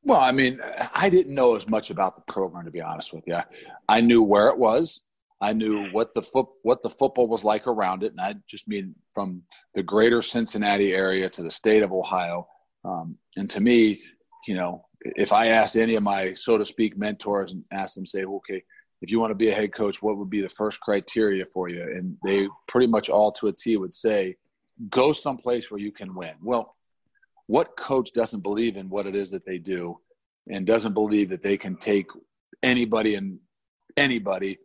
Well, 0.03 0.19
I 0.19 0.31
mean, 0.31 0.59
I 0.95 1.09
didn't 1.09 1.35
know 1.35 1.55
as 1.55 1.69
much 1.69 1.91
about 1.91 2.15
the 2.15 2.33
program 2.33 2.65
to 2.65 2.71
be 2.71 2.81
honest 2.81 3.13
with 3.13 3.23
you. 3.27 3.37
I 3.87 4.01
knew 4.01 4.23
where 4.23 4.47
it 4.47 4.57
was. 4.57 5.03
I 5.41 5.53
knew 5.53 5.87
what 5.91 6.13
the 6.13 6.21
foot 6.21 6.47
what 6.63 6.81
the 6.81 6.89
football 6.89 7.27
was 7.27 7.43
like 7.43 7.67
around 7.67 8.03
it, 8.03 8.11
and 8.11 8.19
I 8.19 8.35
just 8.47 8.67
mean 8.67 8.95
from 9.13 9.43
the 9.73 9.83
greater 9.83 10.21
Cincinnati 10.21 10.93
area 10.93 11.29
to 11.29 11.43
the 11.43 11.51
state 11.51 11.83
of 11.83 11.91
Ohio. 11.93 12.47
Um, 12.83 13.15
and 13.37 13.49
to 13.51 13.61
me, 13.61 14.01
you 14.47 14.55
know, 14.55 14.83
if 15.03 15.33
I 15.33 15.47
asked 15.47 15.75
any 15.75 15.95
of 15.95 16.03
my 16.03 16.33
so 16.33 16.57
to 16.57 16.65
speak 16.65 16.97
mentors 16.97 17.51
and 17.51 17.63
asked 17.71 17.95
them, 17.95 18.05
say, 18.05 18.23
okay, 18.23 18.63
if 19.01 19.11
you 19.11 19.19
want 19.19 19.31
to 19.31 19.35
be 19.35 19.49
a 19.49 19.55
head 19.55 19.73
coach, 19.73 20.01
what 20.01 20.17
would 20.17 20.29
be 20.29 20.41
the 20.41 20.49
first 20.49 20.79
criteria 20.79 21.43
for 21.45 21.69
you? 21.69 21.81
And 21.81 22.15
they 22.23 22.47
pretty 22.67 22.87
much 22.87 23.09
all 23.09 23.31
to 23.33 23.47
a 23.47 23.53
T 23.53 23.77
would 23.77 23.93
say, 23.93 24.35
go 24.89 25.11
someplace 25.11 25.71
where 25.71 25.79
you 25.79 25.91
can 25.91 26.13
win. 26.13 26.35
Well, 26.41 26.75
what 27.47 27.75
coach 27.75 28.13
doesn't 28.13 28.41
believe 28.41 28.77
in 28.77 28.89
what 28.89 29.07
it 29.07 29.15
is 29.15 29.31
that 29.31 29.45
they 29.45 29.57
do 29.57 29.97
and 30.49 30.65
doesn't 30.65 30.93
believe 30.93 31.29
that 31.29 31.41
they 31.41 31.57
can 31.57 31.75
take 31.75 32.07
anybody 32.63 33.15
and 33.15 33.39
anybody 33.97 34.57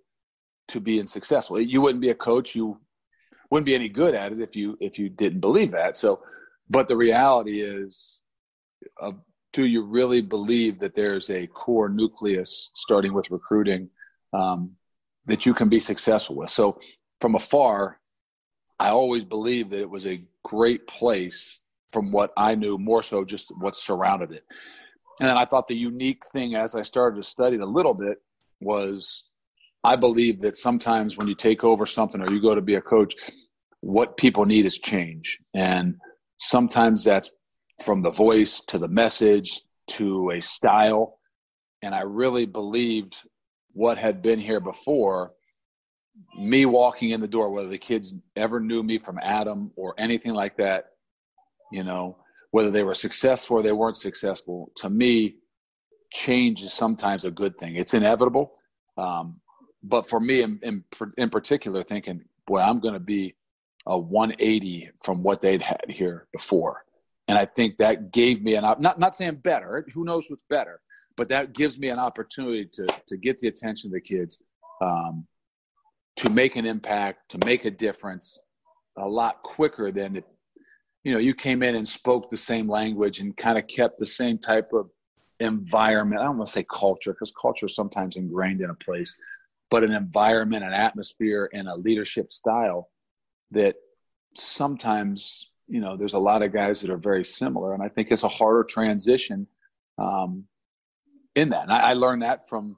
to 0.68 0.80
being 0.80 1.06
successful. 1.06 1.60
You 1.60 1.80
wouldn't 1.80 2.02
be 2.02 2.10
a 2.10 2.14
coach. 2.14 2.54
You 2.54 2.78
wouldn't 3.50 3.66
be 3.66 3.74
any 3.74 3.88
good 3.88 4.14
at 4.14 4.32
it 4.32 4.40
if 4.40 4.56
you 4.56 4.76
if 4.80 4.98
you 4.98 5.08
didn't 5.08 5.40
believe 5.40 5.72
that. 5.72 5.96
So, 5.96 6.20
but 6.68 6.88
the 6.88 6.96
reality 6.96 7.60
is, 7.60 8.20
uh, 9.00 9.12
do 9.56 9.66
you 9.66 9.82
really 9.82 10.20
believe 10.20 10.78
that 10.78 10.94
there's 10.94 11.30
a 11.30 11.46
core 11.46 11.88
nucleus 11.88 12.70
starting 12.74 13.14
with 13.14 13.30
recruiting 13.30 13.88
um, 14.34 14.70
that 15.24 15.46
you 15.46 15.54
can 15.54 15.70
be 15.70 15.80
successful 15.80 16.36
with? 16.36 16.50
So, 16.50 16.78
from 17.22 17.36
afar, 17.36 17.98
I 18.78 18.90
always 18.90 19.24
believed 19.24 19.70
that 19.70 19.80
it 19.80 19.88
was 19.88 20.04
a 20.04 20.22
great 20.44 20.86
place 20.86 21.60
from 21.90 22.12
what 22.12 22.32
I 22.36 22.54
knew, 22.54 22.76
more 22.76 23.02
so 23.02 23.24
just 23.24 23.50
what 23.56 23.74
surrounded 23.74 24.30
it. 24.30 24.44
And 25.20 25.28
then 25.30 25.38
I 25.38 25.46
thought 25.46 25.66
the 25.68 25.74
unique 25.74 26.22
thing 26.34 26.54
as 26.54 26.74
I 26.74 26.82
started 26.82 27.16
to 27.16 27.22
study 27.22 27.56
it 27.56 27.62
a 27.62 27.66
little 27.66 27.94
bit 27.94 28.18
was 28.60 29.24
I 29.84 29.96
believe 29.96 30.42
that 30.42 30.58
sometimes 30.58 31.16
when 31.16 31.28
you 31.28 31.34
take 31.34 31.64
over 31.64 31.86
something 31.86 32.20
or 32.20 32.30
you 32.30 32.42
go 32.42 32.54
to 32.54 32.60
be 32.60 32.74
a 32.74 32.82
coach, 32.82 33.14
what 33.80 34.18
people 34.18 34.44
need 34.44 34.66
is 34.66 34.76
change. 34.76 35.38
And 35.54 35.96
sometimes 36.36 37.04
that's 37.04 37.30
from 37.84 38.02
the 38.02 38.10
voice 38.10 38.60
to 38.62 38.78
the 38.78 38.88
message 38.88 39.62
to 39.88 40.30
a 40.30 40.40
style. 40.40 41.18
And 41.82 41.94
I 41.94 42.02
really 42.02 42.46
believed 42.46 43.22
what 43.72 43.98
had 43.98 44.22
been 44.22 44.38
here 44.38 44.60
before 44.60 45.32
me 46.38 46.64
walking 46.64 47.10
in 47.10 47.20
the 47.20 47.28
door, 47.28 47.50
whether 47.50 47.68
the 47.68 47.76
kids 47.78 48.14
ever 48.36 48.58
knew 48.58 48.82
me 48.82 48.96
from 48.96 49.18
Adam 49.22 49.70
or 49.76 49.94
anything 49.98 50.32
like 50.32 50.56
that, 50.56 50.92
you 51.70 51.84
know, 51.84 52.16
whether 52.52 52.70
they 52.70 52.84
were 52.84 52.94
successful 52.94 53.58
or 53.58 53.62
they 53.62 53.72
weren't 53.72 53.96
successful, 53.96 54.72
to 54.76 54.88
me, 54.88 55.36
change 56.10 56.62
is 56.62 56.72
sometimes 56.72 57.26
a 57.26 57.30
good 57.30 57.58
thing. 57.58 57.76
It's 57.76 57.92
inevitable. 57.92 58.54
Um, 58.96 59.40
but 59.86 60.08
for 60.08 60.20
me 60.20 60.42
in, 60.42 60.58
in, 60.62 60.84
in 61.16 61.30
particular 61.30 61.82
thinking 61.82 62.22
boy 62.46 62.58
i'm 62.58 62.80
going 62.80 62.94
to 62.94 63.00
be 63.00 63.34
a 63.86 63.98
180 63.98 64.90
from 65.02 65.22
what 65.22 65.40
they'd 65.40 65.62
had 65.62 65.84
here 65.88 66.26
before 66.32 66.84
and 67.28 67.38
i 67.38 67.44
think 67.44 67.76
that 67.76 68.12
gave 68.12 68.42
me 68.42 68.54
an 68.54 68.64
op- 68.64 68.80
not 68.80 68.98
not 68.98 69.14
saying 69.14 69.36
better 69.36 69.86
who 69.92 70.04
knows 70.04 70.28
what's 70.28 70.44
better 70.48 70.80
but 71.16 71.28
that 71.28 71.54
gives 71.54 71.78
me 71.78 71.88
an 71.88 71.98
opportunity 71.98 72.66
to 72.66 72.86
to 73.06 73.16
get 73.16 73.38
the 73.38 73.48
attention 73.48 73.88
of 73.88 73.92
the 73.92 74.00
kids 74.00 74.42
um, 74.82 75.26
to 76.16 76.30
make 76.30 76.56
an 76.56 76.66
impact 76.66 77.30
to 77.30 77.38
make 77.46 77.64
a 77.64 77.70
difference 77.70 78.42
a 78.98 79.08
lot 79.08 79.42
quicker 79.42 79.90
than 79.90 80.16
it 80.16 80.24
you 81.04 81.12
know 81.12 81.18
you 81.18 81.34
came 81.34 81.62
in 81.62 81.74
and 81.74 81.86
spoke 81.86 82.28
the 82.28 82.36
same 82.36 82.68
language 82.68 83.20
and 83.20 83.36
kind 83.36 83.58
of 83.58 83.66
kept 83.66 83.98
the 83.98 84.06
same 84.06 84.38
type 84.38 84.72
of 84.72 84.90
environment. 85.38 86.18
I 86.18 86.24
don't 86.24 86.38
want 86.38 86.48
to 86.48 86.52
say 86.52 86.64
culture 86.72 87.12
because 87.12 87.30
culture 87.30 87.66
is 87.66 87.74
sometimes 87.74 88.16
ingrained 88.16 88.62
in 88.62 88.70
a 88.70 88.74
place 88.74 89.14
but 89.70 89.84
an 89.84 89.92
environment, 89.92 90.64
an 90.64 90.72
atmosphere, 90.72 91.50
and 91.52 91.68
a 91.68 91.76
leadership 91.76 92.32
style 92.32 92.90
that 93.50 93.76
sometimes, 94.36 95.50
you 95.68 95.80
know, 95.80 95.96
there's 95.96 96.14
a 96.14 96.18
lot 96.18 96.42
of 96.42 96.52
guys 96.52 96.80
that 96.80 96.90
are 96.90 96.96
very 96.96 97.24
similar. 97.24 97.74
And 97.74 97.82
I 97.82 97.88
think 97.88 98.10
it's 98.10 98.22
a 98.22 98.28
harder 98.28 98.64
transition 98.64 99.46
um, 99.98 100.44
in 101.34 101.48
that. 101.50 101.62
And 101.62 101.72
I, 101.72 101.90
I 101.90 101.92
learned 101.94 102.22
that 102.22 102.48
from 102.48 102.76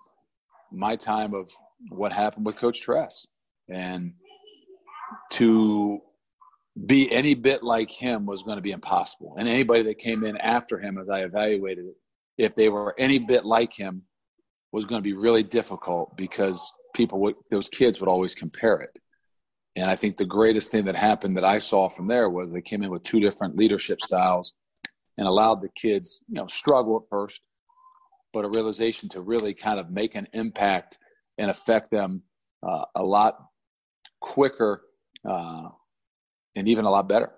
my 0.72 0.96
time 0.96 1.34
of 1.34 1.50
what 1.90 2.12
happened 2.12 2.46
with 2.46 2.56
Coach 2.56 2.80
Tress. 2.80 3.26
And 3.68 4.14
to 5.32 6.00
be 6.86 7.10
any 7.12 7.34
bit 7.34 7.62
like 7.62 7.90
him 7.90 8.24
was 8.24 8.42
going 8.42 8.56
to 8.56 8.62
be 8.62 8.70
impossible. 8.70 9.34
And 9.38 9.48
anybody 9.48 9.82
that 9.84 9.98
came 9.98 10.24
in 10.24 10.36
after 10.38 10.78
him, 10.78 10.98
as 10.98 11.08
I 11.08 11.20
evaluated 11.20 11.86
it, 11.86 11.96
if 12.38 12.54
they 12.54 12.68
were 12.68 12.94
any 12.98 13.18
bit 13.18 13.44
like 13.44 13.72
him, 13.72 14.02
was 14.70 14.84
going 14.84 15.02
to 15.02 15.04
be 15.04 15.14
really 15.14 15.42
difficult 15.42 16.16
because 16.16 16.70
people 16.94 17.18
would, 17.20 17.34
those 17.50 17.68
kids 17.68 18.00
would 18.00 18.08
always 18.08 18.34
compare 18.34 18.76
it. 18.76 18.90
And 19.78 19.88
I 19.88 19.94
think 19.94 20.16
the 20.16 20.26
greatest 20.26 20.72
thing 20.72 20.84
that 20.86 20.96
happened 20.96 21.36
that 21.36 21.44
I 21.44 21.58
saw 21.58 21.88
from 21.88 22.08
there 22.08 22.28
was 22.28 22.52
they 22.52 22.60
came 22.60 22.82
in 22.82 22.90
with 22.90 23.04
two 23.04 23.20
different 23.20 23.56
leadership 23.56 24.00
styles 24.00 24.54
and 25.16 25.26
allowed 25.26 25.60
the 25.60 25.68
kids, 25.68 26.20
you 26.28 26.34
know, 26.34 26.48
struggle 26.48 26.96
at 26.96 27.08
first, 27.08 27.42
but 28.32 28.44
a 28.44 28.48
realization 28.48 29.08
to 29.10 29.20
really 29.20 29.54
kind 29.54 29.78
of 29.78 29.90
make 29.90 30.16
an 30.16 30.26
impact 30.32 30.98
and 31.38 31.48
affect 31.48 31.92
them 31.92 32.22
uh, 32.66 32.84
a 32.96 33.02
lot 33.02 33.38
quicker 34.20 34.82
uh, 35.28 35.68
and 36.56 36.66
even 36.66 36.84
a 36.84 36.90
lot 36.90 37.08
better. 37.08 37.30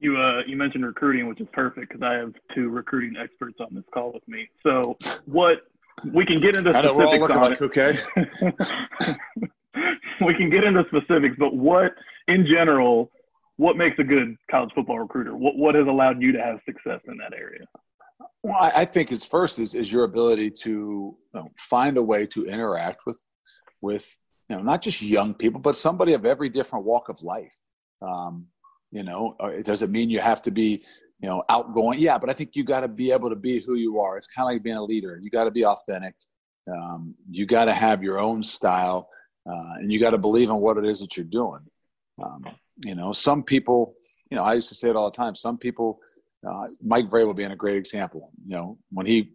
You 0.00 0.16
uh, 0.18 0.40
you 0.46 0.56
mentioned 0.56 0.84
recruiting, 0.84 1.28
which 1.28 1.40
is 1.40 1.48
perfect 1.52 1.88
because 1.88 2.02
I 2.02 2.14
have 2.14 2.34
two 2.54 2.68
recruiting 2.68 3.16
experts 3.16 3.58
on 3.60 3.68
this 3.72 3.84
call 3.94 4.12
with 4.12 4.26
me. 4.28 4.48
So, 4.62 4.98
what 5.24 5.62
we 6.12 6.26
can 6.26 6.38
get 6.38 6.56
into 6.56 6.74
specifics. 6.74 6.76
I 6.76 6.82
know, 6.82 6.94
we're 6.94 7.06
all 7.06 7.18
looking 7.18 7.36
like, 7.36 7.62
okay. 7.62 7.96
we 10.26 10.34
can 10.34 10.50
get 10.50 10.64
into 10.64 10.84
specifics, 10.88 11.36
but 11.38 11.54
what, 11.54 11.92
in 12.28 12.46
general, 12.46 13.10
what 13.56 13.76
makes 13.76 13.98
a 13.98 14.04
good 14.04 14.36
college 14.50 14.70
football 14.74 14.98
recruiter? 14.98 15.36
What 15.36 15.56
what 15.56 15.74
has 15.74 15.86
allowed 15.86 16.20
you 16.20 16.32
to 16.32 16.38
have 16.38 16.58
success 16.66 17.00
in 17.08 17.16
that 17.18 17.32
area? 17.32 17.64
Well, 18.42 18.56
I, 18.60 18.84
think 18.84 19.12
it's 19.12 19.24
first 19.24 19.58
is 19.58 19.74
is 19.74 19.90
your 19.90 20.04
ability 20.04 20.50
to 20.62 21.16
find 21.58 21.96
a 21.96 22.02
way 22.02 22.26
to 22.26 22.46
interact 22.46 23.00
with 23.06 23.18
with 23.80 24.06
you 24.48 24.56
know 24.56 24.62
not 24.62 24.82
just 24.82 25.00
young 25.00 25.34
people, 25.34 25.60
but 25.60 25.74
somebody 25.74 26.12
of 26.12 26.26
every 26.26 26.48
different 26.48 26.84
walk 26.84 27.08
of 27.08 27.22
life. 27.22 27.56
Um, 28.02 28.46
you 28.92 29.02
know, 29.02 29.36
uh, 29.42 29.48
it 29.48 29.64
doesn't 29.64 29.90
mean 29.90 30.10
you 30.10 30.20
have 30.20 30.42
to 30.42 30.50
be 30.50 30.84
you 31.20 31.28
know, 31.28 31.42
outgoing. 31.48 31.98
Yeah, 31.98 32.18
but 32.18 32.28
I 32.28 32.32
think 32.32 32.50
you 32.54 32.64
got 32.64 32.80
to 32.80 32.88
be 32.88 33.10
able 33.10 33.30
to 33.30 33.36
be 33.36 33.60
who 33.60 33.74
you 33.74 34.00
are. 34.00 34.16
It's 34.16 34.26
kind 34.26 34.48
of 34.48 34.54
like 34.54 34.62
being 34.62 34.76
a 34.76 34.84
leader. 34.84 35.18
You 35.22 35.30
got 35.30 35.44
to 35.44 35.50
be 35.50 35.64
authentic. 35.64 36.14
Um, 36.70 37.14
you 37.30 37.46
got 37.46 37.66
to 37.66 37.72
have 37.72 38.02
your 38.02 38.18
own 38.18 38.42
style, 38.42 39.08
uh, 39.48 39.74
and 39.78 39.92
you 39.92 40.00
got 40.00 40.10
to 40.10 40.18
believe 40.18 40.50
in 40.50 40.56
what 40.56 40.76
it 40.76 40.84
is 40.84 41.00
that 41.00 41.16
you're 41.16 41.24
doing. 41.24 41.60
Um, 42.22 42.44
you 42.84 42.94
know, 42.94 43.12
some 43.12 43.42
people, 43.42 43.94
you 44.30 44.36
know, 44.36 44.42
I 44.42 44.54
used 44.54 44.68
to 44.70 44.74
say 44.74 44.90
it 44.90 44.96
all 44.96 45.10
the 45.10 45.16
time. 45.16 45.34
Some 45.36 45.56
people, 45.56 46.00
uh, 46.46 46.68
Mike 46.82 47.06
Vrabel 47.06 47.34
being 47.34 47.52
a 47.52 47.56
great 47.56 47.76
example. 47.76 48.30
You 48.46 48.56
know, 48.56 48.78
when 48.90 49.06
he 49.06 49.32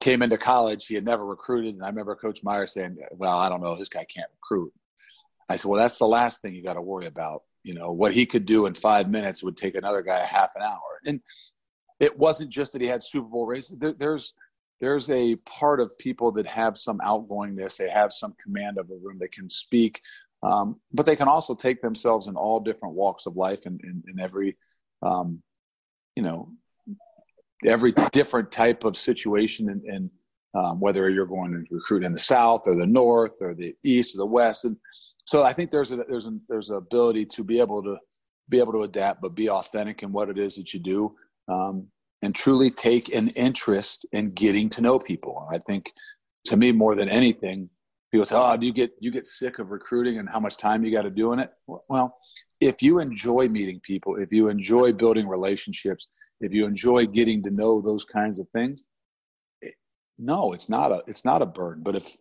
came 0.00 0.22
into 0.22 0.36
college, 0.38 0.86
he 0.86 0.94
had 0.94 1.04
never 1.04 1.24
recruited, 1.24 1.74
and 1.74 1.84
I 1.84 1.88
remember 1.88 2.16
Coach 2.16 2.42
Meyer 2.42 2.66
saying, 2.66 2.98
"Well, 3.12 3.38
I 3.38 3.48
don't 3.48 3.62
know, 3.62 3.76
this 3.76 3.88
guy 3.88 4.04
can't 4.04 4.30
recruit." 4.36 4.72
I 5.48 5.56
said, 5.56 5.68
"Well, 5.68 5.80
that's 5.80 5.98
the 5.98 6.06
last 6.06 6.40
thing 6.42 6.54
you 6.54 6.62
got 6.62 6.74
to 6.74 6.82
worry 6.82 7.06
about 7.06 7.42
You 7.64 7.72
know, 7.74 7.92
what 7.92 8.12
he 8.12 8.26
could 8.26 8.44
do 8.44 8.66
in 8.66 8.74
five 8.74 9.08
minutes 9.08 9.42
would 9.42 9.56
take 9.56 9.74
another 9.74 10.02
guy 10.02 10.20
a 10.20 10.26
half 10.26 10.54
an 10.54 10.62
hour. 10.62 10.80
And 11.06 11.20
it 11.98 12.16
wasn't 12.18 12.50
just 12.50 12.72
that 12.72 12.82
he 12.82 12.88
had 12.88 13.02
Super 13.02 13.26
Bowl 13.26 13.46
races. 13.46 13.78
There, 13.78 13.94
there's 13.94 14.34
there's 14.80 15.10
a 15.10 15.36
part 15.36 15.80
of 15.80 15.96
people 15.98 16.32
that 16.32 16.46
have 16.46 16.76
some 16.76 16.98
outgoingness. 16.98 17.76
They 17.76 17.88
have 17.88 18.12
some 18.12 18.34
command 18.42 18.78
of 18.78 18.90
a 18.90 18.96
room. 19.02 19.18
They 19.18 19.28
can 19.28 19.48
speak, 19.48 20.00
um, 20.42 20.80
but 20.92 21.06
they 21.06 21.16
can 21.16 21.28
also 21.28 21.54
take 21.54 21.80
themselves 21.80 22.26
in 22.26 22.36
all 22.36 22.60
different 22.60 22.94
walks 22.94 23.26
of 23.26 23.36
life 23.36 23.66
and 23.66 23.80
in, 23.82 24.20
every, 24.20 24.56
um, 25.02 25.42
you 26.16 26.22
know, 26.22 26.50
every 27.64 27.92
different 28.12 28.50
type 28.50 28.84
of 28.84 28.96
situation 28.96 29.70
and, 29.70 29.82
and 29.84 30.10
um, 30.54 30.80
whether 30.80 31.08
you're 31.08 31.26
going 31.26 31.52
to 31.52 31.74
recruit 31.74 32.04
in 32.04 32.12
the 32.12 32.18
South 32.18 32.62
or 32.66 32.76
the 32.76 32.86
North 32.86 33.40
or 33.40 33.54
the 33.54 33.74
East 33.84 34.14
or 34.14 34.18
the 34.18 34.26
West. 34.26 34.64
And 34.64 34.76
so 35.24 35.42
I 35.42 35.52
think 35.52 35.70
there's 35.70 35.92
a, 35.92 35.96
there's 36.08 36.26
a, 36.26 36.38
there's 36.48 36.70
an 36.70 36.76
ability 36.76 37.24
to 37.26 37.42
be 37.42 37.58
able 37.58 37.82
to 37.82 37.96
be 38.50 38.58
able 38.58 38.72
to 38.72 38.82
adapt, 38.82 39.22
but 39.22 39.34
be 39.34 39.48
authentic 39.48 40.02
in 40.02 40.12
what 40.12 40.28
it 40.28 40.38
is 40.38 40.56
that 40.56 40.74
you 40.74 40.80
do. 40.80 41.16
Um, 41.48 41.86
and 42.24 42.34
truly 42.34 42.70
take 42.70 43.14
an 43.14 43.28
interest 43.36 44.06
in 44.12 44.30
getting 44.30 44.70
to 44.70 44.80
know 44.80 44.98
people. 44.98 45.46
I 45.52 45.58
think 45.58 45.92
to 46.46 46.56
me, 46.56 46.72
more 46.72 46.94
than 46.94 47.08
anything, 47.08 47.68
people 48.10 48.24
say, 48.24 48.36
"Oh, 48.36 48.56
do 48.56 48.66
you 48.66 48.72
get 48.72 48.92
you 48.98 49.10
get 49.10 49.26
sick 49.26 49.58
of 49.58 49.70
recruiting 49.70 50.18
and 50.18 50.28
how 50.28 50.40
much 50.40 50.56
time 50.56 50.84
you 50.84 50.90
got 50.90 51.02
to 51.02 51.10
do 51.10 51.34
in 51.34 51.38
it?" 51.38 51.52
Well, 51.66 52.16
if 52.60 52.82
you 52.82 52.98
enjoy 52.98 53.48
meeting 53.48 53.78
people, 53.80 54.16
if 54.16 54.32
you 54.32 54.48
enjoy 54.48 54.92
building 54.94 55.28
relationships, 55.28 56.08
if 56.40 56.54
you 56.54 56.66
enjoy 56.66 57.06
getting 57.06 57.42
to 57.42 57.50
know 57.50 57.82
those 57.82 58.04
kinds 58.04 58.38
of 58.38 58.48
things, 58.50 58.84
no, 60.18 60.54
it's 60.54 60.70
not 60.70 60.92
a 60.92 61.02
it's 61.06 61.26
not 61.26 61.42
a 61.42 61.46
burden. 61.46 61.82
But 61.82 61.94
if 61.94 62.16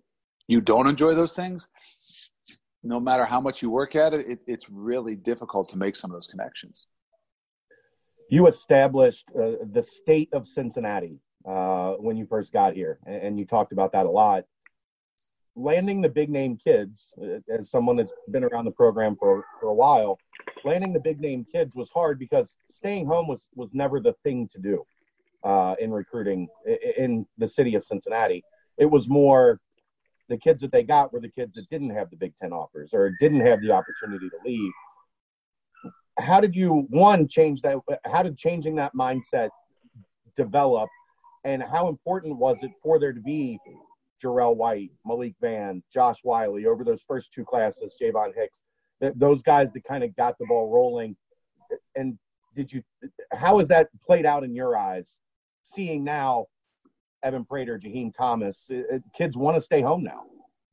you 0.50 0.60
don't 0.60 0.88
enjoy 0.88 1.16
those 1.16 1.36
things, 1.36 1.70
no 2.84 3.00
matter 3.00 3.24
how 3.24 3.40
much 3.40 3.62
you 3.62 3.70
work 3.70 3.96
at 3.96 4.14
it, 4.14 4.28
it 4.28 4.40
it's 4.48 4.70
really 4.70 5.16
difficult 5.16 5.70
to 5.70 5.78
make 5.78 5.96
some 5.96 6.12
of 6.12 6.16
those 6.16 6.28
connections. 6.28 6.88
You 8.34 8.48
established 8.48 9.26
uh, 9.36 9.64
the 9.72 9.84
state 9.84 10.30
of 10.34 10.48
Cincinnati 10.48 11.20
uh, 11.46 11.92
when 12.06 12.18
you 12.18 12.26
first 12.26 12.52
got 12.52 12.74
here, 12.74 12.98
and, 13.06 13.40
you 13.40 13.46
talked 13.46 13.72
about 13.72 13.92
that 13.92 14.08
a 14.08 14.10
lot 14.10 14.46
landing 15.56 16.02
the 16.02 16.10
big 16.10 16.32
name 16.32 16.58
kids, 16.58 17.12
uh, 17.22 17.38
as 17.54 17.70
someone 17.70 17.96
that's 17.96 18.12
been 18.32 18.44
around 18.44 18.66
the 18.66 18.72
program 18.72 19.16
for, 19.16 19.46
for 19.60 19.68
a 19.68 19.74
while, 19.74 20.18
landing 20.64 20.94
the 20.94 21.00
big 21.00 21.20
name 21.20 21.46
kids 21.52 21.76
was 21.76 21.92
hard 21.92 22.18
because 22.18 22.56
staying 22.72 23.06
home 23.06 23.28
was, 23.28 23.46
was 23.54 23.76
never 23.76 24.00
the 24.00 24.14
thing 24.24 24.50
to 24.52 24.58
do 24.58 24.84
uh, 25.44 25.76
in 25.80 25.92
recruiting 25.92 26.48
in 26.98 27.28
the 27.38 27.48
city 27.48 27.76
of 27.76 27.84
Cincinnati. 27.84 28.44
It 28.80 28.90
was 28.90 29.08
more 29.08 29.60
the 30.28 30.38
kids 30.38 30.62
that 30.62 30.72
they 30.72 30.82
got 30.82 31.14
were 31.14 31.20
the 31.20 31.30
kids 31.30 31.54
that 31.54 31.70
didn't 31.70 31.92
have 31.92 32.10
the 32.10 32.18
Big 32.18 32.34
Ten 32.42 32.52
offers 32.52 32.90
or 32.94 33.12
didn't 33.20 33.42
have 33.42 33.62
the 33.62 33.70
opportunity 33.70 34.28
to 34.30 34.38
leave. 34.44 34.72
How 36.20 36.40
did 36.40 36.56
you, 36.56 36.86
one, 36.90 37.28
change 37.28 37.62
that? 37.62 37.78
How 38.06 38.24
did 38.24 38.38
changing 38.38 38.76
that 38.76 38.94
mindset 38.94 39.50
develop? 40.38 40.90
And 41.44 41.62
how 41.62 41.90
important 41.90 42.38
was 42.38 42.58
it 42.62 42.72
for 42.82 43.00
there 43.00 43.14
to 43.14 43.20
be 43.20 43.60
Jarrell 44.24 44.56
White, 44.56 44.92
Malik 45.06 45.36
Vann, 45.42 45.84
Josh 45.94 46.24
Wiley 46.24 46.66
over 46.66 46.84
those 46.84 47.02
first 47.02 47.34
two 47.34 47.44
classes, 47.44 47.96
Javon 48.02 48.34
Hicks, 48.36 48.62
th- 49.02 49.14
those 49.18 49.42
guys 49.42 49.72
that 49.74 49.84
kind 49.84 50.04
of 50.04 50.16
got 50.16 50.38
the 50.38 50.46
ball 50.46 50.70
rolling. 50.70 51.16
And 51.96 52.18
did 52.56 52.72
you, 52.72 52.84
how 53.34 53.60
has 53.60 53.68
that 53.70 53.90
played 54.06 54.26
out 54.26 54.44
in 54.44 54.56
your 54.56 54.78
eyes? 54.78 55.20
Seeing 55.64 56.04
now 56.04 56.46
Evan 57.24 57.44
Prater, 57.44 57.80
Jaheim 57.80 58.14
Thomas, 58.14 58.70
kids 59.14 59.36
want 59.36 59.58
to 59.58 59.62
stay 59.62 59.82
home 59.82 60.04
now. 60.04 60.24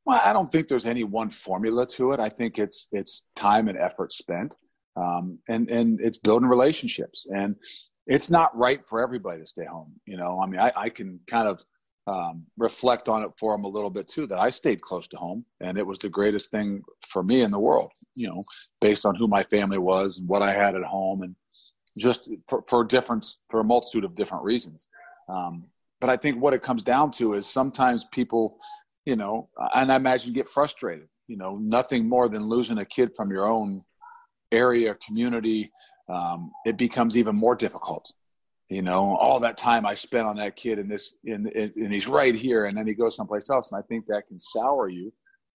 Well, 0.05 0.20
I 0.24 0.33
don't 0.33 0.50
think 0.50 0.68
there's 0.68 0.87
any 0.87 1.05
one 1.05 1.31
formula 1.31 1.87
to 1.88 2.12
it. 2.12 2.20
I 2.20 2.29
think 2.29 2.59
it's 2.59 2.88
it's 2.90 3.26
time 3.37 3.68
and 3.68 3.79
effort 3.79 4.12
spent, 4.12 4.57
um, 4.96 5.38
and 5.48 5.70
and 5.70 6.00
it's 6.00 6.18
building 6.18 6.48
relationships. 6.48 7.26
And 7.31 7.57
it's 8.07 8.31
not 8.31 8.57
right 8.57 8.85
for 8.85 9.00
everybody 9.00 9.40
to 9.40 9.46
stay 9.46 9.64
home. 9.64 9.92
You 10.07 10.16
know, 10.16 10.40
I 10.42 10.46
mean, 10.46 10.61
I, 10.61 10.72
I 10.74 10.88
can 10.88 11.20
kind 11.26 11.46
of 11.46 11.62
um, 12.07 12.44
reflect 12.59 13.09
on 13.09 13.22
it 13.22 13.31
for 13.38 13.55
him 13.55 13.64
a 13.64 13.68
little 13.68 13.90
bit 13.90 14.09
too 14.09 14.26
that 14.26 14.38
I 14.38 14.50
stayed 14.50 14.81
close 14.81 15.07
to 15.09 15.16
home 15.16 15.44
and 15.61 15.79
it 15.79 15.87
was 15.87 15.98
the 15.98 16.09
greatest 16.09 16.50
thing 16.50 16.83
for 17.07 17.22
me 17.22 17.42
in 17.42 17.50
the 17.50 17.59
world, 17.59 17.92
you 18.14 18.29
know, 18.29 18.42
based 18.81 19.07
on 19.07 19.14
who 19.14 19.29
my 19.29 19.42
family 19.44 19.79
was 19.79 20.18
and 20.18 20.29
what 20.29 20.42
I 20.42 20.53
had 20.53 20.74
at 20.74 20.83
home 20.83 21.22
and 21.22 21.37
just 21.96 22.31
for, 22.48 22.62
for 22.62 22.85
different, 22.85 23.26
for 23.48 23.61
a 23.61 23.64
multitude 23.64 24.05
of 24.05 24.14
different 24.14 24.42
reasons. 24.42 24.88
Um, 25.29 25.64
but 26.00 26.11
I 26.11 26.16
think 26.16 26.40
what 26.40 26.55
it 26.55 26.62
comes 26.62 26.83
down 26.83 27.11
to 27.12 27.35
is 27.35 27.46
sometimes 27.46 28.05
people, 28.11 28.57
you 29.05 29.14
know, 29.14 29.48
and 29.74 29.92
I 29.92 29.96
imagine 29.96 30.33
get 30.33 30.48
frustrated, 30.48 31.09
you 31.29 31.37
know, 31.37 31.59
nothing 31.61 32.09
more 32.09 32.29
than 32.29 32.42
losing 32.44 32.79
a 32.79 32.85
kid 32.85 33.11
from 33.14 33.31
your 33.31 33.46
own 33.46 33.85
area, 34.52 34.94
community. 34.96 35.70
Um, 36.08 36.50
it 36.66 36.76
becomes 36.76 37.16
even 37.16 37.36
more 37.36 37.54
difficult. 37.54 38.12
You 38.68 38.82
know 38.82 39.16
all 39.16 39.40
that 39.40 39.56
time 39.56 39.84
i 39.84 39.94
spent 39.94 40.28
on 40.28 40.36
that 40.36 40.54
kid 40.54 40.78
and 40.78 40.88
this 40.88 41.12
and, 41.24 41.48
and 41.48 41.92
he's 41.92 42.06
right 42.06 42.36
here 42.36 42.66
and 42.66 42.78
then 42.78 42.86
he 42.86 42.94
goes 42.94 43.16
someplace 43.16 43.50
else 43.50 43.72
and 43.72 43.82
i 43.82 43.84
think 43.88 44.06
that 44.06 44.28
can 44.28 44.38
sour 44.38 44.88
you. 44.88 45.12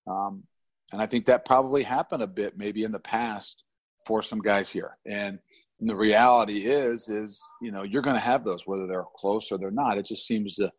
Um, 0.09 0.42
and 0.90 1.00
i 1.00 1.07
think 1.07 1.24
that 1.26 1.44
probably 1.44 1.85
happened 1.85 2.24
a 2.24 2.26
bit 2.26 2.59
maybe 2.59 2.83
in 2.83 2.90
the 2.90 2.98
past 2.98 3.62
for 4.07 4.22
some 4.22 4.40
guys 4.40 4.70
here. 4.70 4.92
And 5.07 5.38
the 5.80 5.96
reality 5.96 6.66
is 6.66 7.09
is 7.09 7.42
you 7.61 7.72
know 7.72 7.83
you're 7.83 8.02
going 8.02 8.16
to 8.16 8.20
have 8.20 8.44
those 8.44 8.66
whether 8.66 8.87
they're 8.87 9.04
close 9.16 9.50
or 9.50 9.59
they're 9.59 9.70
not. 9.70 9.98
It 9.98 10.07
just 10.07 10.26
seems 10.26 10.54
to 10.54 10.70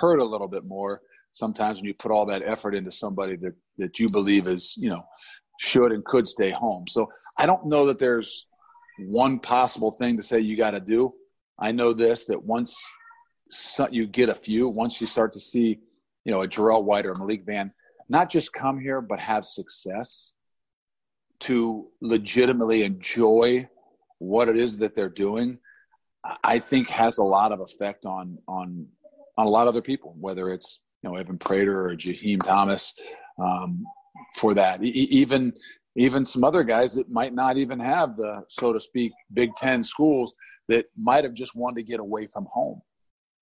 hurt 0.00 0.20
a 0.20 0.24
little 0.24 0.48
bit 0.48 0.64
more 0.64 1.00
sometimes 1.32 1.78
when 1.78 1.86
you 1.86 1.94
put 1.94 2.10
all 2.10 2.26
that 2.26 2.42
effort 2.44 2.74
into 2.74 2.90
somebody 2.90 3.36
that 3.36 3.54
that 3.78 3.98
you 3.98 4.08
believe 4.08 4.46
is 4.46 4.74
you 4.76 4.90
know 4.90 5.02
should 5.60 5.92
and 5.92 6.02
could 6.06 6.26
stay 6.26 6.50
home. 6.50 6.88
So 6.88 7.12
i 7.36 7.44
don't 7.44 7.66
know 7.66 7.84
that 7.86 7.98
there's 7.98 8.46
one 8.98 9.38
possible 9.38 9.92
thing 9.92 10.16
to 10.16 10.22
say 10.22 10.40
you 10.40 10.56
got 10.56 10.70
to 10.70 10.80
do. 10.80 11.12
I 11.58 11.70
know 11.70 11.92
this 11.92 12.24
that 12.24 12.42
once 12.42 12.74
you 13.90 14.06
get 14.06 14.30
a 14.30 14.34
few, 14.34 14.68
once 14.68 15.00
you 15.02 15.06
start 15.06 15.32
to 15.34 15.40
see, 15.40 15.78
you 16.24 16.32
know, 16.32 16.42
a 16.42 16.48
Jarrell 16.48 16.82
White 16.84 17.04
or 17.04 17.14
Malik 17.14 17.44
Vann, 17.44 17.72
not 18.08 18.30
just 18.30 18.54
come 18.54 18.80
here 18.80 19.02
but 19.02 19.20
have 19.20 19.44
success, 19.44 20.32
to 21.40 21.88
legitimately 22.00 22.82
enjoy 22.84 23.68
what 24.18 24.48
it 24.48 24.56
is 24.56 24.78
that 24.78 24.94
they're 24.94 25.08
doing, 25.08 25.58
I 26.42 26.58
think 26.58 26.88
has 26.88 27.18
a 27.18 27.24
lot 27.24 27.52
of 27.52 27.60
effect 27.60 28.06
on 28.06 28.38
on 28.48 28.86
on 29.36 29.46
a 29.46 29.50
lot 29.50 29.66
of 29.66 29.68
other 29.68 29.82
people, 29.82 30.16
whether 30.18 30.48
it's 30.48 30.80
you 31.02 31.10
know 31.10 31.16
Evan 31.16 31.38
Prater 31.38 31.86
or 31.86 31.94
Jaheim 31.96 32.42
Thomas, 32.42 32.94
um, 33.38 33.84
for 34.36 34.54
that. 34.54 34.82
E- 34.84 35.08
even 35.10 35.52
even 35.96 36.24
some 36.24 36.44
other 36.44 36.62
guys 36.62 36.94
that 36.94 37.10
might 37.10 37.34
not 37.34 37.56
even 37.56 37.78
have 37.80 38.16
the, 38.16 38.42
so 38.48 38.72
to 38.72 38.78
speak, 38.78 39.12
Big 39.34 39.50
Ten 39.56 39.82
schools 39.82 40.32
that 40.68 40.86
might 40.96 41.24
have 41.24 41.34
just 41.34 41.56
wanted 41.56 41.76
to 41.76 41.82
get 41.82 42.00
away 42.00 42.26
from 42.26 42.46
home, 42.50 42.80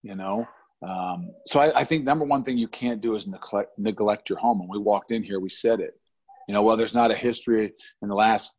you 0.03 0.15
know? 0.15 0.47
Um, 0.87 1.31
so 1.47 1.61
I, 1.61 1.81
I, 1.81 1.85
think 1.85 2.05
number 2.05 2.25
one 2.25 2.45
thing 2.45 2.57
you 2.57 2.69
can't 2.69 3.01
do 3.01 3.17
is 3.17 3.27
neglect, 3.27 3.79
neglect 3.79 4.31
your 4.31 4.39
home. 4.39 4.61
When 4.61 4.69
we 4.69 4.79
walked 4.79 5.11
in 5.11 5.23
here, 5.23 5.41
we 5.41 5.51
said 5.51 5.81
it, 5.81 6.01
you 6.49 6.55
know, 6.55 6.63
well, 6.63 6.77
there's 6.77 6.95
not 6.95 7.11
a 7.11 7.17
history 7.17 7.73
in 8.01 8.09
the 8.09 8.15
last, 8.15 8.55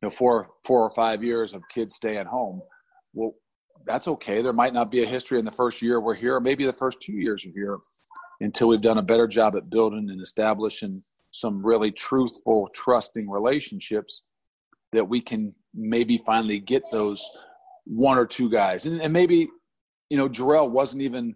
you 0.00 0.06
know, 0.06 0.10
four, 0.10 0.48
four 0.64 0.82
or 0.82 0.90
five 0.90 1.24
years 1.24 1.52
of 1.52 1.62
kids 1.72 1.96
staying 1.96 2.26
home. 2.26 2.62
Well, 3.12 3.34
that's 3.86 4.08
okay. 4.08 4.40
There 4.40 4.52
might 4.52 4.72
not 4.72 4.90
be 4.90 5.02
a 5.02 5.06
history 5.06 5.38
in 5.38 5.44
the 5.44 5.50
first 5.52 5.82
year 5.82 6.00
we're 6.00 6.14
here, 6.14 6.36
or 6.36 6.40
maybe 6.40 6.64
the 6.64 6.72
first 6.72 7.00
two 7.02 7.14
years 7.14 7.44
we're 7.44 7.52
here 7.52 7.78
until 8.40 8.68
we've 8.68 8.80
done 8.80 8.98
a 8.98 9.02
better 9.02 9.26
job 9.26 9.56
at 9.56 9.68
building 9.68 10.08
and 10.10 10.22
establishing 10.22 11.02
some 11.34 11.66
really 11.66 11.90
truthful, 11.90 12.68
trusting 12.72 13.28
relationships 13.28 14.22
that 14.92 15.04
we 15.04 15.20
can 15.20 15.52
maybe 15.74 16.16
finally 16.16 16.60
get 16.60 16.84
those 16.92 17.28
one 17.86 18.16
or 18.16 18.24
two 18.24 18.48
guys. 18.48 18.86
And, 18.86 19.00
and 19.00 19.12
maybe, 19.12 19.48
you 20.10 20.16
know, 20.16 20.28
Jarrell 20.28 20.70
wasn't 20.70 21.02
even 21.02 21.34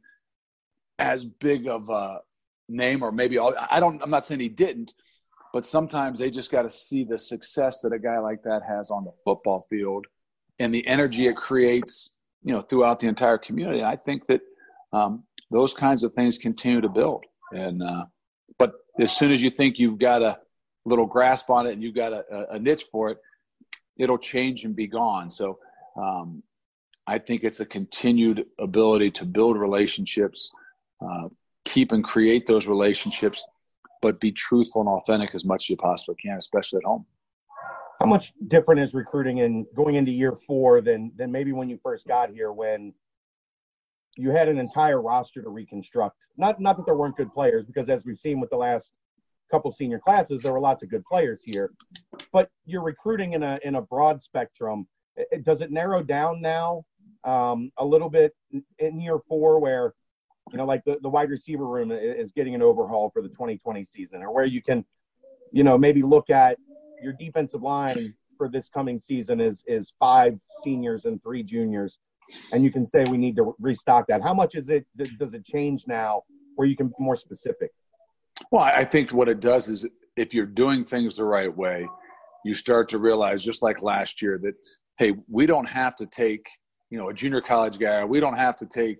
as 1.00 1.24
big 1.24 1.66
of 1.66 1.88
a 1.88 2.20
name, 2.68 3.02
or 3.02 3.10
maybe 3.10 3.38
all, 3.38 3.52
I 3.72 3.80
don't, 3.80 4.00
I'm 4.00 4.10
not 4.10 4.24
saying 4.24 4.38
he 4.38 4.48
didn't, 4.48 4.94
but 5.52 5.66
sometimes 5.66 6.20
they 6.20 6.30
just 6.30 6.52
got 6.52 6.62
to 6.62 6.70
see 6.70 7.02
the 7.02 7.18
success 7.18 7.80
that 7.80 7.92
a 7.92 7.98
guy 7.98 8.20
like 8.20 8.44
that 8.44 8.62
has 8.68 8.92
on 8.92 9.04
the 9.04 9.12
football 9.24 9.66
field 9.68 10.06
and 10.60 10.72
the 10.72 10.86
energy 10.86 11.26
it 11.26 11.34
creates, 11.34 12.14
you 12.44 12.54
know, 12.54 12.60
throughout 12.60 13.00
the 13.00 13.08
entire 13.08 13.38
community. 13.38 13.82
I 13.82 13.96
think 13.96 14.28
that 14.28 14.42
um, 14.92 15.24
those 15.50 15.74
kinds 15.74 16.04
of 16.04 16.12
things 16.12 16.38
continue 16.38 16.80
to 16.80 16.88
build. 16.88 17.24
And, 17.50 17.82
uh, 17.82 18.04
as 18.98 19.16
soon 19.16 19.32
as 19.32 19.42
you 19.42 19.50
think 19.50 19.78
you've 19.78 19.98
got 19.98 20.22
a 20.22 20.38
little 20.84 21.06
grasp 21.06 21.50
on 21.50 21.66
it 21.66 21.72
and 21.72 21.82
you've 21.82 21.94
got 21.94 22.12
a, 22.12 22.52
a 22.52 22.58
niche 22.58 22.86
for 22.90 23.10
it, 23.10 23.18
it'll 23.96 24.18
change 24.18 24.64
and 24.64 24.74
be 24.74 24.86
gone. 24.86 25.30
So 25.30 25.58
um, 25.96 26.42
I 27.06 27.18
think 27.18 27.44
it's 27.44 27.60
a 27.60 27.66
continued 27.66 28.46
ability 28.58 29.10
to 29.12 29.24
build 29.24 29.58
relationships, 29.58 30.50
uh, 31.00 31.28
keep 31.64 31.92
and 31.92 32.04
create 32.04 32.46
those 32.46 32.66
relationships, 32.66 33.44
but 34.02 34.20
be 34.20 34.32
truthful 34.32 34.82
and 34.82 34.90
authentic 34.90 35.34
as 35.34 35.44
much 35.44 35.64
as 35.64 35.70
you 35.70 35.76
possibly 35.76 36.16
can, 36.22 36.36
especially 36.36 36.78
at 36.78 36.84
home. 36.84 37.04
How 38.00 38.06
much 38.06 38.32
different 38.46 38.80
is 38.80 38.94
recruiting 38.94 39.38
in 39.38 39.66
going 39.74 39.96
into 39.96 40.12
year 40.12 40.36
four 40.36 40.80
than 40.80 41.10
than 41.16 41.32
maybe 41.32 41.52
when 41.52 41.68
you 41.68 41.80
first 41.82 42.06
got 42.06 42.30
here 42.30 42.52
when 42.52 42.94
you 44.18 44.30
had 44.30 44.48
an 44.48 44.58
entire 44.58 45.00
roster 45.00 45.42
to 45.42 45.48
reconstruct. 45.48 46.16
Not 46.36 46.60
not 46.60 46.76
that 46.76 46.86
there 46.86 46.96
weren't 46.96 47.16
good 47.16 47.32
players, 47.32 47.64
because 47.64 47.88
as 47.88 48.04
we've 48.04 48.18
seen 48.18 48.40
with 48.40 48.50
the 48.50 48.56
last 48.56 48.92
couple 49.50 49.72
senior 49.72 49.98
classes, 49.98 50.42
there 50.42 50.52
were 50.52 50.60
lots 50.60 50.82
of 50.82 50.90
good 50.90 51.04
players 51.04 51.40
here. 51.44 51.72
But 52.32 52.50
you're 52.66 52.82
recruiting 52.82 53.34
in 53.34 53.42
a 53.42 53.58
in 53.62 53.76
a 53.76 53.82
broad 53.82 54.22
spectrum. 54.22 54.86
Does 55.42 55.60
it 55.60 55.70
narrow 55.70 56.02
down 56.02 56.40
now 56.40 56.84
um, 57.24 57.70
a 57.78 57.84
little 57.84 58.10
bit 58.10 58.34
in 58.78 59.00
year 59.00 59.18
four, 59.28 59.60
where 59.60 59.94
you 60.50 60.58
know, 60.58 60.64
like 60.64 60.84
the, 60.84 60.98
the 61.02 61.08
wide 61.08 61.30
receiver 61.30 61.66
room 61.66 61.92
is 61.92 62.32
getting 62.32 62.54
an 62.54 62.62
overhaul 62.62 63.10
for 63.10 63.22
the 63.22 63.28
2020 63.28 63.84
season, 63.84 64.22
or 64.22 64.32
where 64.32 64.46
you 64.46 64.62
can, 64.62 64.84
you 65.52 65.62
know, 65.62 65.76
maybe 65.78 66.02
look 66.02 66.30
at 66.30 66.58
your 67.02 67.12
defensive 67.12 67.62
line 67.62 68.14
for 68.36 68.48
this 68.48 68.68
coming 68.68 68.98
season 68.98 69.40
is 69.40 69.62
is 69.66 69.94
five 69.98 70.40
seniors 70.64 71.04
and 71.04 71.22
three 71.22 71.42
juniors, 71.42 71.98
and 72.52 72.62
you 72.62 72.70
can 72.70 72.86
say 72.86 73.04
we 73.10 73.18
need 73.18 73.36
to 73.36 73.54
restock 73.58 74.06
that. 74.08 74.22
How 74.22 74.34
much 74.34 74.54
is 74.54 74.68
it? 74.68 74.86
Does 75.18 75.34
it 75.34 75.44
change 75.44 75.84
now, 75.86 76.22
where 76.56 76.66
you 76.66 76.76
can 76.76 76.88
be 76.88 76.94
more 76.98 77.16
specific? 77.16 77.70
Well, 78.50 78.62
I 78.62 78.84
think 78.84 79.12
what 79.12 79.28
it 79.28 79.40
does 79.40 79.68
is 79.68 79.86
if 80.16 80.34
you're 80.34 80.46
doing 80.46 80.84
things 80.84 81.16
the 81.16 81.24
right 81.24 81.54
way, 81.54 81.86
you 82.44 82.54
start 82.54 82.88
to 82.90 82.98
realize, 82.98 83.44
just 83.44 83.62
like 83.62 83.82
last 83.82 84.22
year, 84.22 84.38
that 84.42 84.54
hey, 84.98 85.14
we 85.28 85.46
don't 85.46 85.68
have 85.68 85.96
to 85.96 86.06
take 86.06 86.48
you 86.90 86.98
know 86.98 87.08
a 87.08 87.14
junior 87.14 87.40
college 87.40 87.78
guy. 87.78 88.04
We 88.04 88.20
don't 88.20 88.36
have 88.36 88.56
to 88.56 88.66
take 88.66 88.98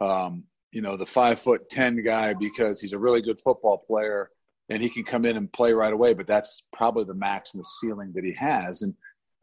um, 0.00 0.44
you 0.72 0.80
know 0.80 0.96
the 0.96 1.06
five 1.06 1.38
foot 1.38 1.68
ten 1.68 2.02
guy 2.02 2.34
because 2.34 2.80
he's 2.80 2.92
a 2.92 2.98
really 2.98 3.20
good 3.20 3.38
football 3.38 3.78
player 3.86 4.30
and 4.70 4.82
he 4.82 4.88
can 4.88 5.04
come 5.04 5.24
in 5.24 5.36
and 5.36 5.52
play 5.52 5.72
right 5.72 5.92
away. 5.92 6.14
But 6.14 6.26
that's 6.26 6.66
probably 6.72 7.04
the 7.04 7.14
max 7.14 7.54
and 7.54 7.60
the 7.60 7.68
ceiling 7.80 8.12
that 8.14 8.24
he 8.24 8.34
has. 8.34 8.82
And 8.82 8.94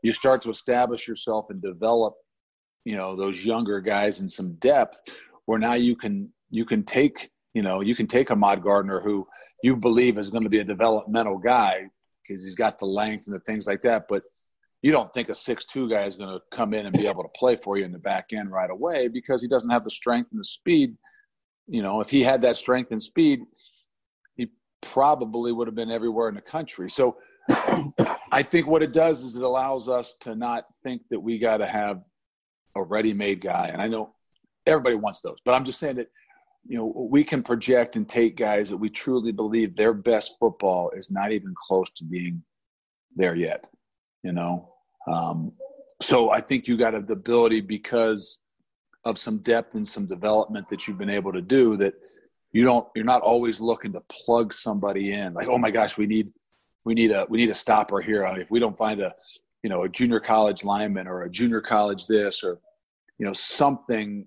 you 0.04 0.12
start 0.12 0.42
to 0.44 0.50
establish 0.50 1.08
yourself 1.08 1.48
and 1.50 1.62
develop 1.62 2.16
you 2.86 2.96
know 2.96 3.16
those 3.16 3.44
younger 3.44 3.82
guys 3.82 4.22
in 4.22 4.30
some 4.30 4.54
depth 4.56 5.02
where 5.46 5.60
now 5.60 5.74
you 5.74 5.96
can 5.96 6.30
you 6.50 6.64
can 6.64 6.84
take 6.84 7.30
you 7.56 7.62
know, 7.62 7.80
you 7.80 7.96
can 7.96 8.06
take 8.06 8.30
Ahmad 8.30 8.62
Gardner, 8.62 9.00
who 9.00 9.26
you 9.64 9.78
believe 9.78 10.18
is 10.18 10.30
going 10.30 10.44
to 10.44 10.50
be 10.50 10.60
a 10.60 10.64
developmental 10.64 11.38
guy 11.38 11.90
because 12.22 12.44
he's 12.44 12.54
got 12.54 12.78
the 12.78 12.86
length 12.86 13.28
and 13.28 13.36
the 13.36 13.40
things 13.40 13.66
like 13.66 13.82
that, 13.84 14.08
but 14.10 14.24
you 14.82 14.92
don't 14.92 15.12
think 15.14 15.30
a 15.30 15.36
six-two 15.36 15.90
guy 15.90 16.04
is 16.04 16.18
going 16.18 16.30
to 16.30 16.42
come 16.52 16.74
in 16.74 16.86
and 16.86 16.96
be 16.96 17.08
able 17.08 17.24
to 17.24 17.30
play 17.30 17.56
for 17.56 17.78
you 17.78 17.86
in 17.86 17.94
the 17.94 17.98
back 17.98 18.34
end 18.34 18.52
right 18.52 18.70
away 18.70 19.08
because 19.08 19.42
he 19.42 19.48
doesn't 19.48 19.70
have 19.70 19.86
the 19.86 19.90
strength 19.90 20.32
and 20.32 20.40
the 20.40 20.46
speed. 20.46 20.96
You 21.68 21.82
know, 21.82 22.02
if 22.02 22.10
he 22.10 22.22
had 22.22 22.42
that 22.42 22.58
strength 22.58 22.92
and 22.92 23.02
speed, 23.02 23.40
he 24.36 24.50
probably 24.82 25.54
would 25.54 25.68
have 25.68 25.76
been 25.76 25.90
everywhere 25.90 26.28
in 26.28 26.36
the 26.36 26.42
country. 26.42 26.90
So 26.90 27.18
I 27.50 28.44
think 28.44 28.68
what 28.68 28.84
it 28.84 28.92
does 28.92 29.24
is 29.24 29.38
it 29.38 29.44
allows 29.44 29.88
us 29.88 30.14
to 30.22 30.36
not 30.36 30.66
think 30.84 31.04
that 31.10 31.20
we 31.20 31.40
got 31.40 31.58
to 31.58 31.66
have 31.66 32.04
a 32.76 32.84
ready-made 32.84 33.42
guy. 33.42 33.70
And 33.72 33.82
I 33.82 33.88
know 33.88 34.14
everybody 34.66 34.96
wants 34.96 35.22
those, 35.22 35.38
but 35.46 35.54
I'm 35.54 35.66
just 35.66 35.80
saying 35.80 35.98
that– 35.98 36.08
you 36.68 36.78
know, 36.78 37.08
we 37.10 37.24
can 37.24 37.44
project 37.44 37.96
and 37.96 38.10
take 38.10 38.36
guys 38.36 38.70
that 38.70 38.78
we 38.78 38.90
truly 38.90 39.32
believe 39.32 39.76
their 39.76 39.94
best 39.94 40.38
football 40.40 40.90
is 40.96 41.12
not 41.12 41.32
even 41.32 41.54
close 41.56 41.90
to 41.92 42.04
being 42.04 42.42
there 43.16 43.36
yet. 43.36 43.66
You 44.24 44.32
know, 44.32 44.74
um, 45.08 45.52
so 46.02 46.32
I 46.32 46.42
think 46.42 46.68
you 46.68 46.78
got 46.78 46.94
the 47.08 47.14
ability 47.14 47.62
because 47.62 48.40
of 49.04 49.20
some 49.20 49.38
depth 49.40 49.76
and 49.76 49.88
some 49.88 50.08
development 50.08 50.68
that 50.70 50.88
you've 50.88 50.98
been 50.98 51.12
able 51.12 51.32
to 51.32 51.42
do 51.42 51.78
that 51.78 51.94
you 52.52 52.64
don't 52.64 52.88
you're 52.96 53.06
not 53.06 53.22
always 53.22 53.62
looking 53.62 53.94
to 53.94 54.02
plug 54.10 54.52
somebody 54.52 55.14
in 55.14 55.36
like 55.36 55.48
oh 55.48 55.60
my 55.60 55.70
gosh 55.70 55.96
we 55.96 56.08
need 56.08 56.34
we 56.86 56.96
need 56.96 57.12
a 57.12 57.28
we 57.30 57.38
need 57.38 57.52
a 57.52 57.54
stopper 57.54 58.02
here 58.02 58.24
if 58.40 58.50
we 58.50 58.60
don't 58.60 58.76
find 58.76 59.02
a 59.02 59.14
you 59.66 59.70
know 59.70 59.82
a 59.82 59.90
junior 59.90 60.20
college 60.20 60.64
lineman 60.64 61.08
or 61.08 61.24
a 61.24 61.30
junior 61.30 61.60
college 61.60 62.06
this 62.06 62.44
or 62.44 62.60
you 63.18 63.26
know 63.26 63.34
something 63.34 64.24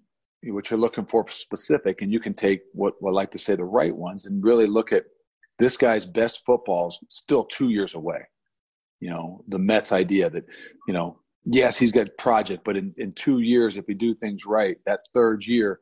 what 0.46 0.68
you're 0.68 0.80
looking 0.80 1.06
for 1.06 1.28
specific, 1.28 2.02
and 2.02 2.12
you 2.12 2.18
can 2.18 2.34
take 2.34 2.62
what 2.72 2.94
I 3.06 3.10
like 3.10 3.30
to 3.32 3.38
say 3.38 3.54
the 3.54 3.62
right 3.62 3.94
ones 3.94 4.26
and 4.26 4.42
really 4.42 4.66
look 4.66 4.92
at 4.92 5.04
this 5.60 5.76
guy's 5.76 6.06
best 6.06 6.44
footballs 6.44 6.98
still 7.08 7.44
two 7.44 7.68
years 7.68 7.94
away. 7.94 8.18
You 8.98 9.10
know, 9.10 9.44
the 9.46 9.60
Mets 9.60 9.92
idea 9.92 10.28
that, 10.30 10.44
you 10.88 10.94
know, 10.94 11.20
yes, 11.44 11.78
he's 11.78 11.92
got 11.92 12.16
project, 12.18 12.64
but 12.64 12.76
in, 12.76 12.92
in 12.98 13.12
two 13.12 13.40
years, 13.40 13.76
if 13.76 13.86
we 13.86 13.94
do 13.94 14.14
things 14.14 14.44
right, 14.44 14.76
that 14.86 15.00
third 15.14 15.46
year, 15.46 15.80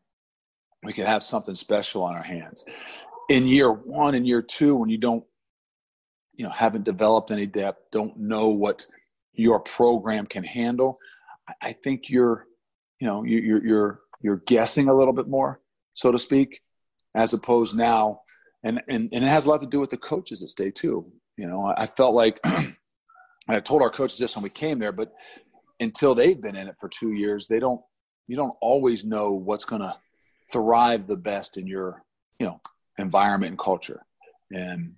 we 0.82 0.92
could 0.92 1.06
have 1.06 1.22
something 1.22 1.54
special 1.54 2.02
on 2.02 2.14
our 2.14 2.22
hands. 2.22 2.62
In 3.30 3.46
year 3.46 3.72
one 3.72 4.14
and 4.14 4.26
year 4.26 4.42
two, 4.42 4.76
when 4.76 4.90
you 4.90 4.98
don't, 4.98 5.24
you 6.34 6.44
know, 6.44 6.50
haven't 6.50 6.84
developed 6.84 7.30
any 7.30 7.46
depth, 7.46 7.80
don't 7.90 8.16
know 8.18 8.48
what 8.48 8.86
your 9.36 9.60
program 9.60 10.26
can 10.26 10.44
handle, 10.44 10.98
I 11.62 11.72
think 11.72 12.10
you're, 12.10 12.46
you 13.00 13.06
know, 13.06 13.22
you're, 13.24 13.64
you're 13.64 14.00
you're 14.22 14.42
guessing 14.46 14.88
a 14.88 14.94
little 14.94 15.12
bit 15.12 15.28
more, 15.28 15.60
so 15.94 16.10
to 16.10 16.18
speak, 16.18 16.62
as 17.14 17.32
opposed 17.32 17.76
now, 17.76 18.22
and 18.64 18.82
and, 18.88 19.08
and 19.12 19.24
it 19.24 19.28
has 19.28 19.46
a 19.46 19.50
lot 19.50 19.60
to 19.60 19.66
do 19.66 19.80
with 19.80 19.90
the 19.90 19.96
coaches 19.96 20.42
at 20.42 20.48
state 20.48 20.74
too. 20.74 21.06
You 21.36 21.46
know, 21.46 21.72
I 21.76 21.86
felt 21.86 22.14
like 22.14 22.40
I 23.48 23.60
told 23.60 23.82
our 23.82 23.90
coaches 23.90 24.18
this 24.18 24.36
when 24.36 24.42
we 24.42 24.50
came 24.50 24.78
there, 24.78 24.92
but 24.92 25.12
until 25.80 26.14
they've 26.14 26.40
been 26.40 26.56
in 26.56 26.68
it 26.68 26.76
for 26.80 26.88
two 26.88 27.12
years, 27.12 27.46
they 27.46 27.60
don't 27.60 27.80
you 28.26 28.36
don't 28.36 28.54
always 28.60 29.04
know 29.04 29.32
what's 29.32 29.64
going 29.64 29.82
to 29.82 29.96
thrive 30.50 31.06
the 31.06 31.16
best 31.16 31.56
in 31.56 31.66
your 31.66 32.02
you 32.38 32.46
know 32.46 32.60
environment 32.98 33.50
and 33.50 33.58
culture. 33.58 34.02
And 34.52 34.94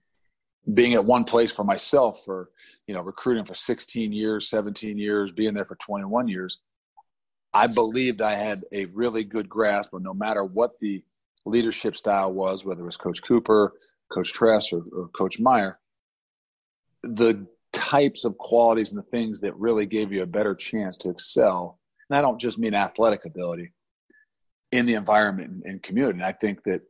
being 0.75 0.95
at 0.95 1.05
one 1.05 1.25
place 1.25 1.51
for 1.51 1.65
myself 1.65 2.23
for 2.25 2.51
you 2.87 2.95
know 2.95 3.01
recruiting 3.01 3.45
for 3.45 3.55
16 3.55 4.13
years 4.13 4.49
17 4.49 4.99
years 4.99 5.33
being 5.33 5.55
there 5.55 5.65
for 5.65 5.77
21 5.77 6.29
years 6.29 6.59
I 7.55 7.67
believed 7.67 8.21
I 8.21 8.35
had 8.35 8.65
a 8.73 8.85
really 8.87 9.25
good 9.25 9.49
grasp 9.49 9.95
of 9.95 10.03
no 10.03 10.15
matter 10.15 10.45
what 10.45 10.79
the 10.81 11.03
leadership 11.47 11.97
style 11.97 12.33
was, 12.33 12.65
whether 12.65 12.83
it 12.83 12.85
was 12.85 12.97
Coach 12.97 13.23
Cooper, 13.23 13.73
Coach 14.11 14.33
Tress, 14.33 14.73
or, 14.73 14.85
or 14.93 15.09
Coach 15.09 15.41
Meyer, 15.41 15.79
the 17.03 17.47
types 17.73 18.25
of 18.25 18.37
qualities 18.39 18.93
and 18.93 18.99
the 18.99 19.11
things 19.11 19.41
that 19.41 19.57
really 19.57 19.87
gave 19.87 20.13
you 20.13 20.23
a 20.23 20.27
better 20.27 20.55
chance 20.55 20.97
to 20.99 21.11
excel. 21.11 21.79
And 22.09 22.19
I 22.19 22.23
don't 22.23 22.41
just 22.41 22.59
mean 22.59 22.75
athletic 22.75 23.25
ability 23.25 23.73
in 24.73 24.87
the 24.87 24.95
environment 24.95 25.63
and, 25.65 25.83
community. 25.83 26.19
And 26.19 26.27
I 26.27 26.33
think 26.33 26.63
that 26.65 26.83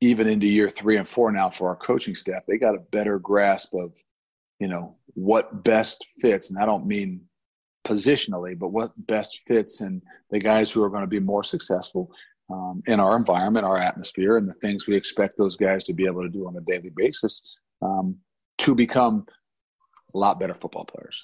even 0.00 0.26
into 0.26 0.46
year 0.46 0.68
three 0.68 0.96
and 0.96 1.06
four 1.06 1.30
now 1.30 1.50
for 1.50 1.68
our 1.68 1.76
coaching 1.76 2.14
staff, 2.14 2.42
they 2.46 2.56
got 2.56 2.74
a 2.74 2.80
better 2.90 3.18
grasp 3.18 3.74
of, 3.74 3.96
you 4.58 4.68
know, 4.68 4.96
what 5.14 5.62
best 5.64 6.06
fits. 6.20 6.50
And 6.50 6.62
I 6.62 6.66
don't 6.66 6.86
mean 6.86 7.20
positionally, 7.84 8.58
but 8.58 8.68
what 8.68 8.92
best 9.06 9.40
fits 9.46 9.80
and 9.80 10.02
the 10.30 10.38
guys 10.38 10.70
who 10.70 10.82
are 10.82 10.90
going 10.90 11.02
to 11.02 11.06
be 11.06 11.20
more 11.20 11.42
successful 11.42 12.10
um, 12.50 12.82
in 12.86 12.98
our 12.98 13.16
environment, 13.16 13.64
our 13.64 13.78
atmosphere, 13.78 14.36
and 14.36 14.48
the 14.48 14.54
things 14.54 14.86
we 14.86 14.96
expect 14.96 15.36
those 15.36 15.56
guys 15.56 15.84
to 15.84 15.92
be 15.92 16.06
able 16.06 16.22
to 16.22 16.28
do 16.28 16.46
on 16.46 16.56
a 16.56 16.60
daily 16.62 16.90
basis 16.96 17.58
um, 17.82 18.16
to 18.58 18.74
become 18.74 19.24
a 20.14 20.18
lot 20.18 20.40
better 20.40 20.54
football 20.54 20.84
players. 20.84 21.22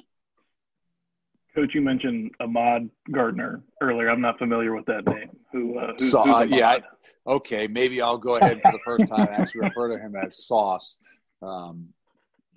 Coach, 1.57 1.75
you 1.75 1.81
mentioned 1.81 2.33
Ahmad 2.39 2.91
Gardner 3.11 3.63
earlier. 3.81 4.11
I'm 4.11 4.21
not 4.21 4.39
familiar 4.39 4.75
with 4.75 4.85
that 4.87 5.07
name. 5.07 5.31
Who? 5.53 5.79
Uh, 5.79 5.95
uh, 6.15 6.43
yeah. 6.43 6.69
I, 6.69 6.83
okay, 7.27 7.67
maybe 7.67 8.03
I'll 8.03 8.19
go 8.19 8.37
ahead 8.37 8.61
for 8.63 8.73
the 8.73 8.79
first 8.85 9.09
time 9.09 9.27
and 9.27 9.31
actually 9.31 9.63
refer 9.63 9.97
to 9.97 9.99
him 9.99 10.15
as 10.23 10.47
Sauce. 10.47 10.99
Um, 11.41 11.89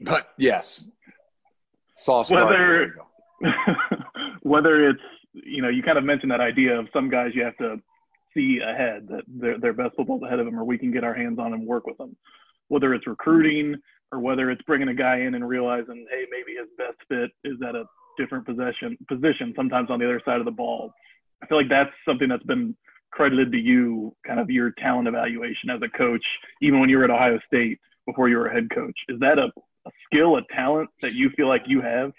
but 0.01 0.33
yes, 0.37 0.83
Sauce. 1.95 2.29
Whether 2.29 2.97
whether 4.41 4.89
it's 4.89 4.99
you 5.31 5.61
know 5.61 5.69
you 5.69 5.81
kind 5.81 5.97
of 5.97 6.03
mentioned 6.03 6.31
that 6.33 6.41
idea 6.41 6.77
of 6.77 6.89
some 6.91 7.09
guys 7.09 7.31
you 7.33 7.43
have 7.45 7.55
to 7.57 7.77
see 8.33 8.59
ahead 8.59 9.07
that 9.07 9.23
their 9.27 9.57
their 9.59 9.73
best 9.73 9.95
football's 9.95 10.23
ahead 10.23 10.39
of 10.39 10.45
them, 10.45 10.59
or 10.59 10.65
we 10.65 10.77
can 10.77 10.91
get 10.91 11.05
our 11.05 11.13
hands 11.13 11.39
on 11.39 11.53
and 11.53 11.65
work 11.65 11.87
with 11.87 11.97
them. 11.97 12.17
Whether 12.67 12.93
it's 12.93 13.07
recruiting 13.07 13.75
or 14.11 14.19
whether 14.19 14.51
it's 14.51 14.61
bringing 14.63 14.89
a 14.89 14.93
guy 14.93 15.19
in 15.19 15.35
and 15.35 15.47
realizing, 15.47 16.05
hey, 16.09 16.25
maybe 16.31 16.57
his 16.57 16.67
best 16.77 16.97
fit 17.07 17.29
is 17.43 17.57
at 17.65 17.75
a 17.75 17.85
different 18.19 18.45
position 18.45 18.97
position, 19.07 19.53
sometimes 19.55 19.89
on 19.89 19.99
the 19.99 20.05
other 20.05 20.21
side 20.25 20.39
of 20.39 20.45
the 20.45 20.51
ball. 20.51 20.91
I 21.41 21.47
feel 21.47 21.57
like 21.57 21.69
that's 21.69 21.91
something 22.05 22.27
that's 22.27 22.43
been 22.43 22.75
credited 23.11 23.51
to 23.53 23.57
you, 23.57 24.15
kind 24.27 24.39
of 24.39 24.49
your 24.49 24.71
talent 24.71 25.07
evaluation 25.07 25.69
as 25.69 25.81
a 25.81 25.97
coach, 25.97 26.23
even 26.61 26.79
when 26.79 26.89
you 26.89 26.97
were 26.97 27.05
at 27.05 27.09
Ohio 27.09 27.39
State 27.47 27.79
before 28.05 28.29
you 28.29 28.37
were 28.37 28.47
a 28.47 28.53
head 28.53 28.67
coach. 28.73 28.97
Is 29.07 29.19
that 29.21 29.39
a, 29.39 29.47
a 29.87 29.91
skill, 30.05 30.35
a 30.35 30.41
talent 30.53 30.89
that 31.01 31.13
you 31.13 31.29
feel 31.31 31.47
like 31.47 31.63
you 31.65 31.81
have? 31.81 32.11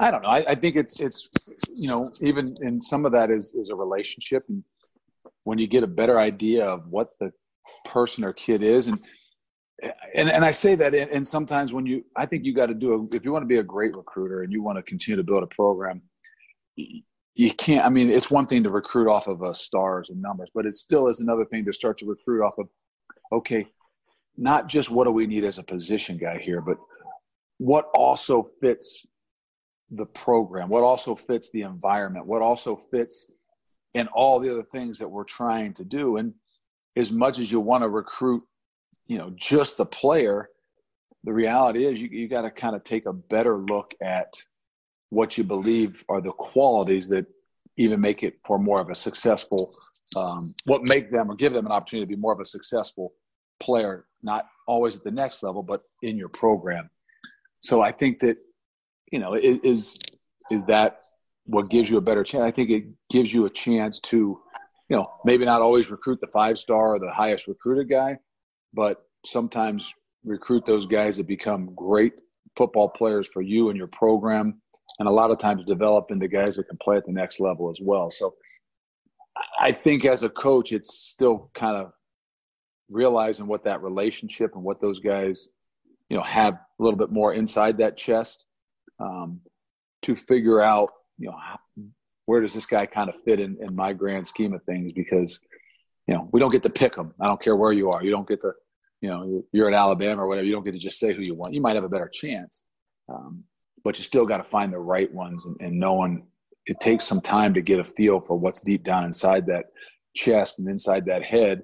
I 0.00 0.10
don't 0.10 0.22
know. 0.22 0.28
I, 0.28 0.50
I, 0.50 0.54
think 0.54 0.76
it's 0.76 1.00
it's 1.00 1.30
you 1.74 1.88
know 1.88 2.10
even 2.20 2.46
in 2.60 2.80
some 2.80 3.06
of 3.06 3.12
that 3.12 3.30
is 3.30 3.54
is 3.54 3.70
a 3.70 3.76
relationship, 3.76 4.44
and 4.48 4.62
when 5.44 5.58
you 5.58 5.66
get 5.66 5.84
a 5.84 5.86
better 5.86 6.18
idea 6.18 6.66
of 6.66 6.86
what 6.88 7.10
the 7.20 7.32
person 7.86 8.24
or 8.24 8.32
kid 8.32 8.62
is, 8.62 8.88
and 8.88 9.00
and 9.82 10.30
and 10.30 10.44
I 10.44 10.50
say 10.50 10.74
that, 10.74 10.94
and, 10.94 11.10
and 11.10 11.26
sometimes 11.26 11.72
when 11.72 11.86
you, 11.86 12.04
I 12.16 12.26
think 12.26 12.44
you 12.44 12.54
got 12.54 12.66
to 12.66 12.74
do 12.74 12.92
a, 12.94 13.16
if 13.16 13.24
you 13.24 13.32
want 13.32 13.42
to 13.42 13.48
be 13.48 13.58
a 13.58 13.62
great 13.62 13.94
recruiter 13.94 14.42
and 14.42 14.52
you 14.52 14.62
want 14.62 14.78
to 14.78 14.82
continue 14.82 15.16
to 15.16 15.24
build 15.24 15.42
a 15.42 15.46
program, 15.48 16.02
you 16.76 17.50
can't. 17.52 17.84
I 17.84 17.90
mean, 17.90 18.08
it's 18.08 18.30
one 18.30 18.46
thing 18.46 18.62
to 18.62 18.70
recruit 18.70 19.10
off 19.10 19.26
of 19.26 19.42
uh, 19.42 19.52
stars 19.52 20.10
and 20.10 20.20
numbers, 20.20 20.50
but 20.54 20.66
it 20.66 20.74
still 20.74 21.08
is 21.08 21.20
another 21.20 21.44
thing 21.44 21.64
to 21.66 21.72
start 21.72 21.98
to 21.98 22.06
recruit 22.06 22.44
off 22.44 22.58
of. 22.58 22.68
Okay, 23.32 23.66
not 24.36 24.68
just 24.68 24.90
what 24.90 25.04
do 25.04 25.10
we 25.10 25.26
need 25.26 25.44
as 25.44 25.58
a 25.58 25.62
position 25.62 26.16
guy 26.16 26.38
here, 26.38 26.60
but 26.60 26.78
what 27.58 27.88
also 27.94 28.50
fits 28.60 29.06
the 29.90 30.06
program, 30.06 30.68
what 30.68 30.82
also 30.82 31.14
fits 31.14 31.50
the 31.50 31.62
environment, 31.62 32.26
what 32.26 32.42
also 32.42 32.76
fits 32.76 33.30
and 33.94 34.08
all 34.08 34.38
the 34.38 34.50
other 34.50 34.62
things 34.62 34.98
that 34.98 35.08
we're 35.08 35.24
trying 35.24 35.72
to 35.72 35.84
do. 35.84 36.16
And 36.16 36.34
as 36.96 37.12
much 37.12 37.38
as 37.38 37.50
you 37.50 37.60
want 37.60 37.82
to 37.82 37.88
recruit, 37.88 38.42
you 39.06 39.18
know, 39.18 39.32
just 39.36 39.76
the 39.76 39.86
player, 39.86 40.48
the 41.24 41.32
reality 41.32 41.84
is 41.84 42.00
you, 42.00 42.08
you 42.08 42.28
got 42.28 42.42
to 42.42 42.50
kind 42.50 42.74
of 42.74 42.84
take 42.84 43.06
a 43.06 43.12
better 43.12 43.58
look 43.58 43.94
at 44.00 44.34
what 45.10 45.38
you 45.38 45.44
believe 45.44 46.04
are 46.08 46.20
the 46.20 46.32
qualities 46.32 47.08
that 47.08 47.26
even 47.76 48.00
make 48.00 48.22
it 48.22 48.38
for 48.44 48.58
more 48.58 48.80
of 48.80 48.90
a 48.90 48.94
successful 48.94 49.72
um, 50.16 50.54
what 50.64 50.82
make 50.82 51.10
them 51.10 51.30
or 51.30 51.34
give 51.34 51.52
them 51.52 51.66
an 51.66 51.72
opportunity 51.72 52.04
to 52.04 52.16
be 52.16 52.20
more 52.20 52.32
of 52.32 52.40
a 52.40 52.44
successful 52.44 53.12
player 53.60 54.06
not 54.22 54.46
always 54.66 54.96
at 54.96 55.04
the 55.04 55.10
next 55.10 55.42
level 55.42 55.62
but 55.62 55.82
in 56.02 56.16
your 56.16 56.28
program. 56.28 56.88
So 57.60 57.82
i 57.82 57.92
think 57.92 58.20
that 58.20 58.38
you 59.12 59.18
know 59.18 59.34
is 59.34 59.98
is 60.50 60.64
that 60.66 61.00
what 61.44 61.70
gives 61.70 61.88
you 61.88 61.96
a 61.96 62.00
better 62.00 62.24
chance 62.24 62.44
i 62.44 62.50
think 62.50 62.70
it 62.70 62.84
gives 63.10 63.32
you 63.32 63.46
a 63.46 63.50
chance 63.50 64.00
to 64.00 64.40
you 64.88 64.96
know 64.96 65.10
maybe 65.24 65.44
not 65.44 65.62
always 65.62 65.90
recruit 65.90 66.20
the 66.20 66.26
five 66.26 66.58
star 66.58 66.94
or 66.94 66.98
the 66.98 67.10
highest 67.10 67.46
recruited 67.46 67.88
guy 67.88 68.18
but 68.76 69.06
sometimes 69.24 69.92
recruit 70.24 70.64
those 70.66 70.86
guys 70.86 71.16
that 71.16 71.26
become 71.26 71.74
great 71.74 72.20
football 72.56 72.88
players 72.88 73.26
for 73.26 73.42
you 73.42 73.70
and 73.70 73.76
your 73.76 73.88
program 73.88 74.60
and 74.98 75.08
a 75.08 75.12
lot 75.12 75.30
of 75.30 75.38
times 75.38 75.64
develop 75.64 76.10
into 76.10 76.28
guys 76.28 76.56
that 76.56 76.68
can 76.68 76.78
play 76.78 76.96
at 76.96 77.04
the 77.06 77.12
next 77.12 77.40
level 77.40 77.68
as 77.68 77.80
well. 77.82 78.10
So 78.10 78.34
I 79.60 79.72
think 79.72 80.04
as 80.04 80.22
a 80.22 80.28
coach, 80.28 80.72
it's 80.72 80.98
still 80.98 81.50
kind 81.54 81.76
of 81.76 81.92
realizing 82.88 83.46
what 83.46 83.64
that 83.64 83.82
relationship 83.82 84.54
and 84.54 84.62
what 84.62 84.80
those 84.80 85.00
guys, 85.00 85.48
you 86.08 86.16
know, 86.16 86.22
have 86.22 86.54
a 86.54 86.82
little 86.82 86.98
bit 86.98 87.10
more 87.10 87.34
inside 87.34 87.78
that 87.78 87.96
chest 87.96 88.46
um, 89.00 89.40
to 90.02 90.14
figure 90.14 90.62
out, 90.62 90.90
you 91.18 91.30
know, 91.30 91.36
where 92.26 92.40
does 92.40 92.54
this 92.54 92.66
guy 92.66 92.86
kind 92.86 93.08
of 93.08 93.20
fit 93.22 93.40
in, 93.40 93.56
in 93.60 93.74
my 93.74 93.92
grand 93.92 94.26
scheme 94.26 94.54
of 94.54 94.62
things? 94.64 94.92
Because, 94.92 95.40
you 96.06 96.14
know, 96.14 96.28
we 96.32 96.40
don't 96.40 96.52
get 96.52 96.62
to 96.62 96.70
pick 96.70 96.94
them. 96.94 97.12
I 97.20 97.26
don't 97.26 97.40
care 97.40 97.56
where 97.56 97.72
you 97.72 97.90
are. 97.90 98.02
You 98.02 98.10
don't 98.10 98.28
get 98.28 98.40
to, 98.42 98.52
you 99.00 99.08
know, 99.08 99.44
you're 99.52 99.68
at 99.68 99.74
Alabama 99.74 100.22
or 100.22 100.28
whatever. 100.28 100.46
You 100.46 100.52
don't 100.52 100.64
get 100.64 100.74
to 100.74 100.80
just 100.80 100.98
say 100.98 101.12
who 101.12 101.22
you 101.22 101.34
want. 101.34 101.54
You 101.54 101.60
might 101.60 101.74
have 101.74 101.84
a 101.84 101.88
better 101.88 102.08
chance. 102.08 102.64
Um, 103.08 103.44
but 103.84 103.98
you 103.98 104.04
still 104.04 104.24
got 104.24 104.38
to 104.38 104.44
find 104.44 104.72
the 104.72 104.78
right 104.78 105.12
ones 105.12 105.46
and, 105.46 105.56
and 105.60 105.78
knowing 105.78 106.26
it 106.66 106.80
takes 106.80 107.04
some 107.04 107.20
time 107.20 107.54
to 107.54 107.60
get 107.60 107.78
a 107.78 107.84
feel 107.84 108.20
for 108.20 108.36
what's 108.36 108.60
deep 108.60 108.82
down 108.82 109.04
inside 109.04 109.46
that 109.46 109.66
chest 110.14 110.58
and 110.58 110.68
inside 110.68 111.06
that 111.06 111.22
head 111.22 111.62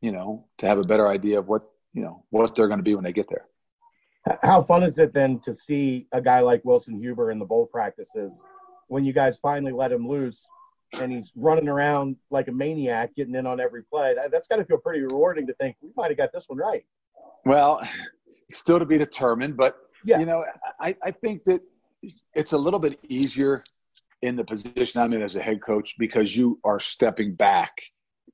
you 0.00 0.10
know 0.12 0.46
to 0.58 0.66
have 0.66 0.78
a 0.78 0.82
better 0.82 1.08
idea 1.08 1.38
of 1.38 1.46
what 1.46 1.62
you 1.92 2.02
know 2.02 2.24
what 2.30 2.54
they're 2.54 2.68
going 2.68 2.78
to 2.78 2.84
be 2.84 2.94
when 2.94 3.04
they 3.04 3.12
get 3.12 3.28
there 3.28 3.46
how 4.42 4.60
fun 4.60 4.82
is 4.82 4.98
it 4.98 5.14
then 5.14 5.38
to 5.40 5.54
see 5.54 6.06
a 6.12 6.20
guy 6.20 6.40
like 6.40 6.64
wilson 6.64 6.98
huber 6.98 7.30
in 7.30 7.38
the 7.38 7.44
bowl 7.44 7.66
practices 7.66 8.42
when 8.88 9.04
you 9.04 9.12
guys 9.12 9.38
finally 9.38 9.72
let 9.72 9.92
him 9.92 10.08
loose 10.08 10.46
and 11.00 11.12
he's 11.12 11.32
running 11.36 11.68
around 11.68 12.16
like 12.30 12.48
a 12.48 12.52
maniac 12.52 13.14
getting 13.14 13.34
in 13.34 13.46
on 13.46 13.60
every 13.60 13.82
play. 13.82 14.14
That's 14.30 14.48
got 14.48 14.56
to 14.56 14.64
feel 14.64 14.78
pretty 14.78 15.00
rewarding 15.00 15.46
to 15.46 15.54
think 15.54 15.76
we 15.82 15.90
might 15.96 16.10
have 16.10 16.16
got 16.16 16.32
this 16.32 16.44
one 16.48 16.58
right. 16.58 16.84
Well 17.44 17.82
still 18.48 18.78
to 18.78 18.86
be 18.86 18.96
determined 18.96 19.56
but 19.56 19.76
yeah. 20.06 20.20
You 20.20 20.26
know, 20.26 20.44
I, 20.80 20.96
I 21.02 21.10
think 21.10 21.44
that 21.44 21.60
it's 22.34 22.52
a 22.52 22.58
little 22.58 22.78
bit 22.78 22.98
easier 23.08 23.62
in 24.22 24.36
the 24.36 24.44
position 24.44 25.00
I'm 25.00 25.12
in 25.12 25.20
as 25.20 25.34
a 25.34 25.42
head 25.42 25.60
coach 25.60 25.96
because 25.98 26.36
you 26.36 26.60
are 26.64 26.78
stepping 26.78 27.34
back 27.34 27.72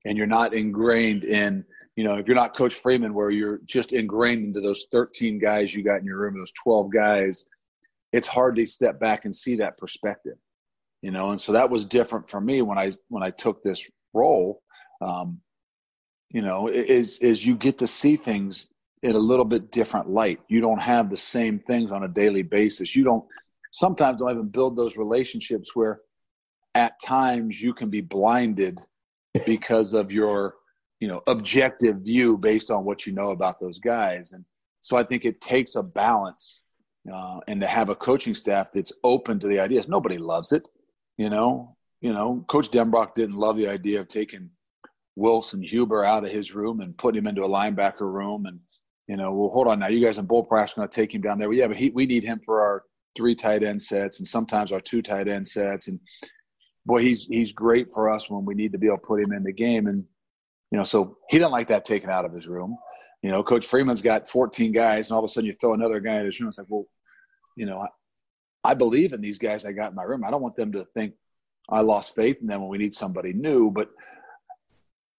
and 0.04 0.18
you're 0.18 0.26
not 0.26 0.54
ingrained 0.54 1.24
in, 1.24 1.64
you 1.96 2.04
know, 2.04 2.16
if 2.16 2.26
you're 2.26 2.36
not 2.36 2.54
Coach 2.54 2.74
Freeman, 2.74 3.14
where 3.14 3.30
you're 3.30 3.60
just 3.64 3.92
ingrained 3.92 4.44
into 4.44 4.60
those 4.60 4.86
13 4.92 5.38
guys 5.38 5.74
you 5.74 5.82
got 5.82 6.00
in 6.00 6.04
your 6.04 6.18
room, 6.18 6.38
those 6.38 6.52
12 6.62 6.92
guys, 6.92 7.44
it's 8.12 8.28
hard 8.28 8.56
to 8.56 8.66
step 8.66 9.00
back 9.00 9.24
and 9.24 9.34
see 9.34 9.56
that 9.56 9.78
perspective, 9.78 10.36
you 11.02 11.10
know. 11.10 11.30
And 11.30 11.40
so 11.40 11.52
that 11.52 11.68
was 11.68 11.84
different 11.84 12.28
for 12.28 12.40
me 12.40 12.62
when 12.62 12.78
I 12.78 12.92
when 13.08 13.22
I 13.22 13.30
took 13.30 13.62
this 13.62 13.88
role. 14.14 14.62
Um, 15.00 15.40
you 16.30 16.40
know, 16.40 16.68
is 16.68 17.18
is 17.18 17.46
you 17.46 17.56
get 17.56 17.78
to 17.78 17.86
see 17.86 18.16
things 18.16 18.68
in 19.02 19.14
a 19.14 19.18
little 19.18 19.44
bit 19.44 19.70
different 19.70 20.08
light. 20.08 20.40
You 20.48 20.60
don't 20.60 20.80
have 20.80 21.10
the 21.10 21.16
same 21.16 21.58
things 21.58 21.92
on 21.92 22.04
a 22.04 22.08
daily 22.08 22.42
basis. 22.42 22.96
You 22.96 23.04
don't 23.04 23.24
sometimes 23.72 24.20
don't 24.20 24.30
even 24.30 24.48
build 24.48 24.76
those 24.76 24.96
relationships 24.96 25.74
where 25.74 26.00
at 26.74 26.98
times 27.00 27.60
you 27.60 27.74
can 27.74 27.90
be 27.90 28.00
blinded 28.00 28.78
because 29.46 29.92
of 29.92 30.12
your 30.12 30.54
you 31.00 31.08
know 31.08 31.20
objective 31.26 31.96
view 31.96 32.38
based 32.38 32.70
on 32.70 32.84
what 32.84 33.06
you 33.06 33.12
know 33.12 33.30
about 33.30 33.58
those 33.58 33.78
guys 33.78 34.32
and 34.32 34.44
so 34.82 34.96
i 34.96 35.02
think 35.02 35.24
it 35.24 35.40
takes 35.40 35.74
a 35.74 35.82
balance 35.82 36.62
uh, 37.12 37.40
and 37.48 37.60
to 37.60 37.66
have 37.66 37.88
a 37.88 37.96
coaching 37.96 38.34
staff 38.34 38.68
that's 38.72 38.92
open 39.02 39.38
to 39.38 39.48
the 39.48 39.58
ideas 39.58 39.88
nobody 39.88 40.16
loves 40.16 40.52
it 40.52 40.68
you 41.18 41.30
know 41.30 41.76
you 42.00 42.12
know 42.12 42.44
coach 42.48 42.70
denbrock 42.70 43.14
didn't 43.14 43.36
love 43.36 43.56
the 43.56 43.68
idea 43.68 44.00
of 44.00 44.08
taking 44.08 44.50
wilson 45.16 45.62
huber 45.62 46.04
out 46.04 46.24
of 46.24 46.30
his 46.30 46.54
room 46.54 46.80
and 46.80 46.96
putting 46.96 47.18
him 47.18 47.26
into 47.26 47.44
a 47.44 47.48
linebacker 47.48 48.00
room 48.00 48.46
and 48.46 48.58
you 49.08 49.16
know, 49.16 49.32
well, 49.32 49.50
hold 49.50 49.68
on 49.68 49.80
now. 49.80 49.88
You 49.88 50.04
guys 50.04 50.18
in 50.18 50.26
bull 50.26 50.42
going 50.42 50.66
to 50.66 50.88
take 50.88 51.14
him 51.14 51.20
down 51.20 51.38
there. 51.38 51.48
Well, 51.48 51.58
yeah, 51.58 51.66
but 51.66 51.76
he, 51.76 51.90
we 51.90 52.06
need 52.06 52.24
him 52.24 52.40
for 52.44 52.62
our 52.62 52.84
three 53.14 53.34
tight 53.34 53.62
end 53.62 53.82
sets 53.82 54.20
and 54.20 54.26
sometimes 54.26 54.72
our 54.72 54.80
two 54.80 55.02
tight 55.02 55.28
end 55.28 55.46
sets. 55.46 55.88
And 55.88 56.00
boy, 56.86 57.02
he's 57.02 57.26
he's 57.26 57.52
great 57.52 57.92
for 57.92 58.08
us 58.08 58.30
when 58.30 58.44
we 58.44 58.54
need 58.54 58.72
to 58.72 58.78
be 58.78 58.86
able 58.86 58.98
to 58.98 59.06
put 59.06 59.20
him 59.20 59.32
in 59.32 59.42
the 59.42 59.52
game. 59.52 59.86
And 59.86 60.04
you 60.70 60.78
know, 60.78 60.84
so 60.84 61.18
he 61.28 61.38
didn't 61.38 61.52
like 61.52 61.68
that 61.68 61.84
taken 61.84 62.10
out 62.10 62.24
of 62.24 62.32
his 62.32 62.46
room. 62.46 62.76
You 63.22 63.30
know, 63.30 63.42
Coach 63.42 63.66
Freeman's 63.66 64.02
got 64.02 64.28
14 64.28 64.72
guys, 64.72 65.10
and 65.10 65.14
all 65.14 65.22
of 65.22 65.24
a 65.24 65.28
sudden 65.28 65.46
you 65.46 65.52
throw 65.52 65.74
another 65.74 66.00
guy 66.00 66.16
in 66.16 66.26
his 66.26 66.40
room. 66.40 66.48
It's 66.48 66.58
like, 66.58 66.68
well, 66.70 66.86
you 67.56 67.66
know, 67.66 67.86
I, 68.64 68.74
believe 68.74 69.12
in 69.12 69.20
these 69.20 69.38
guys 69.38 69.64
I 69.64 69.72
got 69.72 69.90
in 69.90 69.96
my 69.96 70.02
room. 70.02 70.24
I 70.24 70.30
don't 70.30 70.42
want 70.42 70.56
them 70.56 70.72
to 70.72 70.84
think 70.84 71.14
I 71.68 71.80
lost 71.80 72.14
faith 72.14 72.38
in 72.40 72.46
them 72.46 72.60
when 72.60 72.70
we 72.70 72.78
need 72.78 72.94
somebody 72.94 73.32
new. 73.32 73.70
But 73.70 73.90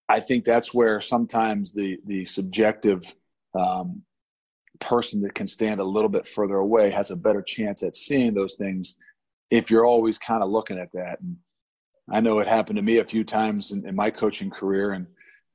I 0.08 0.20
think 0.20 0.44
that's 0.44 0.74
where 0.74 1.00
sometimes 1.00 1.72
the 1.72 1.98
the 2.06 2.24
subjective 2.24 3.14
um, 3.58 4.02
person 4.80 5.22
that 5.22 5.34
can 5.34 5.46
stand 5.46 5.80
a 5.80 5.84
little 5.84 6.08
bit 6.08 6.26
further 6.26 6.56
away 6.56 6.90
has 6.90 7.10
a 7.10 7.16
better 7.16 7.42
chance 7.42 7.82
at 7.82 7.96
seeing 7.96 8.34
those 8.34 8.54
things 8.54 8.96
if 9.50 9.70
you're 9.70 9.86
always 9.86 10.18
kind 10.18 10.42
of 10.42 10.50
looking 10.50 10.78
at 10.78 10.92
that. 10.92 11.20
And 11.20 11.36
I 12.10 12.20
know 12.20 12.40
it 12.40 12.48
happened 12.48 12.76
to 12.76 12.82
me 12.82 12.98
a 12.98 13.04
few 13.04 13.24
times 13.24 13.72
in, 13.72 13.86
in 13.86 13.94
my 13.94 14.10
coaching 14.10 14.50
career, 14.50 14.92
and 14.92 15.06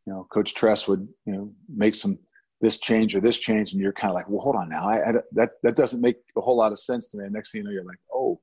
you 0.05 0.13
know, 0.13 0.25
Coach 0.31 0.55
Tress 0.55 0.87
would 0.87 1.07
you 1.25 1.33
know 1.33 1.53
make 1.67 1.95
some 1.95 2.17
this 2.61 2.77
change 2.77 3.15
or 3.15 3.21
this 3.21 3.37
change, 3.37 3.71
and 3.71 3.81
you're 3.81 3.93
kind 3.93 4.11
of 4.11 4.15
like, 4.15 4.29
well, 4.29 4.41
hold 4.41 4.55
on 4.55 4.69
now, 4.69 4.83
I, 4.87 5.09
I, 5.09 5.13
that 5.33 5.51
that 5.63 5.75
doesn't 5.75 6.01
make 6.01 6.17
a 6.37 6.41
whole 6.41 6.57
lot 6.57 6.71
of 6.71 6.79
sense 6.79 7.07
to 7.07 7.17
me. 7.17 7.25
And 7.25 7.33
next 7.33 7.51
thing 7.51 7.59
you 7.59 7.65
know, 7.65 7.71
you're 7.71 7.85
like, 7.85 7.99
oh, 8.13 8.39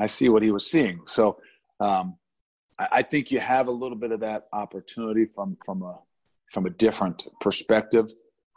I 0.00 0.06
see 0.06 0.28
what 0.28 0.42
he 0.42 0.50
was 0.50 0.70
seeing. 0.70 1.00
So 1.06 1.38
um, 1.80 2.16
I, 2.78 2.88
I 2.92 3.02
think 3.02 3.30
you 3.30 3.40
have 3.40 3.68
a 3.68 3.72
little 3.72 3.96
bit 3.96 4.12
of 4.12 4.20
that 4.20 4.44
opportunity 4.52 5.24
from 5.24 5.56
from 5.64 5.82
a 5.82 5.98
from 6.50 6.66
a 6.66 6.70
different 6.70 7.26
perspective. 7.40 8.10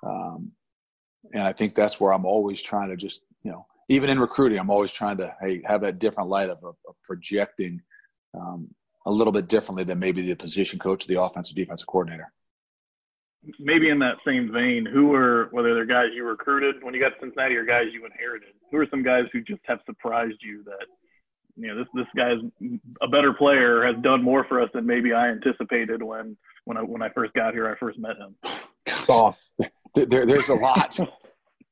Um, 0.05 0.51
and 1.33 1.43
I 1.43 1.53
think 1.53 1.73
that's 1.73 1.99
where 1.99 2.13
I'm 2.13 2.25
always 2.25 2.61
trying 2.61 2.89
to 2.89 2.95
just, 2.95 3.21
you 3.43 3.51
know, 3.51 3.65
even 3.89 4.09
in 4.09 4.19
recruiting, 4.19 4.59
I'm 4.59 4.69
always 4.69 4.91
trying 4.91 5.17
to 5.17 5.35
hey, 5.41 5.61
have 5.65 5.81
that 5.81 5.99
different 5.99 6.29
light 6.29 6.49
of, 6.49 6.63
of, 6.63 6.75
projecting 7.03 7.81
um, 8.33 8.69
a 9.05 9.11
little 9.11 9.33
bit 9.33 9.47
differently 9.47 9.83
than 9.83 9.99
maybe 9.99 10.21
the 10.21 10.35
position 10.35 10.77
coach 10.77 11.05
or 11.05 11.07
the 11.07 11.21
offensive 11.21 11.55
defensive 11.55 11.87
coordinator. 11.87 12.31
Maybe 13.59 13.89
in 13.89 13.99
that 13.99 14.17
same 14.25 14.51
vein, 14.51 14.85
who 14.85 15.13
are 15.13 15.47
whether 15.51 15.73
they're 15.73 15.85
guys 15.85 16.07
you 16.13 16.25
recruited 16.25 16.83
when 16.83 16.93
you 16.93 16.99
got 16.99 17.09
to 17.09 17.15
Cincinnati 17.21 17.55
or 17.55 17.63
guys 17.63 17.85
you 17.93 18.05
inherited? 18.05 18.49
Who 18.71 18.77
are 18.77 18.87
some 18.89 19.03
guys 19.03 19.23
who 19.31 19.41
just 19.41 19.61
have 19.65 19.79
surprised 19.85 20.37
you 20.41 20.63
that 20.65 20.85
you 21.55 21.67
know 21.67 21.77
this 21.77 21.87
this 21.93 22.07
guy's 22.15 22.39
a 23.01 23.07
better 23.07 23.33
player, 23.33 23.85
has 23.85 23.95
done 24.03 24.23
more 24.23 24.45
for 24.49 24.61
us 24.61 24.69
than 24.73 24.85
maybe 24.85 25.13
I 25.13 25.29
anticipated 25.29 26.03
when 26.03 26.35
when 26.65 26.77
I 26.77 26.81
when 26.81 27.01
I 27.01 27.09
first 27.09 27.33
got 27.33 27.53
here, 27.53 27.69
I 27.69 27.77
first 27.77 27.97
met 27.97 28.17
him. 28.17 28.35
Sauce 29.05 29.49
there, 30.05 30.25
there's 30.25 30.49
a 30.49 30.55
lot. 30.55 30.97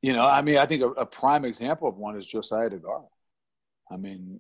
you 0.01 0.13
know, 0.13 0.25
I 0.25 0.41
mean, 0.41 0.58
I 0.58 0.65
think 0.65 0.82
a, 0.82 0.88
a, 0.91 1.06
prime 1.06 1.45
example 1.45 1.88
of 1.88 1.97
one 1.97 2.17
is 2.17 2.25
Josiah 2.25 2.69
Deguara. 2.69 3.06
I 3.91 3.97
mean, 3.97 4.39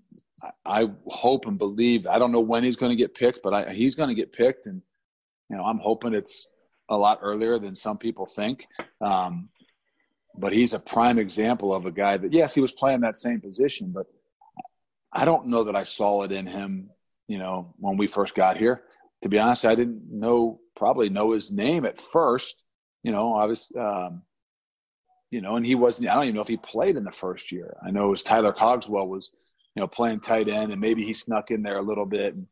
I, 0.65 0.81
I, 0.83 0.91
hope 1.07 1.45
and 1.45 1.57
believe. 1.57 2.07
I 2.07 2.17
don't 2.17 2.31
know 2.31 2.39
when 2.39 2.63
he's 2.63 2.75
going 2.75 2.91
to 2.91 2.95
get 2.95 3.13
picked, 3.13 3.41
but 3.43 3.53
I, 3.53 3.73
he's 3.73 3.95
going 3.95 4.09
to 4.09 4.15
get 4.15 4.33
picked, 4.33 4.65
and 4.65 4.81
you 5.49 5.57
know, 5.57 5.63
I'm 5.63 5.77
hoping 5.77 6.13
it's 6.13 6.47
a 6.89 6.97
lot 6.97 7.19
earlier 7.21 7.59
than 7.59 7.75
some 7.75 7.97
people 7.97 8.25
think. 8.25 8.67
Um, 9.01 9.49
but 10.37 10.53
he's 10.53 10.73
a 10.73 10.79
prime 10.79 11.17
example 11.17 11.73
of 11.73 11.85
a 11.85 11.91
guy 11.91 12.17
that, 12.17 12.33
yes, 12.33 12.53
he 12.53 12.61
was 12.61 12.71
playing 12.71 13.01
that 13.01 13.17
same 13.17 13.39
position, 13.39 13.91
but 13.91 14.07
I 15.13 15.23
don't 15.23 15.47
know 15.47 15.63
that 15.63 15.75
I 15.75 15.83
saw 15.83 16.23
it 16.23 16.31
in 16.31 16.45
him. 16.45 16.89
You 17.27 17.39
know, 17.39 17.73
when 17.77 17.97
we 17.97 18.07
first 18.07 18.35
got 18.35 18.57
here, 18.57 18.83
to 19.21 19.29
be 19.29 19.39
honest, 19.39 19.65
I 19.65 19.75
didn't 19.75 20.03
know 20.11 20.59
probably 20.75 21.09
know 21.09 21.31
his 21.31 21.51
name 21.51 21.85
at 21.85 21.97
first 21.97 22.61
you 23.05 23.11
know, 23.11 23.35
I 23.35 23.45
was, 23.45 23.71
um, 23.79 24.23
you 25.29 25.39
know, 25.39 25.57
and 25.57 25.65
he 25.65 25.75
wasn't, 25.75 26.09
I 26.09 26.15
don't 26.15 26.23
even 26.23 26.33
know 26.33 26.41
if 26.41 26.47
he 26.47 26.57
played 26.57 26.97
in 26.97 27.03
the 27.03 27.11
first 27.11 27.51
year. 27.51 27.77
I 27.85 27.91
know 27.91 28.05
it 28.05 28.09
was 28.09 28.23
Tyler 28.23 28.51
Cogswell 28.51 29.07
was, 29.07 29.29
you 29.75 29.81
know, 29.81 29.87
playing 29.87 30.21
tight 30.21 30.47
end 30.47 30.71
and 30.71 30.81
maybe 30.81 31.03
he 31.03 31.13
snuck 31.13 31.51
in 31.51 31.61
there 31.61 31.77
a 31.77 31.83
little 31.83 32.07
bit. 32.07 32.33
And, 32.33 32.47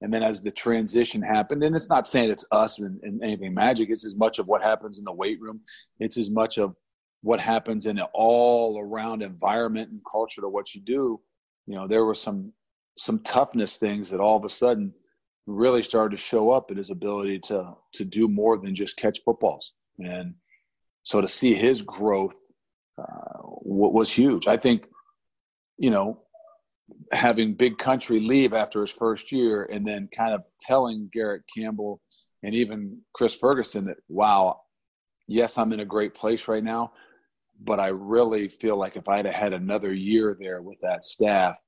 and 0.00 0.12
then 0.12 0.22
as 0.22 0.40
the 0.40 0.50
transition 0.50 1.20
happened, 1.20 1.62
and 1.64 1.74
it's 1.74 1.88
not 1.88 2.06
saying 2.06 2.30
it's 2.30 2.44
us 2.52 2.78
and, 2.78 3.00
and 3.02 3.22
anything 3.22 3.52
magic, 3.52 3.90
it's 3.90 4.06
as 4.06 4.16
much 4.16 4.38
of 4.38 4.46
what 4.46 4.62
happens 4.62 4.98
in 4.98 5.04
the 5.04 5.12
weight 5.12 5.40
room. 5.40 5.60
It's 5.98 6.16
as 6.16 6.30
much 6.30 6.58
of 6.58 6.76
what 7.22 7.40
happens 7.40 7.86
in 7.86 7.98
an 7.98 8.06
all 8.14 8.80
around 8.80 9.22
environment 9.22 9.90
and 9.90 10.00
culture 10.10 10.40
to 10.40 10.48
what 10.48 10.74
you 10.74 10.80
do. 10.80 11.20
You 11.66 11.74
know, 11.74 11.88
there 11.88 12.04
were 12.04 12.14
some, 12.14 12.52
some 12.96 13.18
toughness 13.20 13.76
things 13.76 14.08
that 14.10 14.20
all 14.20 14.36
of 14.36 14.44
a 14.44 14.48
sudden 14.48 14.94
really 15.46 15.82
started 15.82 16.16
to 16.16 16.22
show 16.22 16.50
up 16.50 16.70
in 16.70 16.76
his 16.76 16.90
ability 16.90 17.40
to, 17.40 17.74
to 17.94 18.04
do 18.04 18.28
more 18.28 18.56
than 18.56 18.74
just 18.74 18.96
catch 18.96 19.20
footballs. 19.24 19.72
And 19.98 20.34
so 21.02 21.20
to 21.20 21.26
see 21.26 21.54
his 21.54 21.82
growth 21.82 22.38
uh, 22.98 23.38
was 23.42 24.10
huge. 24.12 24.46
I 24.46 24.56
think, 24.56 24.86
you 25.76 25.90
know, 25.90 26.22
having 27.12 27.54
Big 27.54 27.78
Country 27.78 28.20
leave 28.20 28.52
after 28.52 28.80
his 28.80 28.90
first 28.90 29.32
year 29.32 29.64
and 29.64 29.86
then 29.86 30.08
kind 30.14 30.34
of 30.34 30.42
telling 30.60 31.10
Garrett 31.12 31.42
Campbell 31.54 32.00
and 32.42 32.54
even 32.54 32.98
Chris 33.14 33.34
Ferguson 33.34 33.86
that, 33.86 33.96
wow, 34.08 34.60
yes, 35.26 35.58
I'm 35.58 35.72
in 35.72 35.80
a 35.80 35.84
great 35.84 36.14
place 36.14 36.48
right 36.48 36.64
now, 36.64 36.92
but 37.60 37.80
I 37.80 37.88
really 37.88 38.48
feel 38.48 38.76
like 38.76 38.96
if 38.96 39.08
I'd 39.08 39.26
have 39.26 39.34
had 39.34 39.52
another 39.52 39.92
year 39.92 40.36
there 40.38 40.62
with 40.62 40.78
that 40.82 41.04
staff, 41.04 41.58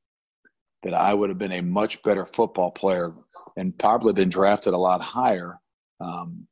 that 0.83 0.95
I 0.95 1.13
would 1.13 1.29
have 1.29 1.39
been 1.39 1.53
a 1.53 1.61
much 1.61 2.03
better 2.03 2.25
football 2.25 2.71
player 2.71 3.13
and 3.57 3.77
probably 3.79 4.15
been 4.15 4.31
drafted 4.31 4.73
a 4.73 4.79
lot 4.79 5.03
higher 5.03 5.59
um, 6.03 6.47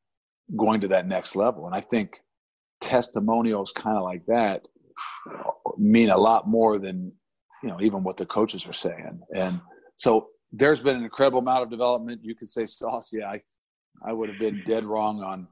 going 0.55 0.81
to 0.81 0.89
that 0.89 1.07
next 1.07 1.35
level. 1.35 1.67
And 1.67 1.75
I 1.75 1.81
think 1.81 2.21
testimonials 2.81 3.73
kind 3.73 3.97
of 3.97 4.03
like 4.03 4.27
that 4.27 4.69
mean 5.79 6.11
a 6.11 6.19
lot 6.19 6.49
more 6.49 6.79
than 6.79 7.13
you 7.63 7.69
know 7.69 7.81
even 7.81 8.03
what 8.03 8.17
the 8.17 8.27
coaches 8.27 8.67
are 8.67 8.73
saying. 8.73 9.21
And 9.35 9.61
so 9.97 10.29
there's 10.53 10.81
been 10.81 10.97
an 10.97 11.05
incredible 11.05 11.41
amount 11.41 11.63
of 11.63 11.71
development. 11.71 12.21
You 12.23 12.35
could 12.35 12.51
say 12.51 12.67
Sauce, 12.67 13.11
yeah, 13.13 13.29
I, 13.29 13.43
I 14.07 14.13
would 14.13 14.31
have 14.31 14.39
been 14.39 14.63
dead 14.65 14.85
wrong 14.85 15.23
on 15.23 15.47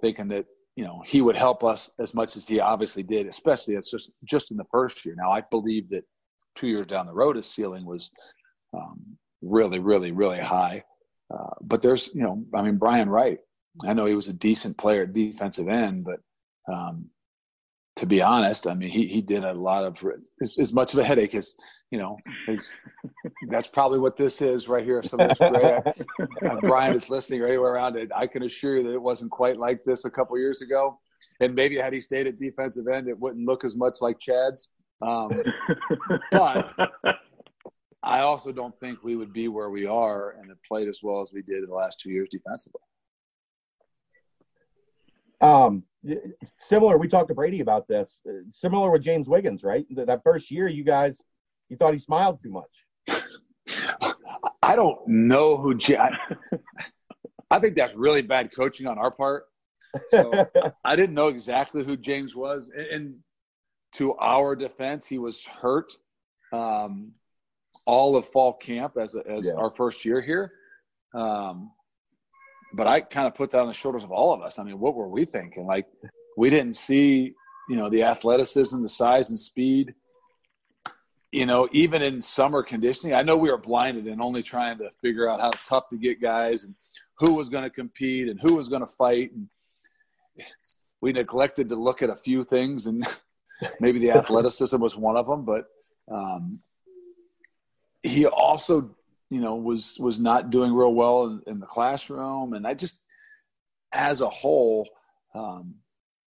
thinking 0.00 0.28
that 0.28 0.46
you 0.76 0.84
know 0.84 1.02
he 1.06 1.20
would 1.20 1.36
help 1.36 1.64
us 1.64 1.90
as 1.98 2.14
much 2.14 2.36
as 2.36 2.46
he 2.46 2.60
obviously 2.60 3.02
did, 3.02 3.26
especially 3.26 3.74
it's 3.74 3.90
just 3.90 4.10
just 4.24 4.50
in 4.50 4.56
the 4.56 4.64
first 4.70 5.04
year. 5.04 5.14
Now 5.18 5.30
I 5.30 5.42
believe 5.50 5.88
that 5.90 6.04
two 6.54 6.68
years 6.68 6.86
down 6.86 7.06
the 7.06 7.14
road 7.14 7.36
his 7.36 7.46
ceiling 7.46 7.84
was 7.84 8.10
um, 8.76 9.00
really, 9.42 9.78
really, 9.78 10.12
really 10.12 10.40
high. 10.40 10.84
Uh, 11.32 11.54
but 11.60 11.82
there's 11.82 12.10
you 12.14 12.22
know 12.22 12.44
I 12.54 12.62
mean 12.62 12.76
Brian 12.76 13.08
Wright. 13.08 13.38
I 13.86 13.92
know 13.92 14.06
he 14.06 14.14
was 14.14 14.28
a 14.28 14.32
decent 14.32 14.76
player 14.78 15.04
at 15.04 15.12
defensive 15.12 15.68
end, 15.68 16.04
but 16.04 16.20
um, 16.72 17.06
to 18.00 18.06
be 18.06 18.22
honest, 18.22 18.66
I 18.66 18.72
mean, 18.72 18.88
he, 18.88 19.06
he 19.06 19.20
did 19.20 19.44
a 19.44 19.52
lot 19.52 19.84
of 19.84 20.02
as, 20.40 20.56
as 20.58 20.72
much 20.72 20.94
of 20.94 21.00
a 21.00 21.04
headache 21.04 21.34
as 21.34 21.54
you 21.90 21.98
know. 21.98 22.16
As, 22.48 22.72
that's 23.50 23.66
probably 23.66 23.98
what 23.98 24.16
this 24.16 24.40
is 24.40 24.68
right 24.68 24.84
here. 24.84 25.02
Some 25.02 25.20
of 25.20 25.36
this. 25.36 25.98
Brian 26.62 26.94
is 26.94 27.10
listening 27.10 27.42
right 27.42 27.56
around 27.56 27.96
it. 27.96 28.10
I 28.16 28.26
can 28.26 28.42
assure 28.44 28.78
you 28.78 28.84
that 28.84 28.94
it 28.94 29.02
wasn't 29.02 29.30
quite 29.30 29.58
like 29.58 29.84
this 29.84 30.06
a 30.06 30.10
couple 30.10 30.38
years 30.38 30.62
ago. 30.62 30.98
And 31.40 31.54
maybe 31.54 31.76
had 31.76 31.92
he 31.92 32.00
stayed 32.00 32.26
at 32.26 32.38
defensive 32.38 32.88
end, 32.88 33.06
it 33.06 33.18
wouldn't 33.18 33.46
look 33.46 33.64
as 33.64 33.76
much 33.76 33.96
like 34.00 34.18
Chad's. 34.18 34.70
Um, 35.02 35.42
but 36.30 36.74
I 38.02 38.20
also 38.20 38.50
don't 38.50 38.78
think 38.80 39.02
we 39.02 39.16
would 39.16 39.34
be 39.34 39.48
where 39.48 39.68
we 39.68 39.84
are 39.84 40.36
and 40.38 40.48
have 40.48 40.62
played 40.66 40.88
as 40.88 41.00
well 41.02 41.20
as 41.20 41.32
we 41.34 41.42
did 41.42 41.58
in 41.58 41.66
the 41.66 41.74
last 41.74 42.00
two 42.00 42.10
years 42.10 42.28
defensively. 42.30 42.80
Um, 45.42 45.82
similar, 46.58 46.98
we 46.98 47.08
talked 47.08 47.28
to 47.28 47.34
Brady 47.34 47.60
about 47.60 47.86
this. 47.88 48.20
Similar 48.50 48.90
with 48.90 49.02
James 49.02 49.28
Wiggins, 49.28 49.62
right? 49.62 49.84
That 49.90 50.22
first 50.22 50.50
year, 50.50 50.68
you 50.68 50.84
guys, 50.84 51.22
you 51.68 51.76
thought 51.76 51.92
he 51.92 51.98
smiled 51.98 52.42
too 52.42 52.50
much. 52.50 53.16
I 54.62 54.76
don't 54.76 54.98
know 55.06 55.56
who. 55.56 55.78
I, 55.96 56.10
I 57.50 57.58
think 57.58 57.76
that's 57.76 57.94
really 57.94 58.22
bad 58.22 58.54
coaching 58.54 58.86
on 58.86 58.98
our 58.98 59.10
part. 59.10 59.44
So 60.10 60.46
I 60.84 60.96
didn't 60.96 61.14
know 61.14 61.28
exactly 61.28 61.84
who 61.84 61.96
James 61.96 62.36
was, 62.36 62.70
and, 62.74 62.86
and 62.86 63.14
to 63.94 64.14
our 64.18 64.54
defense, 64.54 65.06
he 65.06 65.18
was 65.18 65.44
hurt 65.44 65.92
um, 66.52 67.12
all 67.86 68.16
of 68.16 68.24
fall 68.26 68.52
camp 68.52 68.96
as 68.96 69.16
as 69.16 69.46
yeah. 69.46 69.52
our 69.60 69.70
first 69.70 70.04
year 70.04 70.20
here. 70.20 70.52
Um, 71.14 71.72
but 72.72 72.86
I 72.86 73.00
kind 73.00 73.26
of 73.26 73.34
put 73.34 73.50
that 73.50 73.60
on 73.60 73.68
the 73.68 73.74
shoulders 73.74 74.04
of 74.04 74.10
all 74.10 74.32
of 74.32 74.42
us. 74.42 74.58
I 74.58 74.64
mean, 74.64 74.78
what 74.78 74.94
were 74.94 75.08
we 75.08 75.24
thinking? 75.24 75.66
Like, 75.66 75.86
we 76.36 76.50
didn't 76.50 76.76
see, 76.76 77.34
you 77.68 77.76
know, 77.76 77.88
the 77.88 78.04
athleticism, 78.04 78.82
the 78.82 78.88
size 78.88 79.30
and 79.30 79.38
speed. 79.38 79.94
You 81.32 81.46
know, 81.46 81.68
even 81.72 82.02
in 82.02 82.20
summer 82.20 82.62
conditioning, 82.62 83.14
I 83.14 83.22
know 83.22 83.36
we 83.36 83.50
were 83.50 83.58
blinded 83.58 84.06
and 84.06 84.20
only 84.20 84.42
trying 84.42 84.78
to 84.78 84.90
figure 85.00 85.28
out 85.28 85.40
how 85.40 85.50
tough 85.50 85.88
to 85.88 85.96
get 85.96 86.20
guys 86.20 86.64
and 86.64 86.74
who 87.18 87.34
was 87.34 87.48
going 87.48 87.64
to 87.64 87.70
compete 87.70 88.28
and 88.28 88.40
who 88.40 88.54
was 88.54 88.68
going 88.68 88.80
to 88.80 88.86
fight. 88.86 89.32
And 89.32 89.48
we 91.00 91.12
neglected 91.12 91.68
to 91.68 91.76
look 91.76 92.02
at 92.02 92.10
a 92.10 92.16
few 92.16 92.42
things, 92.42 92.86
and 92.86 93.06
maybe 93.80 93.98
the 93.98 94.10
athleticism 94.10 94.80
was 94.80 94.96
one 94.96 95.16
of 95.16 95.26
them. 95.26 95.44
But 95.44 95.66
um, 96.10 96.60
he 98.02 98.26
also 98.26 98.96
you 99.30 99.40
know 99.40 99.54
was 99.54 99.96
was 99.98 100.18
not 100.18 100.50
doing 100.50 100.72
real 100.72 100.92
well 100.92 101.26
in, 101.26 101.42
in 101.46 101.60
the 101.60 101.66
classroom 101.66 102.52
and 102.52 102.66
i 102.66 102.74
just 102.74 103.02
as 103.92 104.20
a 104.20 104.28
whole 104.28 104.88
um, 105.34 105.74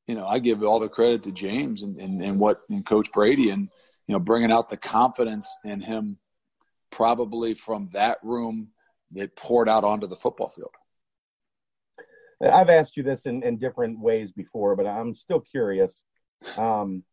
you 0.07 0.14
know 0.14 0.26
i 0.26 0.38
give 0.38 0.62
all 0.62 0.78
the 0.78 0.88
credit 0.88 1.22
to 1.22 1.32
james 1.32 1.82
and, 1.82 1.98
and, 2.01 2.22
and 2.22 2.38
what 2.38 2.61
and 2.68 2.86
coach 2.86 3.11
brady 3.12 3.51
and 3.51 3.68
you 4.07 4.12
know 4.12 4.18
bringing 4.18 4.53
out 4.53 4.68
the 4.68 4.76
confidence 4.76 5.53
in 5.64 5.80
him 5.80 6.18
probably 6.90 7.55
from 7.55 7.88
that 7.92 8.18
room 8.22 8.68
that 9.12 9.34
poured 9.36 9.68
out 9.68 9.84
onto 9.84 10.07
the 10.07 10.16
football 10.16 10.51
field 10.51 10.74
i've 12.53 12.70
asked 12.70 12.96
you 12.96 13.03
this 13.03 13.26
in, 13.26 13.42
in 13.42 13.57
different 13.57 13.98
ways 13.98 14.30
before 14.32 14.76
but 14.76 14.86
i'm 14.86 15.14
still 15.14 15.40
curious 15.40 16.03
um, 16.57 17.05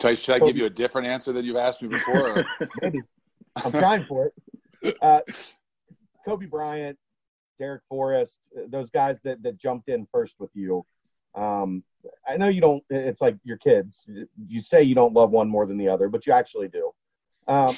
should 0.00 0.30
I 0.30 0.38
give 0.38 0.56
you 0.56 0.66
a 0.66 0.70
different 0.70 1.08
answer 1.08 1.32
than 1.32 1.44
you've 1.44 1.56
asked 1.56 1.82
me 1.82 1.88
before? 1.88 2.44
Maybe. 2.82 3.02
I'm 3.56 3.72
trying 3.72 4.04
for 4.06 4.26
it. 4.26 4.34
Uh, 5.02 5.20
Coby 6.26 6.48
Bryant, 6.48 6.98
Darrick 7.60 7.80
Forrest, 7.88 8.38
those 8.68 8.90
guys 8.90 9.18
that, 9.24 9.42
that 9.42 9.56
jumped 9.56 9.88
in 9.88 10.06
first 10.12 10.34
with 10.38 10.50
you. 10.54 10.84
Um, 11.34 11.82
I 12.28 12.36
know 12.36 12.48
you 12.48 12.60
don't, 12.60 12.82
it's 12.90 13.20
like 13.20 13.36
your 13.44 13.56
kids. 13.56 14.04
You 14.46 14.60
say 14.60 14.82
you 14.82 14.94
don't 14.94 15.14
love 15.14 15.30
one 15.30 15.48
more 15.48 15.66
than 15.66 15.78
the 15.78 15.88
other, 15.88 16.08
but 16.08 16.26
you 16.26 16.32
actually 16.32 16.68
do. 16.68 16.92
Um, 17.46 17.76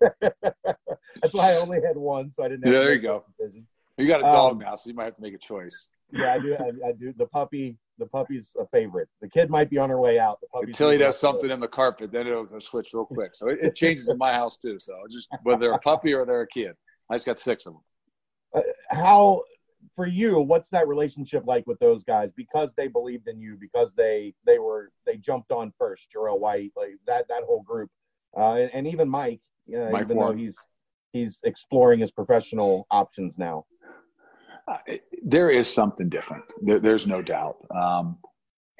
that's 0.20 1.32
why 1.32 1.52
I 1.52 1.56
only 1.56 1.80
had 1.86 1.96
one, 1.96 2.32
so 2.32 2.42
I 2.42 2.48
didn't. 2.48 2.66
yeah, 2.66 2.78
there 2.78 2.94
you 2.94 3.00
go. 3.00 3.24
Decisions. 3.28 3.68
You 3.98 4.08
got 4.08 4.20
a 4.20 4.24
dog 4.24 4.52
um, 4.52 4.58
now, 4.58 4.74
so 4.76 4.88
you 4.88 4.94
might 4.94 5.04
have 5.04 5.14
to 5.14 5.22
make 5.22 5.34
a 5.34 5.38
choice. 5.38 5.90
Yeah, 6.10 6.34
I 6.34 6.38
do. 6.38 6.56
I, 6.58 6.88
I, 6.88 6.92
do. 6.92 7.12
The 7.16 7.26
puppy, 7.26 7.76
the 7.98 8.06
puppy's 8.06 8.56
a 8.58 8.66
favorite. 8.66 9.08
The 9.20 9.28
kid 9.28 9.50
might 9.50 9.70
be 9.70 9.78
on 9.78 9.90
her 9.90 10.00
way 10.00 10.18
out. 10.18 10.40
The 10.40 10.60
Until 10.60 10.90
he 10.90 10.98
does 10.98 11.18
something 11.18 11.50
in 11.50 11.60
the 11.60 11.68
carpet, 11.68 12.10
then 12.12 12.26
it'll 12.26 12.48
switch 12.60 12.92
real 12.92 13.04
quick. 13.04 13.34
So 13.34 13.48
it, 13.48 13.58
it 13.62 13.74
changes 13.76 14.08
in 14.08 14.18
my 14.18 14.32
house 14.32 14.56
too. 14.56 14.78
So 14.78 14.94
just 15.10 15.28
whether 15.42 15.60
they're 15.60 15.72
a 15.72 15.78
puppy 15.78 16.12
or 16.12 16.26
they're 16.26 16.42
a 16.42 16.46
kid, 16.46 16.72
I 17.10 17.14
just 17.14 17.26
got 17.26 17.38
six 17.38 17.66
of 17.66 17.74
them. 17.74 17.82
Uh, 18.54 18.60
how 18.90 19.42
for 19.94 20.06
you? 20.06 20.40
What's 20.40 20.68
that 20.70 20.88
relationship 20.88 21.44
like 21.46 21.66
with 21.66 21.78
those 21.78 22.02
guys? 22.04 22.30
Because 22.36 22.74
they 22.74 22.88
believed 22.88 23.28
in 23.28 23.40
you, 23.40 23.56
because 23.60 23.94
they 23.94 24.34
they 24.46 24.58
were 24.58 24.90
they 25.06 25.16
jumped 25.16 25.52
on 25.52 25.72
first. 25.78 26.08
Jarell 26.14 26.38
White, 26.38 26.72
like 26.76 26.96
that 27.06 27.28
that 27.28 27.42
whole 27.44 27.62
group, 27.62 27.90
uh, 28.36 28.54
and, 28.54 28.70
and, 28.72 28.86
even 28.86 29.08
Mike. 29.08 29.40
You 29.66 29.78
know, 29.78 29.90
Mike 29.90 30.02
even 30.02 30.16
Warren. 30.16 30.36
though 30.36 30.42
he's 30.42 30.56
he's 31.12 31.40
exploring 31.44 32.00
his 32.00 32.10
professional 32.10 32.86
options 32.90 33.38
now. 33.38 33.66
There 35.22 35.50
is 35.50 35.72
something 35.72 36.08
different. 36.08 36.44
There, 36.62 36.78
there's 36.78 37.06
no 37.06 37.22
doubt. 37.22 37.56
Um, 37.74 38.18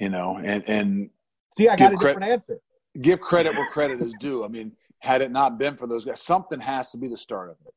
you 0.01 0.09
know, 0.09 0.39
and 0.39 0.63
and 0.67 1.11
see, 1.57 1.69
I 1.69 1.77
got 1.77 1.93
a 1.93 1.97
different 1.97 2.25
answer. 2.25 2.59
Give 3.01 3.21
credit 3.21 3.55
where 3.55 3.69
credit 3.69 4.01
is 4.01 4.15
due. 4.21 4.45
I 4.45 4.49
mean, 4.49 4.73
had 5.01 5.21
it 5.21 5.31
not 5.31 5.59
been 5.59 5.77
for 5.77 5.87
those 5.87 6.05
guys, 6.05 6.23
something 6.23 6.61
has 6.61 6.91
to 6.93 6.99
be 6.99 7.09
the 7.09 7.17
start 7.17 7.51
of 7.51 7.57
it. 7.67 7.75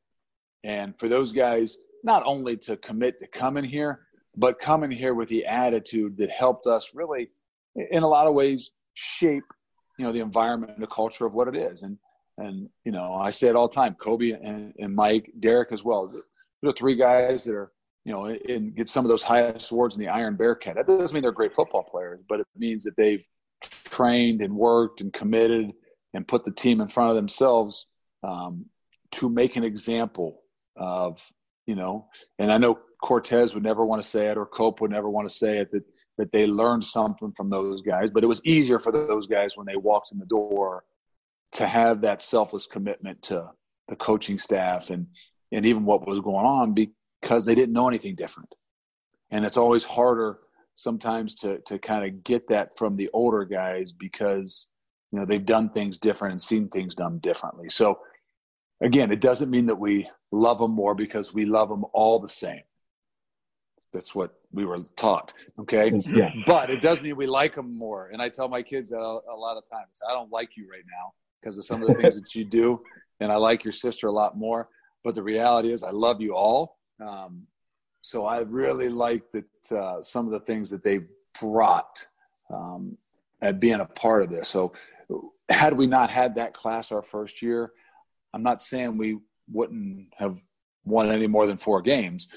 And 0.64 0.96
for 0.96 1.08
those 1.08 1.32
guys, 1.32 1.76
not 2.04 2.22
only 2.24 2.56
to 2.58 2.76
commit 2.76 3.18
to 3.18 3.26
coming 3.26 3.64
here, 3.64 4.00
but 4.36 4.58
coming 4.58 4.90
here 4.90 5.14
with 5.14 5.28
the 5.28 5.44
attitude 5.44 6.16
that 6.18 6.30
helped 6.30 6.66
us 6.66 6.92
really, 6.94 7.30
in 7.74 8.02
a 8.02 8.08
lot 8.08 8.26
of 8.26 8.34
ways, 8.34 8.70
shape 8.94 9.44
you 9.98 10.06
know 10.06 10.12
the 10.12 10.20
environment 10.20 10.72
and 10.74 10.82
the 10.82 10.88
culture 10.88 11.26
of 11.26 11.34
what 11.34 11.48
it 11.48 11.56
is. 11.56 11.82
And 11.82 11.98
and 12.38 12.68
you 12.84 12.92
know, 12.92 13.14
I 13.14 13.30
say 13.30 13.48
it 13.48 13.56
all 13.56 13.68
the 13.68 13.74
time. 13.74 13.94
Coby 13.94 14.38
and, 14.40 14.72
and 14.78 14.94
Mike, 14.94 15.30
Darrick 15.40 15.72
as 15.72 15.84
well. 15.84 16.12
Are 16.64 16.72
three 16.72 16.96
guys 16.96 17.44
that 17.44 17.54
are 17.54 17.72
you 18.08 18.14
know, 18.14 18.24
and 18.24 18.74
get 18.74 18.88
some 18.88 19.04
of 19.04 19.10
those 19.10 19.22
highest 19.22 19.70
awards 19.70 19.94
in 19.94 20.00
the 20.00 20.08
Iron 20.08 20.34
Bearcat. 20.34 20.76
That 20.76 20.86
doesn't 20.86 21.12
mean 21.12 21.20
they're 21.20 21.30
great 21.30 21.52
football 21.52 21.82
players, 21.82 22.20
but 22.26 22.40
it 22.40 22.46
means 22.56 22.82
that 22.84 22.96
they've 22.96 23.22
trained 23.84 24.40
and 24.40 24.56
worked 24.56 25.02
and 25.02 25.12
committed 25.12 25.72
and 26.14 26.26
put 26.26 26.42
the 26.46 26.50
team 26.50 26.80
in 26.80 26.88
front 26.88 27.10
of 27.10 27.16
themselves 27.16 27.86
um, 28.22 28.64
to 29.10 29.28
make 29.28 29.56
an 29.56 29.64
example 29.64 30.40
of, 30.74 31.20
you 31.66 31.74
know, 31.74 32.08
and 32.38 32.50
I 32.50 32.56
know 32.56 32.78
Cortez 33.02 33.52
would 33.52 33.62
never 33.62 33.84
want 33.84 34.00
to 34.00 34.08
say 34.08 34.28
it 34.28 34.38
or 34.38 34.46
Cope 34.46 34.80
would 34.80 34.90
never 34.90 35.10
want 35.10 35.28
to 35.28 35.34
say 35.34 35.58
it 35.58 35.70
that 35.72 35.84
that 36.16 36.32
they 36.32 36.46
learned 36.46 36.84
something 36.84 37.30
from 37.32 37.50
those 37.50 37.82
guys, 37.82 38.08
but 38.10 38.24
it 38.24 38.26
was 38.26 38.40
easier 38.46 38.78
for 38.78 38.90
those 38.90 39.26
guys 39.26 39.54
when 39.54 39.66
they 39.66 39.76
walked 39.76 40.12
in 40.12 40.18
the 40.18 40.24
door 40.24 40.82
to 41.52 41.66
have 41.66 42.00
that 42.00 42.22
selfless 42.22 42.66
commitment 42.66 43.20
to 43.24 43.50
the 43.88 43.96
coaching 43.96 44.38
staff 44.38 44.88
and 44.88 45.06
and 45.52 45.66
even 45.66 45.84
what 45.84 46.06
was 46.06 46.20
going 46.20 46.46
on 46.46 46.72
because 47.20 47.44
they 47.44 47.54
didn't 47.54 47.72
know 47.72 47.88
anything 47.88 48.14
different. 48.14 48.54
And 49.30 49.44
it's 49.44 49.56
always 49.56 49.84
harder 49.84 50.38
sometimes 50.74 51.34
to 51.36 51.58
to 51.60 51.78
kind 51.78 52.04
of 52.04 52.22
get 52.24 52.48
that 52.48 52.76
from 52.78 52.96
the 52.96 53.10
older 53.12 53.44
guys 53.44 53.92
because 53.92 54.68
you 55.12 55.18
know 55.18 55.26
they've 55.26 55.44
done 55.44 55.70
things 55.70 55.98
different 55.98 56.32
and 56.32 56.40
seen 56.40 56.68
things 56.68 56.94
done 56.94 57.18
differently. 57.18 57.68
So 57.68 57.98
again, 58.80 59.10
it 59.12 59.20
doesn't 59.20 59.50
mean 59.50 59.66
that 59.66 59.78
we 59.78 60.08
love 60.30 60.58
them 60.58 60.70
more 60.72 60.94
because 60.94 61.34
we 61.34 61.44
love 61.44 61.68
them 61.68 61.84
all 61.92 62.18
the 62.20 62.28
same. 62.28 62.62
that's 63.92 64.14
what 64.14 64.34
we 64.52 64.64
were 64.64 64.78
taught. 64.96 65.32
Okay. 65.58 65.92
Yeah. 66.06 66.30
But 66.46 66.70
it 66.70 66.80
does 66.80 67.02
mean 67.02 67.16
we 67.16 67.26
like 67.26 67.54
them 67.54 67.76
more. 67.76 68.10
And 68.12 68.20
I 68.22 68.28
tell 68.28 68.48
my 68.48 68.62
kids 68.62 68.90
that 68.90 68.98
a, 68.98 69.20
a 69.32 69.36
lot 69.36 69.56
of 69.56 69.68
times. 69.68 70.00
I 70.08 70.12
don't 70.12 70.30
like 70.30 70.56
you 70.56 70.68
right 70.70 70.84
now 70.86 71.12
because 71.40 71.58
of 71.58 71.64
some 71.64 71.82
of 71.82 71.88
the 71.88 71.94
things 71.94 72.14
that 72.20 72.34
you 72.34 72.44
do, 72.44 72.82
and 73.20 73.32
I 73.32 73.36
like 73.36 73.64
your 73.64 73.72
sister 73.72 74.06
a 74.08 74.12
lot 74.12 74.36
more. 74.36 74.68
But 75.04 75.14
the 75.14 75.22
reality 75.22 75.72
is, 75.72 75.82
I 75.82 75.90
love 75.90 76.20
you 76.20 76.34
all. 76.34 76.77
Um, 77.04 77.46
so 78.02 78.24
I 78.24 78.40
really 78.40 78.88
like 78.88 79.24
that 79.32 79.76
uh, 79.76 80.02
some 80.02 80.26
of 80.26 80.32
the 80.32 80.40
things 80.40 80.70
that 80.70 80.82
they've 80.82 81.06
brought 81.40 82.06
um, 82.52 82.96
at 83.42 83.60
being 83.60 83.80
a 83.80 83.84
part 83.84 84.22
of 84.22 84.30
this. 84.30 84.48
So 84.48 84.72
had 85.48 85.76
we 85.76 85.86
not 85.86 86.10
had 86.10 86.34
that 86.36 86.54
class 86.54 86.92
our 86.92 87.02
first 87.02 87.42
year, 87.42 87.72
I'm 88.32 88.42
not 88.42 88.60
saying 88.60 88.96
we 88.96 89.18
wouldn't 89.50 90.12
have 90.16 90.40
won 90.84 91.10
any 91.10 91.26
more 91.26 91.46
than 91.46 91.56
four 91.56 91.82
games, 91.82 92.28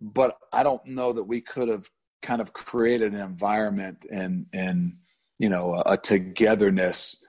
but 0.00 0.38
I 0.52 0.62
don't 0.62 0.84
know 0.86 1.12
that 1.12 1.24
we 1.24 1.40
could 1.40 1.68
have 1.68 1.88
kind 2.22 2.40
of 2.40 2.52
created 2.52 3.12
an 3.12 3.20
environment 3.20 4.06
and 4.10 4.46
and 4.52 4.96
you 5.38 5.48
know 5.48 5.74
a, 5.74 5.92
a 5.92 5.96
togetherness 5.96 7.22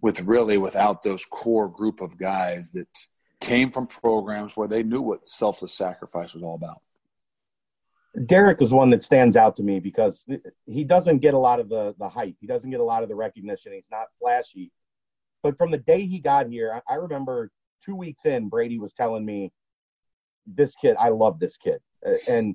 with 0.00 0.20
really 0.22 0.58
without 0.58 1.02
those 1.02 1.24
core 1.24 1.68
group 1.68 2.00
of 2.00 2.18
guys 2.18 2.70
that 2.70 2.88
came 3.44 3.70
from 3.70 3.86
programs 3.86 4.56
where 4.56 4.68
they 4.68 4.82
knew 4.82 5.02
what 5.02 5.28
selfless 5.28 5.74
sacrifice 5.74 6.34
was 6.34 6.42
all 6.42 6.54
about. 6.54 6.80
Darrick 8.16 8.62
is 8.62 8.72
one 8.72 8.90
that 8.90 9.02
stands 9.02 9.36
out 9.36 9.56
to 9.56 9.62
me 9.62 9.80
because 9.80 10.24
he 10.66 10.84
doesn't 10.84 11.18
get 11.18 11.34
a 11.34 11.38
lot 11.38 11.58
of 11.58 11.68
the 11.68 11.94
the 11.98 12.08
hype. 12.08 12.36
He 12.40 12.46
doesn't 12.46 12.70
get 12.70 12.80
a 12.80 12.84
lot 12.84 13.02
of 13.02 13.08
the 13.08 13.14
recognition. 13.14 13.72
He's 13.72 13.90
not 13.90 14.06
flashy. 14.20 14.70
But 15.42 15.58
from 15.58 15.70
the 15.70 15.78
day 15.78 16.06
he 16.06 16.20
got 16.20 16.48
here, 16.48 16.80
I, 16.88 16.94
I 16.94 16.96
remember 16.96 17.50
two 17.84 17.94
weeks 17.94 18.24
in, 18.24 18.48
Brady 18.48 18.78
was 18.78 18.92
telling 18.92 19.24
me, 19.24 19.52
"This 20.46 20.76
kid, 20.76 20.96
I 20.98 21.08
love 21.08 21.40
this 21.40 21.56
kid." 21.56 21.80
And 22.28 22.54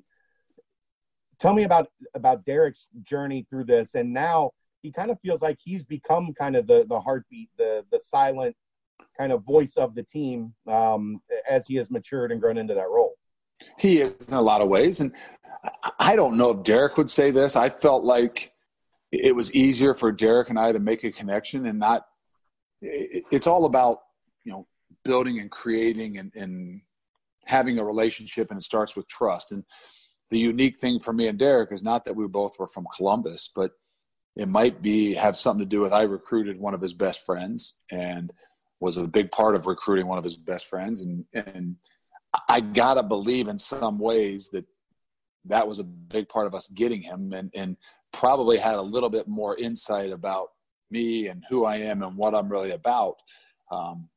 tell 1.38 1.52
me 1.52 1.64
about 1.64 1.88
about 2.14 2.44
Darrick's 2.46 2.88
journey 3.02 3.46
through 3.50 3.64
this. 3.64 3.94
And 3.94 4.14
now 4.14 4.52
he 4.82 4.90
kind 4.90 5.10
of 5.10 5.20
feels 5.20 5.42
like 5.42 5.58
he's 5.62 5.84
become 5.84 6.32
kind 6.32 6.56
of 6.56 6.66
the 6.66 6.86
the 6.88 7.00
heartbeat, 7.00 7.50
the 7.58 7.84
the 7.92 8.00
silent 8.00 8.56
kind 9.18 9.32
of 9.32 9.44
voice 9.44 9.74
of 9.76 9.94
the 9.94 10.02
team 10.02 10.54
um, 10.66 11.20
as 11.48 11.66
he 11.66 11.76
has 11.76 11.90
matured 11.90 12.32
and 12.32 12.40
grown 12.40 12.58
into 12.58 12.74
that 12.74 12.88
role. 12.88 13.14
He 13.78 14.00
is 14.00 14.14
in 14.28 14.34
a 14.34 14.42
lot 14.42 14.62
of 14.62 14.68
ways, 14.68 15.00
and 15.00 15.12
I 15.98 16.16
don't 16.16 16.36
know 16.36 16.50
if 16.50 16.58
Darrick 16.58 16.96
would 16.96 17.10
say 17.10 17.30
this. 17.30 17.56
I 17.56 17.68
felt 17.68 18.04
like 18.04 18.52
it 19.12 19.34
was 19.34 19.54
easier 19.54 19.94
for 19.94 20.12
Darrick 20.12 20.48
and 20.48 20.58
I 20.58 20.72
to 20.72 20.78
make 20.78 21.04
a 21.04 21.12
connection 21.12 21.66
and 21.66 21.78
not. 21.78 22.06
It's 22.80 23.46
all 23.46 23.66
about 23.66 23.98
you 24.44 24.52
know 24.52 24.66
building 25.04 25.38
and 25.38 25.50
creating 25.50 26.18
and, 26.18 26.32
and 26.34 26.80
having 27.44 27.78
a 27.78 27.84
relationship, 27.84 28.50
and 28.50 28.58
it 28.58 28.62
starts 28.62 28.96
with 28.96 29.08
trust. 29.08 29.52
And 29.52 29.64
the 30.30 30.38
unique 30.38 30.78
thing 30.78 31.00
for 31.00 31.12
me 31.12 31.26
and 31.28 31.38
Darrick 31.38 31.72
is 31.72 31.82
not 31.82 32.04
that 32.04 32.16
we 32.16 32.26
both 32.26 32.58
were 32.58 32.68
from 32.68 32.86
Columbus, 32.96 33.50
but 33.54 33.72
it 34.36 34.48
might 34.48 34.80
be 34.80 35.14
have 35.14 35.36
something 35.36 35.64
to 35.64 35.68
do 35.68 35.80
with 35.80 35.92
I 35.92 36.02
recruited 36.02 36.58
one 36.58 36.74
of 36.74 36.80
his 36.80 36.94
best 36.94 37.26
friends 37.26 37.76
and 37.90 38.30
was 38.80 38.96
a 38.96 39.06
big 39.06 39.30
part 39.30 39.54
of 39.54 39.66
recruiting 39.66 40.06
one 40.06 40.18
of 40.18 40.24
his 40.24 40.36
best 40.36 40.66
friends, 40.66 41.02
and 41.02 41.24
and 41.32 41.76
I 42.48 42.60
gotta 42.60 43.02
believe 43.02 43.48
in 43.48 43.58
some 43.58 43.98
ways 43.98 44.48
that 44.50 44.64
that 45.46 45.66
was 45.66 45.78
a 45.78 45.84
big 45.84 46.28
part 46.28 46.46
of 46.46 46.54
us 46.54 46.66
getting 46.68 47.02
him 47.02 47.32
and, 47.32 47.50
and 47.54 47.76
probably 48.12 48.58
had 48.58 48.74
a 48.74 48.82
little 48.82 49.10
bit 49.10 49.26
more 49.26 49.56
insight 49.56 50.12
about 50.12 50.48
me 50.90 51.28
and 51.28 51.44
who 51.48 51.64
I 51.64 51.76
am 51.76 52.02
and 52.02 52.16
what 52.16 52.34
I'm 52.34 52.48
really 52.50 52.72
about. 52.72 53.16
Um, 53.70 54.08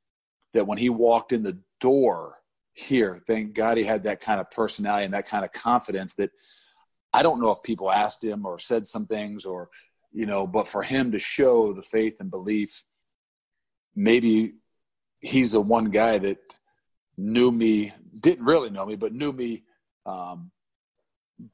that 0.54 0.68
when 0.68 0.78
he 0.78 0.90
walked 0.90 1.32
in 1.32 1.44
the 1.44 1.58
door 1.80 2.40
here, 2.74 3.22
thank 3.26 3.54
God 3.54 3.78
he 3.78 3.84
had 3.84 4.04
that 4.04 4.20
kind 4.20 4.40
of 4.40 4.52
personality 4.52 5.06
and 5.06 5.14
that 5.14 5.28
kind 5.28 5.46
of 5.46 5.52
confidence 5.52 6.14
that 6.16 6.32
I 7.14 7.24
don't 7.24 7.40
know 7.40 7.52
if 7.52 7.64
people 7.64 7.92
asked 7.92 8.24
him 8.24 8.46
or 8.46 8.60
said 8.60 8.88
some 8.88 9.06
things 9.06 9.46
or, 9.46 9.70
you 10.12 10.26
know, 10.26 10.48
but 10.48 10.68
for 10.68 10.82
him 10.82 11.12
to 11.12 11.20
show 11.20 11.74
the 11.74 11.82
faith 11.82 12.20
and 12.20 12.32
belief, 12.32 12.84
maybe 13.96 14.54
he's 15.20 15.52
the 15.52 15.62
one 15.62 15.86
guy 15.86 16.18
that 16.18 16.38
knew 17.18 17.52
me, 17.52 17.94
didn't 18.22 18.46
really 18.46 18.70
know 18.70 18.86
me, 18.86 18.96
but 18.96 19.14
knew 19.14 19.32
me 19.32 19.64
um, 20.06 20.52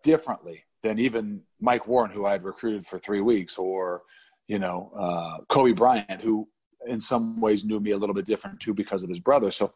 differently 0.03 0.63
than 0.83 0.99
even 0.99 1.41
Mike 1.59 1.87
Warren, 1.87 2.11
who 2.11 2.25
I 2.25 2.31
had 2.31 2.43
recruited 2.43 2.85
for 2.85 2.99
three 2.99 3.21
weeks, 3.21 3.57
or 3.57 4.03
you 4.47 4.59
know 4.59 4.91
uh, 4.97 5.43
Coby 5.53 5.75
Bryant, 5.75 6.21
who 6.21 6.47
in 6.87 6.99
some 6.99 7.39
ways 7.39 7.65
knew 7.65 7.79
me 7.79 7.91
a 7.91 7.97
little 7.97 8.15
bit 8.15 8.25
different 8.25 8.59
too 8.59 8.73
because 8.73 9.03
of 9.03 9.09
his 9.09 9.19
brother. 9.19 9.51
So 9.51 9.73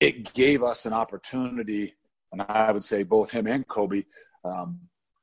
it 0.00 0.32
gave 0.34 0.62
us 0.62 0.86
an 0.86 0.92
opportunity, 0.92 1.94
and 2.30 2.42
I 2.42 2.70
would 2.72 2.84
say 2.84 3.02
both 3.02 3.30
him 3.30 3.46
and 3.46 3.66
Coby, 3.66 4.06
um, 4.44 4.80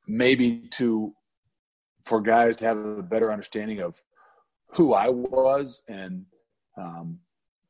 maybe 0.08 0.68
to 0.72 1.14
for 2.04 2.22
guys 2.22 2.56
to 2.58 2.66
have 2.66 2.78
a 2.78 3.04
better 3.04 3.32
understanding 3.32 3.80
of 3.82 4.02
who 4.74 4.94
I 4.94 5.10
was 5.10 5.82
and 5.88 6.26
um, 6.80 7.20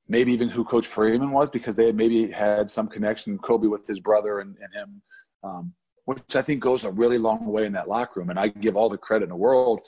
maybe 0.07 0.31
even 0.31 0.49
who 0.49 0.63
Coach 0.63 0.87
Freeman 0.87 1.31
was 1.31 1.49
because 1.49 1.75
they 1.75 1.87
had 1.87 1.95
maybe 1.95 2.31
had 2.31 2.69
some 2.69 2.87
connection, 2.87 3.37
Coby 3.37 3.69
with 3.69 3.85
his 3.87 3.99
brother 3.99 4.39
and, 4.39 4.55
and 4.61 4.73
him. 4.73 5.01
Um, 5.43 5.73
which 6.09 6.35
I 6.35 6.41
think 6.41 6.59
goes 6.59 6.85
a 6.85 6.91
really 6.91 7.19
long 7.19 7.45
way 7.45 7.67
in 7.67 7.73
that 7.73 7.87
locker 7.87 8.19
room. 8.19 8.31
And 8.31 8.39
I 8.39 8.47
give 8.47 8.75
all 8.75 8.89
the 8.89 8.97
credit 8.97 9.25
in 9.25 9.29
the 9.29 9.35
world. 9.35 9.81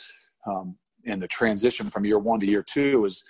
Um, 0.45 0.78
and 1.07 1.19
the 1.19 1.28
transition 1.28 1.89
from 1.89 2.05
year 2.05 2.19
one 2.19 2.39
to 2.41 2.45
year 2.45 2.61
two 2.61 3.05
is 3.05 3.24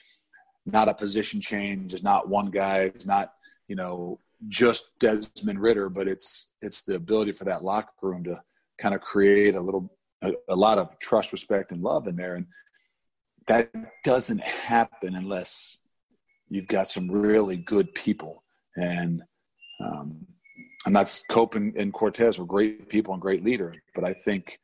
not 0.65 0.89
a 0.89 0.93
position 0.93 1.39
change. 1.39 1.93
Is 1.93 2.03
not 2.03 2.27
one 2.27 2.47
guy. 2.47 2.79
It's 2.79 3.05
not 3.05 3.31
you 3.69 3.77
know 3.77 4.19
just 4.49 4.99
Desmond 4.99 5.61
Ridder, 5.61 5.87
but 5.87 6.09
it's 6.09 6.51
it's 6.61 6.81
the 6.81 6.95
ability 6.95 7.31
for 7.31 7.45
that 7.45 7.63
locker 7.63 7.93
room 8.01 8.25
to 8.25 8.41
kind 8.77 8.93
of 8.93 8.99
create 8.99 9.55
a 9.55 9.61
little 9.61 9.89
a, 10.21 10.33
a 10.49 10.55
lot 10.55 10.77
of 10.77 10.99
trust, 10.99 11.31
respect, 11.31 11.71
and 11.71 11.81
love 11.81 12.07
in 12.07 12.17
there. 12.17 12.35
And 12.35 12.47
that 13.47 13.71
doesn't 14.03 14.41
happen 14.41 15.15
unless 15.15 15.79
you've 16.51 16.67
got 16.67 16.85
some 16.85 17.09
really 17.09 17.55
good 17.55 17.95
people. 17.95 18.43
And 18.75 19.23
um, 19.83 20.27
I'm 20.85 20.93
not 20.93 21.19
Cope 21.29 21.55
and, 21.55 21.75
and 21.75 21.93
Cortez 21.93 22.37
were 22.37 22.45
great 22.45 22.89
people 22.89 23.13
and 23.13 23.21
great 23.21 23.43
leaders, 23.43 23.77
but 23.95 24.03
I 24.03 24.13
think 24.13 24.59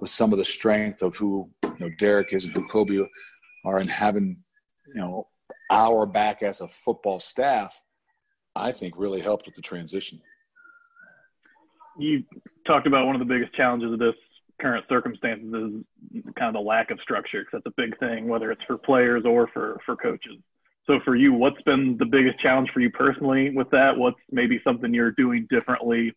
with 0.00 0.10
some 0.10 0.32
of 0.32 0.38
the 0.38 0.44
strength 0.44 1.02
of 1.02 1.16
who 1.16 1.50
you 1.64 1.76
know 1.80 1.90
Darrick 1.98 2.32
is 2.32 2.44
and 2.44 2.54
who 2.54 2.68
Coby 2.68 3.06
are, 3.64 3.78
and 3.78 3.90
having 3.90 4.36
you 4.94 5.00
know 5.00 5.26
our 5.70 6.06
back 6.06 6.42
as 6.42 6.60
a 6.60 6.68
football 6.68 7.20
staff, 7.20 7.82
I 8.54 8.72
think 8.72 8.94
really 8.96 9.20
helped 9.20 9.46
with 9.46 9.54
the 9.54 9.62
transition. 9.62 10.20
You 11.98 12.24
talked 12.66 12.86
about 12.86 13.06
one 13.06 13.14
of 13.14 13.20
the 13.20 13.32
biggest 13.32 13.54
challenges 13.54 13.92
of 13.92 13.98
this 13.98 14.14
current 14.60 14.84
circumstances 14.88 15.82
is 16.14 16.22
kind 16.36 16.48
of 16.48 16.54
the 16.54 16.66
lack 16.66 16.90
of 16.90 16.98
structure 17.02 17.40
because 17.40 17.62
that's 17.64 17.74
a 17.78 17.80
big 17.80 17.98
thing, 17.98 18.28
whether 18.28 18.50
it's 18.50 18.62
for 18.66 18.78
players 18.78 19.24
or 19.26 19.48
for 19.52 19.80
for 19.86 19.96
coaches. 19.96 20.38
So 20.86 20.98
for 21.04 21.14
you, 21.14 21.32
what's 21.32 21.60
been 21.62 21.96
the 21.98 22.06
biggest 22.06 22.40
challenge 22.40 22.70
for 22.72 22.80
you 22.80 22.90
personally 22.90 23.50
with 23.50 23.70
that? 23.70 23.96
What's 23.96 24.18
maybe 24.30 24.60
something 24.64 24.92
you're 24.92 25.12
doing 25.12 25.46
differently 25.50 26.14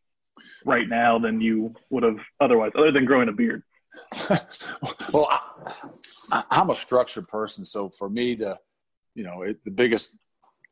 right 0.66 0.88
now 0.88 1.20
than 1.20 1.42
you 1.42 1.74
would 1.90 2.04
have 2.04 2.18
otherwise, 2.40 2.72
other 2.78 2.92
than 2.92 3.06
growing 3.06 3.30
a 3.30 3.34
beard? 3.34 3.64
well, 5.14 5.28
I, 6.32 6.44
am 6.52 6.70
a 6.70 6.76
structured 6.76 7.28
person, 7.28 7.66
so 7.66 7.90
for 7.90 8.10
me 8.10 8.36
to, 8.38 8.58
you 9.16 9.24
know, 9.24 9.44
it, 9.44 9.64
the 9.64 9.72
biggest 9.72 10.18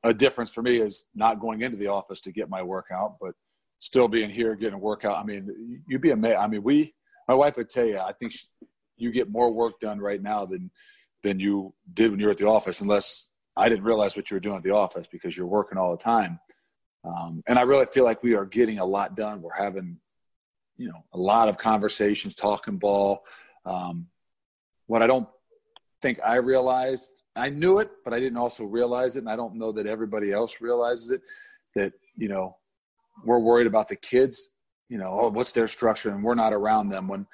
a 0.03 0.13
difference 0.13 0.51
for 0.51 0.61
me 0.61 0.77
is 0.77 1.05
not 1.13 1.39
going 1.39 1.61
into 1.61 1.77
the 1.77 1.87
office 1.87 2.21
to 2.21 2.31
get 2.31 2.49
my 2.49 2.63
workout, 2.63 3.17
but 3.21 3.35
still 3.79 4.07
being 4.07 4.29
here 4.29 4.55
getting 4.55 4.75
a 4.75 4.79
workout. 4.79 5.17
I 5.17 5.23
mean, 5.23 5.83
you'd 5.87 6.01
be 6.01 6.11
amazed. 6.11 6.37
I 6.37 6.47
mean, 6.47 6.63
we, 6.63 6.93
my 7.27 7.33
wife 7.33 7.57
would 7.57 7.69
tell 7.69 7.85
you, 7.85 7.99
I 7.99 8.13
think 8.13 8.31
she, 8.31 8.47
you 8.97 9.11
get 9.11 9.29
more 9.29 9.51
work 9.51 9.79
done 9.79 9.99
right 9.99 10.21
now 10.21 10.45
than 10.45 10.71
than 11.23 11.39
you 11.39 11.73
did 11.93 12.09
when 12.09 12.19
you 12.19 12.25
were 12.25 12.31
at 12.31 12.37
the 12.37 12.47
office, 12.47 12.81
unless 12.81 13.27
I 13.57 13.69
didn't 13.69 13.83
realize 13.83 14.15
what 14.15 14.29
you 14.29 14.35
were 14.35 14.41
doing 14.41 14.57
at 14.57 14.63
the 14.63 14.71
office 14.71 15.07
because 15.11 15.35
you're 15.35 15.47
working 15.47 15.77
all 15.77 15.91
the 15.91 16.03
time. 16.03 16.39
Um, 17.03 17.43
and 17.47 17.57
I 17.57 17.63
really 17.63 17.85
feel 17.85 18.05
like 18.05 18.23
we 18.23 18.35
are 18.35 18.45
getting 18.45 18.79
a 18.79 18.85
lot 18.85 19.15
done. 19.15 19.41
We're 19.41 19.53
having, 19.53 19.97
you 20.77 20.87
know, 20.87 21.03
a 21.13 21.17
lot 21.17 21.49
of 21.49 21.57
conversations, 21.57 22.35
talking 22.35 22.77
ball. 22.77 23.25
Um, 23.65 24.07
what 24.87 25.01
I 25.01 25.07
don't 25.07 25.27
think 26.01 26.19
I 26.25 26.35
realized, 26.35 27.23
I 27.35 27.49
knew 27.49 27.79
it, 27.79 27.89
but 28.03 28.13
I 28.13 28.19
didn't 28.19 28.37
also 28.37 28.63
realize 28.63 29.15
it. 29.15 29.19
And 29.19 29.29
I 29.29 29.35
don't 29.35 29.55
know 29.55 29.71
that 29.73 29.85
everybody 29.85 30.31
else 30.31 30.61
realizes 30.61 31.11
it 31.11 31.21
that, 31.75 31.93
you 32.15 32.27
know, 32.27 32.57
we're 33.25 33.39
worried 33.39 33.67
about 33.67 33.87
the 33.87 33.95
kids, 33.95 34.51
you 34.89 34.97
know, 34.97 35.17
oh, 35.19 35.29
what's 35.29 35.51
their 35.51 35.67
structure? 35.67 36.09
And 36.09 36.23
we're 36.23 36.35
not 36.35 36.53
around 36.53 36.89
them 36.89 37.07
when 37.07 37.25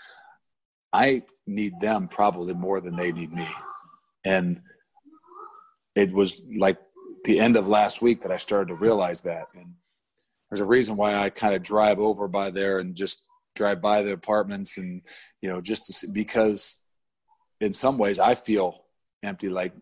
I 0.94 1.24
need 1.46 1.80
them 1.80 2.08
probably 2.08 2.54
more 2.54 2.80
than 2.80 2.96
they 2.96 3.12
need 3.12 3.32
me. 3.32 3.48
And, 4.26 4.62
it 5.98 6.12
was 6.12 6.42
like 6.56 6.78
the 7.26 7.40
end 7.40 7.58
of 7.58 7.68
last 7.68 8.02
week 8.02 8.22
that 8.22 8.32
I 8.32 8.38
started 8.38 8.68
to 8.70 8.76
realize 8.76 9.22
that. 9.22 9.48
And 9.56 9.74
there's 10.50 10.62
a 10.62 10.66
reason 10.66 10.96
why 10.96 11.16
I 11.16 11.30
kind 11.30 11.56
of 11.56 11.64
drive 11.64 12.00
over 12.00 12.28
by 12.28 12.52
there 12.52 12.80
and 12.80 12.96
just 12.96 13.22
drive 13.56 13.82
by 13.82 14.02
the 14.04 14.14
apartments 14.14 14.78
and, 14.78 15.02
you 15.42 15.50
know, 15.50 15.60
just 15.60 15.88
to 15.88 15.94
see, 15.94 16.08
because 16.08 16.80
in 17.60 17.74
some 17.74 17.98
ways 17.98 18.20
I 18.20 18.36
feel 18.36 18.84
empty. 19.24 19.50
Like, 19.50 19.74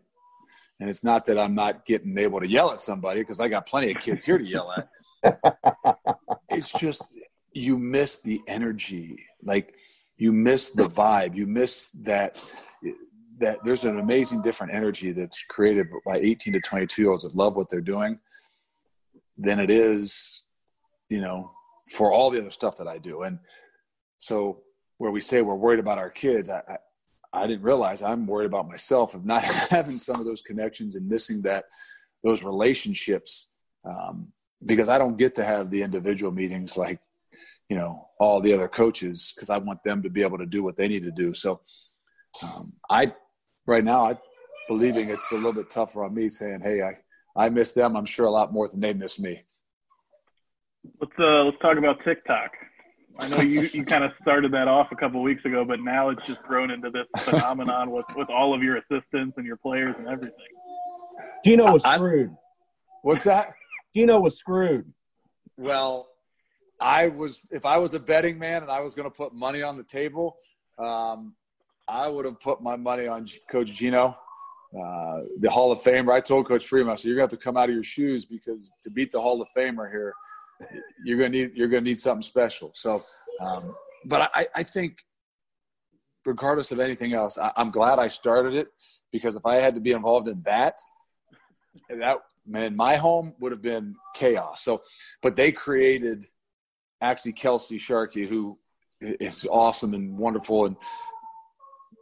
and 0.79 0.89
it's 0.89 1.03
not 1.03 1.25
that 1.25 1.37
I'm 1.37 1.55
not 1.55 1.85
getting 1.85 2.17
able 2.17 2.39
to 2.39 2.47
yell 2.47 2.71
at 2.71 2.81
somebody 2.81 3.19
because 3.19 3.39
I 3.39 3.47
got 3.47 3.65
plenty 3.65 3.91
of 3.91 3.99
kids 3.99 4.23
here 4.23 4.37
to 4.37 4.45
yell 4.45 4.71
at. 4.71 5.39
it's 6.49 6.71
just, 6.71 7.01
you 7.55 7.77
miss 7.77 8.21
the 8.21 8.41
energy 8.47 9.25
like 9.41 9.73
you 10.17 10.33
miss 10.33 10.71
the 10.71 10.83
vibe 10.83 11.35
you 11.35 11.47
miss 11.47 11.89
that 12.01 12.43
that 13.39 13.59
there's 13.63 13.83
an 13.83 13.99
amazing 13.99 14.41
different 14.41 14.73
energy 14.73 15.11
that's 15.11 15.43
created 15.43 15.87
by 16.05 16.17
18 16.17 16.53
to 16.53 16.59
22 16.61 17.01
year 17.01 17.11
olds 17.11 17.23
that 17.23 17.35
love 17.35 17.55
what 17.55 17.69
they're 17.69 17.81
doing 17.81 18.19
than 19.37 19.59
it 19.59 19.69
is 19.69 20.43
you 21.09 21.21
know 21.21 21.51
for 21.91 22.11
all 22.11 22.29
the 22.29 22.39
other 22.39 22.49
stuff 22.49 22.77
that 22.77 22.87
i 22.87 22.97
do 22.97 23.23
and 23.23 23.37
so 24.17 24.61
where 24.97 25.11
we 25.11 25.19
say 25.19 25.41
we're 25.41 25.55
worried 25.55 25.79
about 25.79 25.97
our 25.97 26.09
kids 26.09 26.49
i 26.49 26.61
i, 26.69 26.77
I 27.33 27.47
didn't 27.47 27.63
realize 27.63 28.01
i'm 28.01 28.25
worried 28.25 28.45
about 28.45 28.67
myself 28.67 29.13
of 29.13 29.25
not 29.25 29.41
having 29.69 29.97
some 29.97 30.19
of 30.19 30.25
those 30.25 30.41
connections 30.41 30.95
and 30.95 31.07
missing 31.07 31.41
that 31.41 31.65
those 32.23 32.43
relationships 32.43 33.49
um, 33.83 34.31
because 34.65 34.87
i 34.87 34.97
don't 34.97 35.17
get 35.17 35.35
to 35.35 35.43
have 35.43 35.69
the 35.69 35.81
individual 35.81 36.31
meetings 36.31 36.77
like 36.77 36.99
you 37.69 37.75
know 37.75 38.07
all 38.19 38.39
the 38.39 38.53
other 38.53 38.67
coaches 38.67 39.33
because 39.35 39.49
I 39.49 39.57
want 39.57 39.83
them 39.83 40.01
to 40.03 40.09
be 40.09 40.21
able 40.21 40.37
to 40.37 40.45
do 40.45 40.63
what 40.63 40.77
they 40.77 40.87
need 40.87 41.03
to 41.03 41.11
do. 41.11 41.33
So 41.33 41.61
um, 42.43 42.73
I 42.89 43.13
right 43.65 43.83
now 43.83 44.05
I 44.05 44.17
believing 44.67 45.09
it's 45.09 45.31
a 45.31 45.35
little 45.35 45.53
bit 45.53 45.69
tougher 45.69 46.03
on 46.03 46.13
me 46.13 46.29
saying, 46.29 46.61
hey, 46.61 46.81
I 46.81 46.97
I 47.35 47.49
miss 47.49 47.73
them. 47.73 47.95
I'm 47.95 48.05
sure 48.05 48.25
a 48.25 48.31
lot 48.31 48.53
more 48.53 48.67
than 48.67 48.79
they 48.79 48.93
miss 48.93 49.19
me. 49.19 49.43
Let's 50.99 51.13
uh, 51.19 51.43
let's 51.43 51.57
talk 51.61 51.77
about 51.77 52.03
TikTok. 52.03 52.51
I 53.17 53.29
know 53.29 53.41
you, 53.41 53.61
you 53.61 53.85
kind 53.85 54.03
of 54.03 54.11
started 54.21 54.51
that 54.51 54.67
off 54.67 54.87
a 54.91 54.95
couple 54.95 55.21
of 55.21 55.23
weeks 55.23 55.45
ago, 55.45 55.63
but 55.63 55.79
now 55.79 56.09
it's 56.09 56.25
just 56.27 56.41
grown 56.43 56.69
into 56.69 56.89
this 56.89 57.05
phenomenon 57.23 57.91
with, 57.91 58.05
with 58.15 58.29
all 58.29 58.53
of 58.53 58.61
your 58.61 58.75
assistants 58.75 59.35
and 59.37 59.45
your 59.45 59.55
players 59.55 59.95
and 59.97 60.07
everything. 60.07 60.35
Gino 61.45 61.71
was 61.71 61.81
screwed. 61.81 62.31
I, 62.31 62.35
what's 63.03 63.23
that? 63.23 63.53
Gino 63.95 64.19
was 64.19 64.37
screwed. 64.37 64.91
Well, 65.55 66.09
I 66.79 67.07
was 67.07 67.41
if 67.51 67.65
I 67.65 67.77
was 67.77 67.93
a 67.93 67.99
betting 67.99 68.37
man 68.37 68.63
and 68.63 68.71
I 68.71 68.81
was 68.81 68.95
going 68.95 69.09
to 69.09 69.15
put 69.15 69.33
money 69.33 69.61
on 69.61 69.77
the 69.77 69.83
table, 69.83 70.35
um, 70.77 71.35
I 71.87 72.07
would 72.07 72.25
have 72.25 72.39
put 72.39 72.61
my 72.61 72.75
money 72.75 73.07
on 73.07 73.27
Coach 73.49 73.73
Gino, 73.73 74.17
uh, 74.73 75.21
the 75.39 75.49
Hall 75.49 75.71
of 75.71 75.79
Famer. 75.79 76.11
I 76.11 76.19
told 76.19 76.47
Coach 76.47 76.65
Freeman, 76.65 76.97
said, 76.97 77.07
"You're 77.07 77.17
going 77.17 77.29
to 77.29 77.33
have 77.33 77.39
to 77.39 77.43
come 77.43 77.57
out 77.57 77.69
of 77.69 77.75
your 77.75 77.83
shoes 77.83 78.25
because 78.25 78.71
to 78.81 78.89
beat 78.89 79.11
the 79.11 79.21
Hall 79.21 79.41
of 79.41 79.47
Famer 79.55 79.89
here, 79.89 80.13
you're 81.03 81.17
going 81.17 81.31
to 81.31 81.37
need 81.37 81.51
you're 81.55 81.67
going 81.67 81.83
to 81.83 81.89
need 81.89 81.99
something 81.99 82.23
special." 82.23 82.71
So, 82.73 83.03
um, 83.39 83.75
but 84.05 84.31
I, 84.33 84.47
I, 84.55 84.63
think, 84.63 85.03
regardless 86.25 86.71
of 86.71 86.79
anything 86.79 87.13
else, 87.13 87.37
I, 87.37 87.51
I'm 87.55 87.71
glad 87.71 87.99
I 87.99 88.07
started 88.07 88.53
it 88.53 88.67
because 89.11 89.35
if 89.35 89.45
I 89.45 89.55
had 89.55 89.75
to 89.75 89.81
be 89.81 89.91
involved 89.91 90.27
in 90.27 90.41
that, 90.43 90.79
that 91.89 92.17
man, 92.45 92.75
my 92.75 92.95
home 92.95 93.33
would 93.39 93.51
have 93.51 93.61
been 93.61 93.95
chaos. 94.15 94.63
So, 94.63 94.81
but 95.21 95.35
they 95.35 95.51
created 95.51 96.25
actually 97.01 97.33
Kelsey 97.33 97.77
Sharkey, 97.77 98.25
who 98.25 98.57
is 99.01 99.45
awesome 99.49 99.93
and 99.93 100.17
wonderful, 100.17 100.65
and 100.65 100.75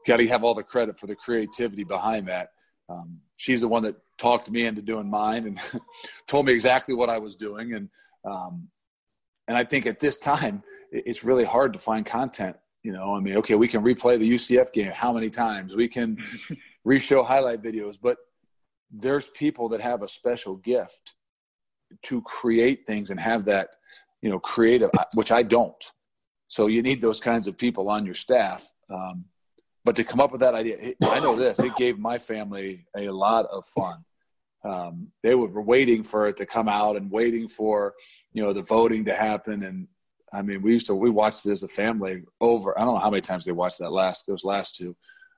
got 0.06 0.18
to 0.18 0.28
have 0.28 0.44
all 0.44 0.54
the 0.54 0.64
credit 0.64 1.00
for 1.00 1.08
the 1.08 1.16
creativity 1.16 1.84
behind 1.84 2.28
that. 2.28 2.50
Um, 2.90 3.20
she's 3.38 3.62
the 3.62 3.68
one 3.68 3.84
that 3.84 3.96
talked 4.18 4.50
me 4.50 4.66
into 4.66 4.82
doing 4.82 5.10
mine 5.10 5.48
and 5.48 5.60
told 6.28 6.46
me 6.46 6.54
exactly 6.54 6.94
what 6.94 7.10
I 7.10 7.18
was 7.18 7.36
doing, 7.36 7.74
and 7.74 7.90
um, 8.26 8.68
and 9.48 9.58
I 9.58 9.64
think 9.64 9.86
at 9.86 10.00
this 10.00 10.18
time 10.18 10.64
it's 10.92 11.24
really 11.24 11.44
hard 11.44 11.74
to 11.74 11.80
find 11.80 12.06
content. 12.06 12.56
You 12.84 12.92
know, 12.92 13.16
I 13.16 13.20
mean, 13.20 13.38
okay, 13.38 13.56
we 13.56 13.68
can 13.68 13.84
replay 13.84 14.20
the 14.20 14.30
UCF 14.30 14.74
game 14.74 14.92
how 14.92 15.14
many 15.14 15.30
times? 15.30 15.76
We 15.76 15.88
can 15.88 16.18
reshow 16.88 17.26
highlight 17.26 17.62
videos, 17.62 17.98
but 18.02 18.18
there's 18.94 19.28
people 19.28 19.70
that 19.70 19.82
have 19.82 20.04
a 20.04 20.08
special 20.08 20.56
gift 20.58 21.16
to 22.04 22.22
create 22.22 22.86
things 22.86 23.10
and 23.10 23.20
have 23.20 23.46
that 23.46 23.70
you 24.22 24.30
know 24.30 24.40
creative 24.40 24.90
which 25.16 25.32
i 25.32 25.44
don't 25.44 25.92
so 26.48 26.68
you 26.68 26.82
need 26.82 27.02
those 27.02 27.20
kinds 27.20 27.48
of 27.48 27.58
people 27.58 27.90
on 27.90 28.06
your 28.06 28.16
staff 28.16 28.72
um, 28.90 29.26
but 29.86 29.96
to 29.96 30.04
come 30.04 30.20
up 30.20 30.32
with 30.32 30.42
that 30.42 30.56
idea 30.56 30.94
i 31.04 31.20
know 31.20 31.36
this 31.36 31.60
it 31.60 31.76
gave 31.76 32.00
my 32.00 32.18
family 32.18 32.86
a 32.96 33.10
lot 33.10 33.46
of 33.46 33.66
fun. 33.66 34.04
Um, 34.66 35.12
they 35.24 35.36
were 35.36 35.62
waiting 35.62 36.04
for 36.04 36.28
it 36.28 36.38
to 36.38 36.46
come 36.46 36.70
out 36.70 36.96
and 36.96 37.12
waiting 37.12 37.50
for 37.50 37.96
you 38.32 38.42
know 38.42 38.54
the 38.54 38.62
voting 38.62 39.04
to 39.06 39.14
happen. 39.14 39.64
And 39.64 39.88
i 40.34 40.42
mean 40.42 40.62
we 40.62 40.72
used 40.74 40.88
to 40.88 40.96
we 40.96 41.10
watched 41.10 41.46
it 41.46 41.52
as 41.52 41.64
a 41.64 41.68
family 41.68 42.24
over 42.40 42.78
i 42.78 42.84
don't 42.84 42.96
know 42.96 43.00
how 43.00 43.12
many 43.12 43.22
times 43.22 43.46
they 43.46 43.52
watched 43.52 43.80
that 43.80 43.92
last 43.92 44.26
those 44.26 44.46
last 44.46 44.76
two. 44.76 44.96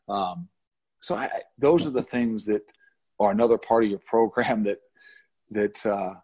Um, 0.08 0.50
so 1.02 1.16
I, 1.16 1.30
those 1.58 1.86
are 1.86 1.92
the 1.92 2.02
things 2.02 2.46
that 2.46 2.72
are 3.20 3.32
another 3.32 3.58
part 3.58 3.84
of 3.84 3.90
your 3.90 4.00
program 4.00 4.64
that 4.64 4.80
that 5.52 5.86
uh, 5.86 6.16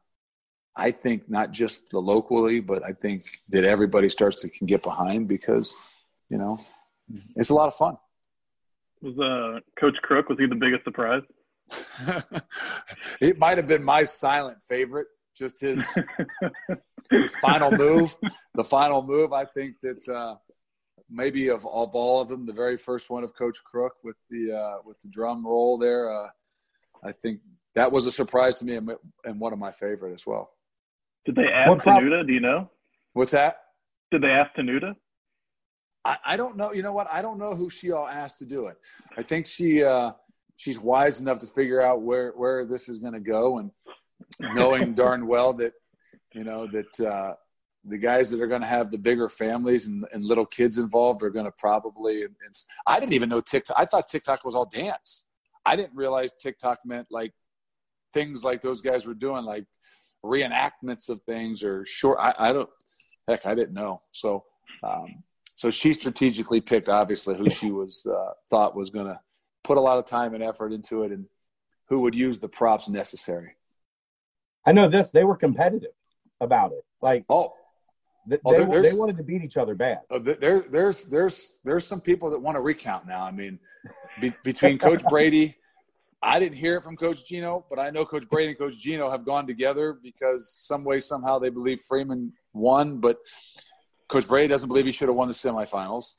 I 0.76 0.92
think 0.92 1.30
not 1.30 1.52
just 1.52 1.90
the 1.90 2.00
locally, 2.00 2.60
but 2.60 2.84
I 2.86 2.94
think 2.94 3.26
that 3.50 3.64
everybody 3.64 4.10
starts 4.10 4.42
to 4.42 4.50
can 4.50 4.68
get 4.68 4.84
behind 4.84 5.28
because, 5.28 5.76
you 6.30 6.38
know, 6.38 6.60
it's 7.36 7.50
a 7.50 7.54
lot 7.54 7.68
of 7.68 7.76
fun. 7.76 7.98
Was 9.02 9.18
uh, 9.20 9.60
Coach 9.80 9.96
Crook 10.04 10.30
was 10.30 10.38
he 10.40 10.46
the 10.46 10.56
biggest 10.56 10.84
surprise? 10.84 11.24
it 13.22 13.38
might 13.38 13.58
have 13.58 13.68
been 13.68 13.84
my 13.84 14.04
silent 14.04 14.58
favorite. 14.68 15.08
Just 15.36 15.62
his 15.62 15.84
his 17.10 17.34
final 17.42 17.72
move, 17.72 18.16
the 18.54 18.64
final 18.64 19.02
move. 19.02 19.34
I 19.34 19.46
think 19.46 19.78
that 19.82 20.08
uh, 20.08 20.36
maybe 21.10 21.48
of, 21.48 21.66
of 21.66 21.96
all 21.96 22.22
of 22.22 22.28
them, 22.28 22.46
the 22.46 22.54
very 22.54 22.78
first 22.78 23.10
one 23.10 23.24
of 23.24 23.34
Coach 23.36 23.64
Crook 23.64 23.94
with 24.04 24.18
the 24.30 24.52
uh, 24.52 24.78
with 24.86 25.00
the 25.02 25.08
drum 25.08 25.46
roll 25.46 25.78
there. 25.78 26.12
Uh, 26.12 26.28
I 27.04 27.12
think 27.12 27.40
that 27.76 27.92
was 27.92 28.06
a 28.06 28.12
surprise 28.12 28.60
to 28.60 28.66
me 28.66 28.76
and, 28.76 28.92
and 29.24 29.40
one 29.40 29.54
of 29.54 29.60
my 29.60 29.72
favorite 29.72 30.14
as 30.14 30.26
well. 30.26 30.52
Did 31.26 31.36
they 31.36 31.48
ask 31.48 31.70
what 31.70 31.80
Tenuta? 31.80 32.28
Do 32.28 32.34
you 32.34 32.40
know? 32.40 32.70
What's 33.14 33.32
that? 33.32 33.58
Did 34.12 34.24
they 34.24 34.30
ask 34.30 34.54
Tenuta? 34.56 34.96
I, 36.04 36.18
I 36.26 36.38
don't 36.38 36.58
know. 36.58 36.74
You 36.74 36.84
know 36.84 36.94
what? 36.94 37.08
I 37.12 37.22
don't 37.22 37.38
know 37.38 37.56
who 37.56 37.70
she 37.70 37.92
all 37.92 38.08
asked 38.08 38.40
to 38.40 38.46
do 38.46 38.68
it. 38.68 38.78
I 39.18 39.24
think 39.24 39.46
she 39.46 39.84
uh, 39.84 40.12
she's 40.58 40.80
wise 40.80 41.22
enough 41.22 41.40
to 41.40 41.48
figure 41.48 41.82
out 41.82 42.02
where 42.02 42.32
where 42.32 42.66
this 42.66 42.90
is 42.90 42.98
going 42.98 43.14
to 43.14 43.20
go, 43.20 43.60
and 43.60 43.72
knowing 44.40 44.94
darn 44.96 45.28
well 45.28 45.54
that 45.54 45.74
you 46.34 46.44
know 46.44 46.68
that 46.68 47.00
uh, 47.00 47.36
the 47.86 47.98
guys 47.98 48.30
that 48.30 48.42
are 48.42 48.48
going 48.48 48.62
to 48.62 48.68
have 48.68 48.92
the 48.92 48.98
bigger 48.98 49.28
families 49.28 49.88
and, 49.88 50.06
and 50.14 50.24
little 50.24 50.46
kids 50.46 50.78
involved 50.78 51.24
are 51.24 51.30
going 51.30 51.46
to 51.46 51.52
probably. 51.52 52.24
And, 52.24 52.36
and 52.46 52.54
I 52.86 53.00
didn't 53.00 53.14
even 53.14 53.30
know 53.30 53.42
TikTok. 53.42 53.78
I 53.80 53.86
thought 53.86 54.08
TikTok 54.08 54.46
was 54.46 54.56
all 54.56 54.66
dance. 54.66 55.26
I 55.66 55.76
didn't 55.76 55.96
realize 55.96 56.32
TikTok 56.40 56.80
meant 56.86 57.08
like 57.12 57.34
things 58.14 58.44
like 58.44 58.62
those 58.62 58.82
guys 58.82 59.06
were 59.06 59.14
doing, 59.14 59.46
like 59.46 59.66
reenactments 60.24 61.10
of 61.10 61.22
things 61.24 61.64
or 61.64 61.86
short. 61.86 62.18
I, 62.20 62.34
I 62.38 62.54
don't. 62.54 62.70
Heck, 63.28 63.46
I 63.46 63.56
didn't 63.56 63.74
know. 63.74 64.02
So, 64.12 64.44
um, 64.84 65.24
so 65.62 65.70
she 65.70 65.94
strategically 65.94 66.60
picked 66.60 66.90
obviously 66.90 67.38
who 67.38 67.48
she 67.52 67.70
was 67.70 68.08
uh, 68.08 68.32
thought 68.50 68.76
was 68.76 68.90
going 68.90 69.06
to 69.06 69.20
put 69.64 69.78
a 69.78 69.80
lot 69.80 70.00
of 70.00 70.08
time 70.08 70.34
and 70.34 70.44
effort 70.44 70.74
into 70.74 71.04
it, 71.04 71.12
and 71.12 71.28
who 71.88 72.00
would 72.00 72.16
use 72.16 72.40
the 72.40 72.50
props 72.50 72.90
necessary. 72.90 73.52
I 74.66 74.72
know 74.72 74.88
this. 74.88 75.12
They 75.12 75.24
were 75.24 75.36
competitive 75.36 75.92
about 76.40 76.72
it. 76.72 76.84
Like 77.00 77.26
oh. 77.30 77.54
They, 78.28 78.38
oh, 78.44 78.52
they, 78.54 78.90
they 78.90 78.96
wanted 78.96 79.18
to 79.18 79.24
beat 79.24 79.44
each 79.44 79.58
other 79.58 79.74
bad. 79.74 80.02
Oh, 80.12 80.20
there, 80.20 80.62
there's, 80.62 81.06
there's, 81.06 81.58
there's 81.64 81.86
some 81.88 82.00
people 82.00 82.30
that 82.32 82.40
want 82.40 82.56
to 82.56 82.62
recount 82.62 83.08
now. 83.08 83.24
I 83.24 83.32
mean, 83.32 83.58
be, 84.20 84.32
between 84.44 84.78
Coach 84.78 85.04
Brady 85.10 85.58
I 86.24 86.40
didn't 86.40 86.58
hear 86.58 86.78
it 86.78 86.84
from 86.84 86.96
Coach 86.98 87.26
Gino, 87.26 87.66
but 87.68 87.80
I 87.80 87.90
know 87.90 88.06
Coach 88.06 88.30
Brady 88.30 88.50
and 88.50 88.60
Coach 88.60 88.78
Gino 88.78 89.10
have 89.10 89.26
gone 89.26 89.48
together 89.48 89.98
because 90.04 90.48
some 90.48 90.84
way, 90.84 91.00
somehow, 91.00 91.40
they 91.40 91.50
believe 91.50 91.82
Freeman 91.82 92.32
won, 92.54 93.00
but 93.00 93.18
Coach 94.12 94.28
Brady 94.28 94.50
doesn't 94.50 94.68
believe 94.68 94.86
he 94.86 94.92
should 94.92 95.08
have 95.08 95.16
won 95.16 95.30
the 95.30 95.34
semifinals. 95.34 96.16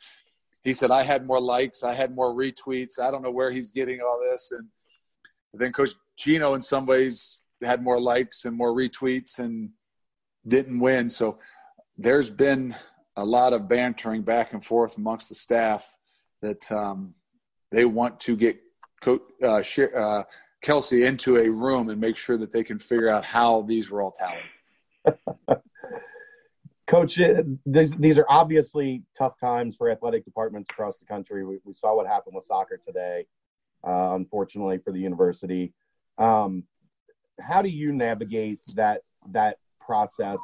He 0.64 0.72
said, 0.72 0.90
I 0.90 1.02
had 1.02 1.26
more 1.26 1.40
likes, 1.40 1.82
I 1.82 1.94
had 1.94 2.14
more 2.14 2.32
retweets. 2.32 2.98
I 2.98 3.10
don't 3.10 3.20
know 3.20 3.30
where 3.30 3.50
he's 3.50 3.70
getting 3.70 4.00
all 4.00 4.18
this. 4.18 4.50
And 4.50 4.66
then 5.52 5.72
Coach 5.72 5.90
Gino, 6.16 6.54
in 6.54 6.62
some 6.62 6.86
ways, 6.86 7.42
had 7.62 7.82
more 7.82 8.00
likes 8.00 8.46
and 8.46 8.56
more 8.56 8.72
retweets 8.72 9.38
and 9.38 9.68
didn't 10.48 10.80
win. 10.80 11.10
So 11.10 11.38
there's 11.98 12.30
been 12.30 12.74
a 13.16 13.24
lot 13.24 13.52
of 13.52 13.68
bantering 13.68 14.22
back 14.22 14.54
and 14.54 14.64
forth 14.64 14.96
amongst 14.96 15.28
the 15.28 15.34
staff 15.34 15.94
that 16.40 16.72
um, 16.72 17.14
they 17.72 17.84
want 17.84 18.18
to 18.20 18.36
get 18.36 18.58
uh, 19.06 19.62
uh, 19.94 20.22
Kelsey 20.62 21.04
into 21.04 21.36
a 21.36 21.50
room 21.50 21.90
and 21.90 22.00
make 22.00 22.16
sure 22.16 22.38
that 22.38 22.52
they 22.52 22.64
can 22.64 22.78
figure 22.78 23.10
out 23.10 23.26
how 23.26 23.60
these 23.62 23.90
were 23.90 24.00
all 24.00 24.12
tallied. 24.12 25.58
Coach, 26.92 27.18
uh, 27.18 27.42
these, 27.64 27.92
these 27.92 28.18
are 28.18 28.26
obviously 28.28 29.02
tough 29.16 29.40
times 29.40 29.76
for 29.76 29.90
athletic 29.90 30.26
departments 30.26 30.68
across 30.70 30.98
the 30.98 31.06
country. 31.06 31.42
We, 31.42 31.58
we 31.64 31.72
saw 31.72 31.96
what 31.96 32.06
happened 32.06 32.36
with 32.36 32.44
soccer 32.44 32.78
today, 32.86 33.24
uh, 33.82 34.14
unfortunately 34.14 34.76
for 34.76 34.92
the 34.92 34.98
university. 34.98 35.72
Um, 36.18 36.64
how 37.40 37.62
do 37.62 37.70
you 37.70 37.92
navigate 37.92 38.60
that 38.74 39.00
that 39.30 39.56
process? 39.80 40.38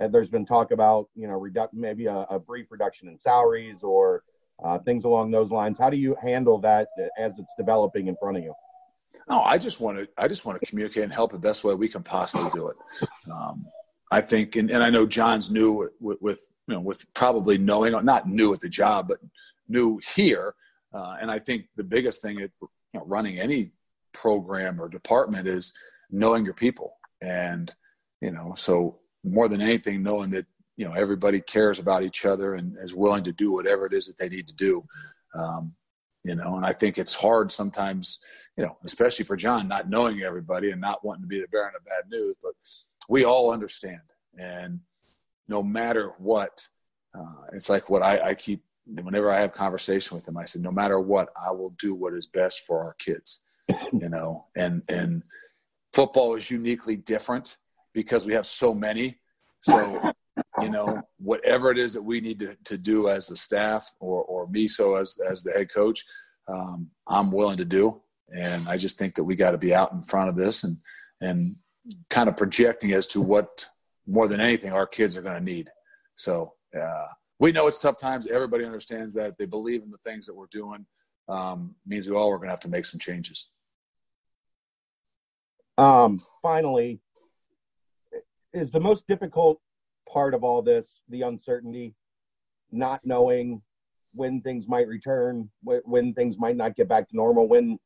Uh, 0.00 0.06
there's 0.06 0.30
been 0.30 0.46
talk 0.46 0.70
about 0.70 1.08
you 1.16 1.26
know 1.26 1.34
reduct 1.34 1.74
maybe 1.74 2.06
a, 2.06 2.18
a 2.30 2.38
brief 2.38 2.66
reduction 2.70 3.08
in 3.08 3.18
salaries 3.18 3.82
or 3.82 4.22
uh, 4.62 4.78
things 4.78 5.04
along 5.04 5.32
those 5.32 5.50
lines. 5.50 5.76
How 5.76 5.90
do 5.90 5.96
you 5.96 6.16
handle 6.22 6.60
that 6.60 6.86
as 7.18 7.40
it's 7.40 7.52
developing 7.58 8.06
in 8.06 8.14
front 8.14 8.36
of 8.36 8.44
you? 8.44 8.54
No, 9.28 9.40
I 9.40 9.58
just 9.58 9.80
want 9.80 9.98
to. 9.98 10.08
I 10.16 10.28
just 10.28 10.44
want 10.44 10.60
to 10.60 10.66
communicate 10.68 11.02
and 11.02 11.12
help 11.12 11.32
the 11.32 11.38
best 11.38 11.64
way 11.64 11.74
we 11.74 11.88
can 11.88 12.04
possibly 12.04 12.48
do 12.54 12.68
it. 12.68 12.76
Um, 13.28 13.66
I 14.10 14.20
think, 14.20 14.56
and, 14.56 14.70
and 14.70 14.82
I 14.82 14.90
know 14.90 15.06
John's 15.06 15.50
new 15.50 15.90
with, 16.00 16.20
with, 16.20 16.50
you 16.66 16.74
know 16.74 16.80
with 16.80 17.04
probably 17.14 17.58
knowing 17.58 17.92
not 18.04 18.28
new 18.28 18.52
at 18.52 18.60
the 18.60 18.68
job, 18.68 19.08
but 19.08 19.18
new 19.68 20.00
here. 20.14 20.54
Uh, 20.94 21.16
and 21.20 21.30
I 21.30 21.38
think 21.38 21.66
the 21.76 21.84
biggest 21.84 22.22
thing 22.22 22.40
at 22.40 22.50
you 22.60 22.68
know, 22.94 23.04
running 23.06 23.38
any 23.38 23.72
program 24.12 24.80
or 24.80 24.88
department 24.88 25.48
is 25.48 25.72
knowing 26.10 26.44
your 26.44 26.54
people, 26.54 26.94
and 27.20 27.74
you 28.20 28.30
know, 28.30 28.54
so 28.56 29.00
more 29.24 29.48
than 29.48 29.60
anything, 29.60 30.02
knowing 30.02 30.30
that 30.30 30.46
you 30.76 30.86
know 30.86 30.94
everybody 30.94 31.40
cares 31.40 31.78
about 31.78 32.02
each 32.02 32.24
other 32.24 32.54
and 32.54 32.76
is 32.82 32.94
willing 32.94 33.24
to 33.24 33.32
do 33.32 33.52
whatever 33.52 33.86
it 33.86 33.92
is 33.92 34.06
that 34.06 34.18
they 34.18 34.28
need 34.28 34.48
to 34.48 34.54
do. 34.54 34.84
Um, 35.34 35.74
you 36.24 36.34
know, 36.34 36.56
and 36.56 36.64
I 36.64 36.72
think 36.72 36.96
it's 36.96 37.14
hard 37.14 37.52
sometimes, 37.52 38.18
you 38.56 38.64
know, 38.64 38.78
especially 38.84 39.26
for 39.26 39.36
John, 39.36 39.68
not 39.68 39.90
knowing 39.90 40.22
everybody 40.22 40.70
and 40.70 40.80
not 40.80 41.04
wanting 41.04 41.22
to 41.22 41.28
be 41.28 41.40
the 41.40 41.48
bearer 41.48 41.66
of 41.76 41.84
bad 41.84 42.08
news, 42.10 42.34
but 42.42 42.54
we 43.08 43.24
all 43.24 43.52
understand. 43.52 44.00
And 44.38 44.80
no 45.48 45.62
matter 45.62 46.12
what, 46.18 46.66
uh, 47.16 47.46
it's 47.52 47.68
like 47.68 47.90
what 47.90 48.02
I, 48.02 48.30
I 48.30 48.34
keep, 48.34 48.64
whenever 48.86 49.30
I 49.30 49.40
have 49.40 49.52
conversation 49.52 50.14
with 50.14 50.24
them, 50.24 50.36
I 50.36 50.44
said, 50.44 50.62
no 50.62 50.70
matter 50.70 51.00
what, 51.00 51.28
I 51.40 51.52
will 51.52 51.70
do 51.78 51.94
what 51.94 52.14
is 52.14 52.26
best 52.26 52.66
for 52.66 52.84
our 52.84 52.94
kids, 52.98 53.42
you 53.92 54.08
know, 54.08 54.46
and, 54.56 54.82
and 54.88 55.22
football 55.92 56.34
is 56.34 56.50
uniquely 56.50 56.96
different 56.96 57.56
because 57.92 58.24
we 58.24 58.34
have 58.34 58.46
so 58.46 58.74
many. 58.74 59.18
So 59.60 60.12
you 60.60 60.70
know, 60.70 61.02
whatever 61.18 61.70
it 61.70 61.78
is 61.78 61.92
that 61.94 62.02
we 62.02 62.20
need 62.20 62.38
to, 62.38 62.56
to 62.64 62.78
do 62.78 63.08
as 63.08 63.30
a 63.30 63.36
staff 63.36 63.92
or, 64.00 64.22
or 64.24 64.48
me 64.48 64.68
so 64.68 64.96
as, 64.96 65.18
as 65.28 65.42
the 65.42 65.52
head 65.52 65.72
coach, 65.72 66.04
um, 66.48 66.90
I'm 67.08 67.30
willing 67.30 67.56
to 67.58 67.64
do. 67.64 68.00
And 68.34 68.68
I 68.68 68.76
just 68.76 68.98
think 68.98 69.14
that 69.14 69.24
we 69.24 69.36
got 69.36 69.52
to 69.52 69.58
be 69.58 69.74
out 69.74 69.92
in 69.92 70.02
front 70.02 70.28
of 70.28 70.36
this 70.36 70.64
and, 70.64 70.76
and 71.20 71.56
kind 72.10 72.28
of 72.28 72.36
projecting 72.36 72.92
as 72.92 73.06
to 73.08 73.20
what 73.20 73.66
more 74.06 74.28
than 74.28 74.40
anything 74.40 74.72
our 74.72 74.86
kids 74.86 75.16
are 75.16 75.22
going 75.22 75.38
to 75.38 75.52
need. 75.52 75.70
So 76.16 76.52
uh, 76.78 77.06
we 77.38 77.52
know 77.52 77.66
it's 77.66 77.78
tough 77.78 77.96
times. 77.96 78.26
Everybody 78.26 78.64
understands 78.64 79.14
that. 79.14 79.36
They 79.38 79.46
believe 79.46 79.82
in 79.82 79.90
the 79.90 79.98
things 79.98 80.26
that 80.26 80.34
we're 80.34 80.46
doing. 80.50 80.86
Um, 81.28 81.74
means 81.86 82.06
we 82.06 82.14
all 82.14 82.30
are 82.30 82.36
going 82.36 82.48
to 82.48 82.52
have 82.52 82.60
to 82.60 82.68
make 82.68 82.84
some 82.84 83.00
changes. 83.00 83.48
Um, 85.78 86.20
finally, 86.42 87.00
is 88.52 88.70
the 88.70 88.80
most 88.80 89.06
difficult 89.08 89.60
part 90.08 90.34
of 90.34 90.44
all 90.44 90.62
this 90.62 91.00
the 91.08 91.22
uncertainty, 91.22 91.94
not 92.70 93.00
knowing 93.04 93.62
when 94.14 94.40
things 94.42 94.68
might 94.68 94.86
return, 94.86 95.50
when 95.62 96.14
things 96.14 96.36
might 96.38 96.56
not 96.56 96.76
get 96.76 96.88
back 96.88 97.08
to 97.08 97.16
normal, 97.16 97.48
when 97.48 97.78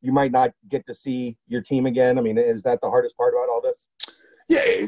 you 0.00 0.12
might 0.12 0.32
not 0.32 0.52
get 0.68 0.86
to 0.86 0.94
see 0.94 1.36
your 1.48 1.62
team 1.62 1.86
again. 1.86 2.18
I 2.18 2.22
mean, 2.22 2.38
is 2.38 2.62
that 2.62 2.80
the 2.80 2.90
hardest 2.90 3.16
part 3.16 3.34
about 3.34 3.48
all 3.48 3.60
this? 3.62 3.86
Yeah, 4.48 4.86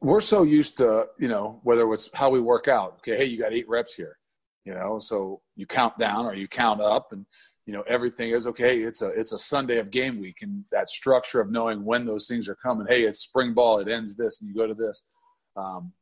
we're 0.00 0.20
so 0.20 0.42
used 0.42 0.76
to, 0.78 1.06
you 1.18 1.28
know, 1.28 1.60
whether 1.62 1.90
it's 1.92 2.10
how 2.12 2.30
we 2.30 2.40
work 2.40 2.66
out. 2.66 2.96
Okay, 2.98 3.16
hey, 3.16 3.24
you 3.26 3.38
got 3.38 3.52
eight 3.52 3.68
reps 3.68 3.94
here, 3.94 4.18
you 4.64 4.74
know, 4.74 4.98
so 4.98 5.40
you 5.54 5.66
count 5.66 5.96
down 5.96 6.26
or 6.26 6.34
you 6.34 6.48
count 6.48 6.80
up, 6.80 7.12
and 7.12 7.24
you 7.66 7.72
know 7.72 7.82
everything 7.82 8.30
is 8.30 8.46
okay. 8.48 8.80
It's 8.80 9.02
a 9.02 9.08
it's 9.08 9.32
a 9.32 9.38
Sunday 9.38 9.78
of 9.78 9.90
game 9.90 10.20
week, 10.20 10.38
and 10.42 10.64
that 10.72 10.88
structure 10.88 11.40
of 11.40 11.50
knowing 11.50 11.84
when 11.84 12.04
those 12.04 12.26
things 12.26 12.48
are 12.48 12.56
coming. 12.56 12.86
Hey, 12.88 13.04
it's 13.04 13.20
spring 13.20 13.54
ball. 13.54 13.78
It 13.78 13.88
ends 13.88 14.16
this, 14.16 14.40
and 14.40 14.48
you 14.48 14.56
go 14.56 14.66
to 14.66 14.74
this. 14.74 15.04
Um, 15.56 15.92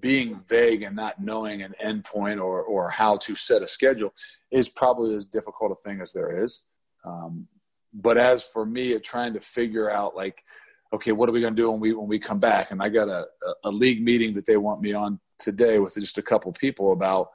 being 0.00 0.40
vague 0.48 0.82
and 0.82 0.94
not 0.94 1.20
knowing 1.20 1.62
an 1.62 1.74
endpoint 1.82 2.42
or, 2.42 2.62
or 2.62 2.90
how 2.90 3.16
to 3.16 3.34
set 3.34 3.62
a 3.62 3.68
schedule 3.68 4.12
is 4.50 4.68
probably 4.68 5.14
as 5.14 5.24
difficult 5.24 5.72
a 5.72 5.88
thing 5.88 6.00
as 6.00 6.12
there 6.12 6.42
is. 6.42 6.64
Um, 7.04 7.48
but 7.92 8.18
as 8.18 8.44
for 8.44 8.66
me, 8.66 8.98
trying 8.98 9.34
to 9.34 9.40
figure 9.40 9.90
out 9.90 10.14
like, 10.14 10.44
okay, 10.92 11.12
what 11.12 11.28
are 11.28 11.32
we 11.32 11.40
going 11.40 11.54
to 11.54 11.62
do 11.62 11.70
when 11.70 11.80
we 11.80 11.92
when 11.92 12.08
we 12.08 12.18
come 12.18 12.38
back? 12.38 12.70
And 12.70 12.82
I 12.82 12.88
got 12.88 13.08
a, 13.08 13.26
a 13.64 13.70
league 13.70 14.02
meeting 14.02 14.34
that 14.34 14.46
they 14.46 14.56
want 14.56 14.80
me 14.80 14.92
on 14.92 15.20
today 15.38 15.78
with 15.78 15.94
just 15.94 16.18
a 16.18 16.22
couple 16.22 16.52
people 16.52 16.92
about, 16.92 17.30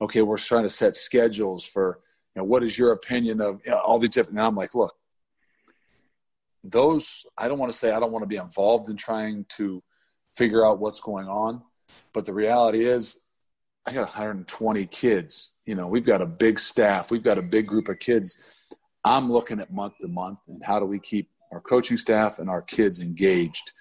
okay, 0.00 0.22
we're 0.22 0.38
trying 0.38 0.62
to 0.62 0.70
set 0.70 0.96
schedules 0.96 1.66
for, 1.66 2.00
you 2.34 2.40
know, 2.40 2.44
what 2.44 2.62
is 2.62 2.78
your 2.78 2.92
opinion 2.92 3.40
of 3.40 3.60
you 3.64 3.72
know, 3.72 3.78
all 3.78 3.98
these 3.98 4.10
different? 4.10 4.38
And 4.38 4.46
I'm 4.46 4.54
like, 4.54 4.74
look, 4.74 4.94
those 6.64 7.24
I 7.36 7.48
don't 7.48 7.58
want 7.58 7.72
to 7.72 7.78
say 7.78 7.92
I 7.92 8.00
don't 8.00 8.12
want 8.12 8.22
to 8.22 8.28
be 8.28 8.36
involved 8.36 8.88
in 8.88 8.96
trying 8.96 9.44
to 9.56 9.82
figure 10.36 10.64
out 10.64 10.78
what's 10.78 11.00
going 11.00 11.28
on 11.28 11.62
but 12.12 12.24
the 12.24 12.32
reality 12.32 12.84
is, 12.84 13.24
I 13.86 13.92
got 13.92 14.02
120 14.02 14.86
kids. 14.86 15.52
You 15.64 15.74
know, 15.74 15.86
we've 15.86 16.04
got 16.04 16.22
a 16.22 16.26
big 16.26 16.58
staff, 16.58 17.10
we've 17.10 17.22
got 17.22 17.38
a 17.38 17.42
big 17.42 17.66
group 17.66 17.88
of 17.88 17.98
kids. 17.98 18.42
I'm 19.04 19.30
looking 19.30 19.60
at 19.60 19.72
month 19.72 19.94
to 20.00 20.08
month 20.08 20.38
and 20.48 20.62
how 20.62 20.78
do 20.78 20.86
we 20.86 20.98
keep 20.98 21.28
our 21.52 21.60
coaching 21.60 21.96
staff 21.96 22.38
and 22.38 22.50
our 22.50 22.62
kids 22.62 23.00
engaged, 23.00 23.72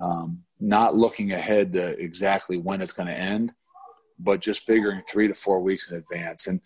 um, 0.00 0.42
not 0.60 0.94
looking 0.94 1.32
ahead 1.32 1.72
to 1.72 1.98
exactly 1.98 2.58
when 2.58 2.80
it's 2.80 2.92
going 2.92 3.08
to 3.08 3.14
end, 3.14 3.52
but 4.18 4.40
just 4.40 4.66
figuring 4.66 5.02
three 5.10 5.28
to 5.28 5.34
four 5.34 5.60
weeks 5.60 5.90
in 5.90 5.96
advance. 5.96 6.46
And 6.46 6.60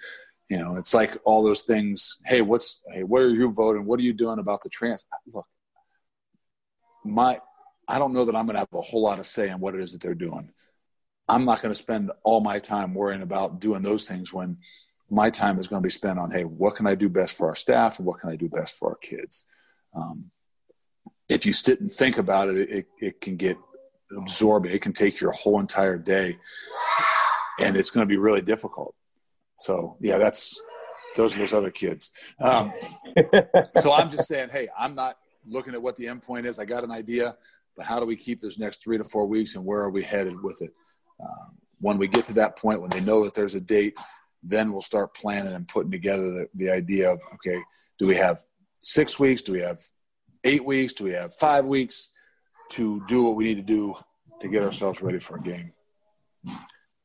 you 0.48 0.58
know, 0.58 0.76
it's 0.76 0.92
like 0.92 1.16
all 1.24 1.44
those 1.44 1.62
things. 1.62 2.16
Hey, 2.26 2.42
what's 2.42 2.82
hey, 2.92 3.04
what 3.04 3.22
are 3.22 3.30
you 3.30 3.52
voting? 3.52 3.86
What 3.86 4.00
are 4.00 4.02
you 4.02 4.12
doing 4.12 4.40
about 4.40 4.62
the 4.62 4.68
trans? 4.68 5.06
Look, 5.32 5.46
my 7.04 7.40
I 7.86 7.98
don't 7.98 8.12
know 8.12 8.24
that 8.24 8.36
I'm 8.36 8.46
going 8.46 8.54
to 8.54 8.60
have 8.60 8.68
a 8.74 8.80
whole 8.80 9.02
lot 9.02 9.18
of 9.18 9.26
say 9.26 9.48
in 9.48 9.60
what 9.60 9.74
it 9.74 9.80
is 9.80 9.92
that 9.92 10.00
they're 10.00 10.14
doing. 10.14 10.50
I'm 11.28 11.44
not 11.44 11.62
going 11.62 11.72
to 11.72 11.78
spend 11.78 12.10
all 12.24 12.40
my 12.40 12.58
time 12.58 12.94
worrying 12.94 13.22
about 13.22 13.60
doing 13.60 13.82
those 13.82 14.08
things 14.08 14.32
when 14.32 14.58
my 15.10 15.28
time 15.30 15.58
is 15.58 15.66
going 15.66 15.82
to 15.82 15.86
be 15.86 15.90
spent 15.90 16.18
on, 16.18 16.30
hey, 16.30 16.44
what 16.44 16.76
can 16.76 16.86
I 16.86 16.94
do 16.94 17.08
best 17.08 17.34
for 17.36 17.48
our 17.48 17.54
staff 17.54 17.98
and 17.98 18.06
what 18.06 18.20
can 18.20 18.30
I 18.30 18.36
do 18.36 18.48
best 18.48 18.78
for 18.78 18.90
our 18.90 18.96
kids? 18.96 19.44
Um, 19.94 20.30
if 21.28 21.44
you 21.44 21.52
sit 21.52 21.80
and 21.80 21.92
think 21.92 22.18
about 22.18 22.48
it, 22.48 22.70
it, 22.70 22.86
it 23.00 23.20
can 23.20 23.36
get 23.36 23.56
absorbing. 24.16 24.72
It 24.72 24.82
can 24.82 24.92
take 24.92 25.20
your 25.20 25.32
whole 25.32 25.60
entire 25.60 25.96
day, 25.96 26.38
and 27.60 27.76
it's 27.76 27.90
going 27.90 28.06
to 28.06 28.08
be 28.08 28.16
really 28.16 28.42
difficult. 28.42 28.94
So, 29.56 29.96
yeah, 30.00 30.18
that's 30.18 30.58
those 31.16 31.34
are 31.34 31.38
those 31.38 31.52
other 31.52 31.70
kids. 31.70 32.12
Um, 32.40 32.72
so 33.78 33.92
I'm 33.92 34.08
just 34.08 34.26
saying, 34.26 34.48
hey, 34.50 34.68
I'm 34.78 34.94
not 34.94 35.18
looking 35.46 35.74
at 35.74 35.82
what 35.82 35.96
the 35.96 36.06
end 36.08 36.22
point 36.22 36.46
is. 36.46 36.58
I 36.58 36.64
got 36.64 36.84
an 36.84 36.90
idea, 36.90 37.36
but 37.76 37.86
how 37.86 38.00
do 38.00 38.06
we 38.06 38.16
keep 38.16 38.40
those 38.40 38.58
next 38.58 38.82
three 38.82 38.98
to 38.98 39.04
four 39.04 39.26
weeks, 39.26 39.54
and 39.54 39.64
where 39.64 39.80
are 39.80 39.90
we 39.90 40.02
headed 40.02 40.40
with 40.42 40.62
it? 40.62 40.72
Um, 41.20 41.58
when 41.80 41.98
we 41.98 42.08
get 42.08 42.24
to 42.26 42.34
that 42.34 42.56
point, 42.56 42.80
when 42.80 42.90
they 42.90 43.00
know 43.00 43.24
that 43.24 43.34
there's 43.34 43.54
a 43.54 43.60
date, 43.60 43.98
then 44.42 44.72
we'll 44.72 44.82
start 44.82 45.14
planning 45.14 45.54
and 45.54 45.68
putting 45.68 45.90
together 45.90 46.30
the, 46.30 46.48
the 46.54 46.70
idea 46.70 47.10
of 47.10 47.20
okay, 47.34 47.60
do 47.98 48.06
we 48.06 48.16
have 48.16 48.40
six 48.80 49.18
weeks? 49.18 49.42
Do 49.42 49.52
we 49.52 49.60
have 49.60 49.82
eight 50.44 50.64
weeks? 50.64 50.92
Do 50.92 51.04
we 51.04 51.12
have 51.12 51.34
five 51.34 51.66
weeks 51.66 52.10
to 52.70 53.02
do 53.06 53.22
what 53.22 53.36
we 53.36 53.44
need 53.44 53.56
to 53.56 53.62
do 53.62 53.94
to 54.40 54.48
get 54.48 54.62
ourselves 54.62 55.02
ready 55.02 55.18
for 55.18 55.36
a 55.36 55.42
game? 55.42 55.72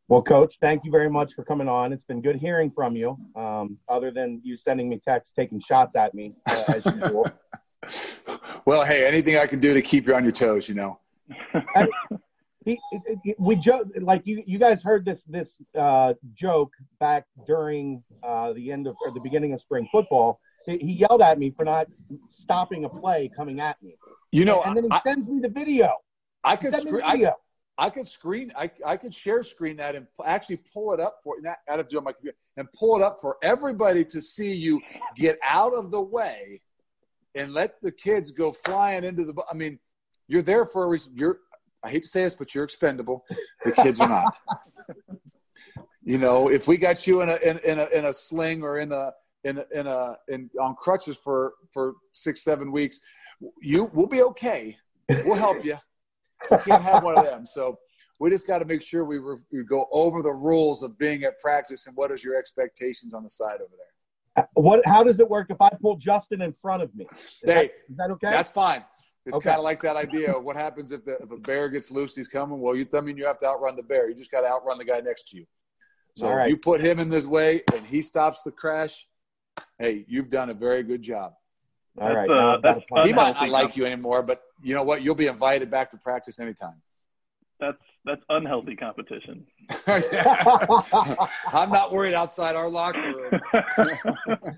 Well, 0.08 0.22
Coach, 0.22 0.58
thank 0.62 0.86
you 0.86 0.92
very 0.92 1.10
much 1.10 1.34
for 1.34 1.44
coming 1.44 1.68
on. 1.68 1.92
It's 1.92 2.06
been 2.06 2.22
good 2.22 2.36
hearing 2.36 2.70
from 2.70 2.96
you. 2.96 3.18
Um, 3.36 3.80
other 3.90 4.12
than 4.12 4.40
you 4.44 4.56
sending 4.56 4.88
me 4.88 5.00
texts, 5.00 5.34
taking 5.36 5.60
shots 5.60 5.96
at 5.96 6.14
me 6.14 6.36
uh, 6.48 6.64
as 6.68 6.86
usual. 6.86 7.26
well, 8.66 8.86
hey, 8.86 9.06
anything 9.06 9.38
I 9.38 9.48
can 9.48 9.60
do 9.60 9.74
to 9.74 9.82
keep 9.82 10.06
you 10.06 10.14
on 10.14 10.24
your 10.24 10.32
toes, 10.32 10.70
you 10.70 10.76
know 10.76 11.00
he, 12.66 12.80
we 13.38 13.55
joke 13.55 13.88
like 14.01 14.24
you 14.26 14.43
you 14.45 14.57
guys 14.57 14.82
heard 14.82 15.05
this 15.05 15.24
this 15.26 15.57
uh, 15.78 16.13
joke 16.34 16.72
back 16.99 17.26
during 17.45 18.03
uh, 18.24 18.53
the 18.53 18.72
end 18.72 18.88
of 18.88 18.95
or 19.05 19.11
the 19.11 19.20
beginning 19.20 19.53
of 19.53 19.61
spring 19.61 19.88
football. 19.91 20.39
He, 20.66 20.80
he 20.80 20.93
yelled 20.93 21.22
at 21.22 21.38
me 21.38 21.51
for 21.51 21.63
not 21.63 21.88
stopping 22.30 22.86
a 22.86 22.89
play 22.89 23.30
coming 23.36 23.59
at 23.59 23.82
me. 23.84 23.95
You 24.32 24.45
know, 24.45 24.63
and 24.63 24.76
then 24.76 24.86
he 24.86 24.91
I, 24.91 24.99
sends 25.01 25.30
me 25.30 25.39
the 25.39 25.49
video. 25.49 25.93
I 26.43 26.55
could 26.55 26.76
screen. 26.76 27.03
I, 27.03 27.34
I 27.78 27.89
could 27.89 28.07
screen. 28.07 28.51
I, 28.57 28.72
I 28.86 28.97
could 28.97 29.13
share 29.13 29.43
screen 29.43 29.78
that 29.78 29.95
and 29.95 30.07
actually 30.26 30.61
pull 30.74 30.93
it 30.93 30.99
up 30.99 31.20
for 31.24 31.36
not 31.41 31.57
out 31.70 31.80
of 31.80 31.88
doing 31.88 32.03
my 32.03 32.13
computer 32.13 32.38
and 32.57 32.68
pull 32.74 32.95
it 32.95 33.03
up 33.03 33.18
for 33.22 33.38
everybody 33.43 34.03
to 34.05 34.22
see 34.22 34.53
you 34.53 34.82
get 35.16 35.38
out 35.43 35.74
of 35.74 35.91
the 35.91 36.01
way 36.01 36.61
and 37.36 37.53
let 37.53 37.76
the 37.82 37.91
kids 37.91 38.32
go 38.32 38.51
flying 38.51 39.03
into 39.03 39.24
the. 39.24 39.34
I 39.51 39.53
mean, 39.53 39.78
you're 40.28 40.41
there 40.41 40.66
for 40.66 40.86
a 40.86 40.88
reason. 40.88 41.13
You're 41.16 41.39
I 41.86 41.92
hate 41.92 42.04
to 42.04 42.10
say 42.10 42.24
this, 42.24 42.34
but 42.34 42.56
you're 42.56 42.64
expendable. 42.64 43.26
The 43.64 43.72
kids 43.72 44.00
are 44.00 44.10
not. 44.10 44.36
you 46.04 46.18
know, 46.18 46.50
if 46.50 46.68
we 46.68 46.78
got 46.78 47.06
you 47.06 47.22
in 47.22 47.30
a 47.30 47.36
in, 47.36 47.60
in 47.60 47.80
a 47.80 47.86
in 47.94 48.06
a 48.06 48.14
sling 48.14 48.64
or 48.64 48.80
in 48.80 48.92
a 48.92 49.12
in 49.44 49.60
a, 49.60 49.66
in 49.80 49.86
a 49.86 50.18
in 50.28 50.50
on 50.60 50.76
crutches 50.76 51.16
for 51.16 51.54
for 51.72 51.94
six 52.12 52.44
seven 52.44 52.72
weeks, 52.72 53.00
you 53.62 53.92
we'll 53.94 54.08
be 54.08 54.24
okay. 54.24 54.78
We'll 55.10 55.36
help 55.36 55.64
you. 55.64 55.78
You 56.50 56.58
can't 56.58 56.84
have 56.84 57.04
one 57.04 57.18
of 57.18 57.26
them. 57.26 57.46
So 57.46 57.78
we 58.20 58.32
just 58.32 58.48
got 58.48 58.60
to 58.60 58.66
make 58.66 58.82
sure 58.82 59.06
we, 59.06 59.18
re- 59.18 59.38
we 59.52 59.64
go 59.64 59.88
over 59.92 60.22
the 60.22 60.34
rules 60.34 60.84
of 60.84 60.98
being 60.98 61.24
at 61.24 61.40
practice 61.40 61.86
and 61.86 61.96
what 61.96 62.12
is 62.12 62.24
your 62.24 62.36
expectations 62.36 63.14
on 63.14 63.24
the 63.24 63.30
side 63.30 63.56
over 63.56 63.76
there. 63.78 64.48
What? 64.54 64.86
How 64.86 65.04
does 65.04 65.20
it 65.20 65.30
work 65.30 65.48
if 65.50 65.62
I 65.62 65.70
pull 65.82 65.96
Justin 65.96 66.42
in 66.42 66.54
front 66.54 66.84
of 66.84 66.94
me? 66.96 67.06
Is, 67.14 67.32
hey, 67.44 67.54
that, 67.54 67.64
is 67.90 67.98
that 67.98 68.12
okay? 68.12 68.32
That's 68.32 68.50
fine. 68.50 68.84
It's 69.26 69.36
okay. 69.36 69.50
kind 69.50 69.58
of 69.58 69.64
like 69.64 69.82
that 69.82 69.96
idea 69.96 70.34
of 70.34 70.44
what 70.44 70.56
happens 70.56 70.92
if, 70.92 71.04
the, 71.04 71.14
if 71.14 71.32
a 71.32 71.38
bear 71.38 71.68
gets 71.70 71.90
loose, 71.90 72.16
he's 72.16 72.28
coming. 72.28 72.60
Well, 72.60 72.76
you, 72.76 72.88
I 72.94 73.02
mean, 73.02 73.18
you 73.18 73.26
have 73.26 73.40
to 73.40 73.48
outrun 73.48 73.76
the 73.76 73.82
bear. 73.82 74.08
You 74.08 74.16
just 74.16 74.30
got 74.30 74.42
to 74.42 74.48
outrun 74.48 74.78
the 74.78 74.86
guy 74.86 75.00
next 75.00 75.30
to 75.30 75.38
you. 75.38 75.46
So 76.16 76.30
right. 76.30 76.48
you 76.48 76.58
put 76.58 76.80
him 76.80 77.00
in 77.00 77.10
this 77.10 77.26
way 77.26 77.64
and 77.74 77.86
he 77.86 78.02
stops 78.02 78.44
the 78.44 78.52
crash. 78.52 79.08
Hey, 79.80 80.06
you've 80.08 80.30
done 80.30 80.50
a 80.50 80.54
very 80.54 80.84
good 80.84 81.02
job. 81.02 81.34
All 82.00 82.14
right. 82.14 82.30
Uh, 82.30 82.60
he 83.04 83.14
might 83.14 83.36
not 83.36 83.50
like 83.50 83.76
you 83.76 83.86
anymore, 83.86 84.22
but 84.22 84.42
you 84.62 84.76
know 84.76 84.84
what? 84.84 85.02
You'll 85.02 85.16
be 85.16 85.28
invited 85.28 85.72
back 85.72 85.90
to 85.92 85.98
practice 85.98 86.40
anytime. 86.40 86.82
that's 87.60 87.78
that's 88.06 88.22
unhealthy 88.30 88.76
competition. 88.76 89.46
I'm 89.88 91.72
not 91.72 91.92
worried 91.92 92.14
outside 92.14 92.56
our 92.56 92.70
locker 92.70 93.02
room. 93.02 93.42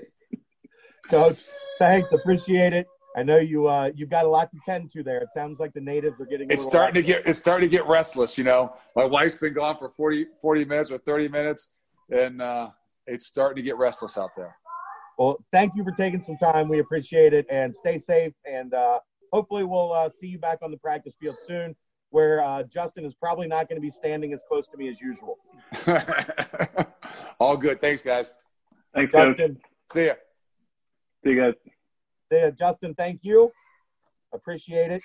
Coach, 1.09 1.45
thanks. 1.79 2.11
Appreciate 2.11 2.73
it. 2.73 2.87
I 3.17 3.23
know 3.23 3.39
you 3.39 3.67
uh, 3.67 3.89
you've 3.95 4.11
got 4.11 4.25
a 4.25 4.29
lot 4.29 4.51
to 4.51 4.59
tend 4.63 4.91
to 4.91 5.01
there. 5.01 5.17
It 5.17 5.29
sounds 5.33 5.59
like 5.59 5.73
the 5.73 5.81
natives 5.81 6.21
are 6.21 6.25
getting. 6.25 6.51
It's 6.51 6.61
starting 6.61 6.93
to 6.93 7.01
get 7.01 7.25
it's 7.25 7.39
starting 7.39 7.67
to 7.67 7.75
get 7.75 7.87
restless. 7.87 8.37
You 8.37 8.43
know, 8.43 8.75
my 8.95 9.05
wife's 9.05 9.35
been 9.35 9.55
gone 9.55 9.75
for 9.75 9.89
40, 9.89 10.27
40 10.39 10.65
minutes 10.65 10.91
or 10.91 10.99
thirty 10.99 11.27
minutes, 11.27 11.69
and 12.11 12.39
uh, 12.39 12.69
it's 13.07 13.25
starting 13.25 13.55
to 13.55 13.63
get 13.63 13.75
restless 13.77 14.19
out 14.19 14.35
there. 14.37 14.55
Well, 15.17 15.43
thank 15.51 15.73
you 15.75 15.83
for 15.83 15.91
taking 15.93 16.21
some 16.21 16.37
time. 16.37 16.69
We 16.69 16.77
appreciate 16.77 17.33
it, 17.33 17.47
and 17.49 17.75
stay 17.75 17.97
safe. 17.97 18.33
And 18.45 18.75
uh, 18.75 18.99
hopefully, 19.33 19.63
we'll 19.63 19.93
uh, 19.93 20.09
see 20.09 20.27
you 20.27 20.37
back 20.37 20.59
on 20.61 20.69
the 20.69 20.77
practice 20.77 21.15
field 21.19 21.37
soon, 21.47 21.75
where 22.11 22.43
uh, 22.43 22.61
Justin 22.63 23.03
is 23.03 23.15
probably 23.15 23.47
not 23.47 23.67
going 23.67 23.77
to 23.77 23.85
be 23.85 23.89
standing 23.89 24.31
as 24.31 24.43
close 24.47 24.67
to 24.67 24.77
me 24.77 24.89
as 24.89 25.01
usual. 25.01 25.39
All 27.39 27.57
good. 27.57 27.81
Thanks, 27.81 28.03
guys. 28.03 28.35
Thanks, 28.93 29.11
Justin. 29.11 29.55
Coach. 29.55 29.63
See 29.91 30.05
ya. 30.05 30.13
See 31.23 31.31
you 31.31 31.41
guys. 31.41 31.53
Yeah, 32.31 32.49
Justin, 32.51 32.93
thank 32.95 33.21
you. 33.23 33.51
Appreciate 34.33 34.91
it. 34.91 35.01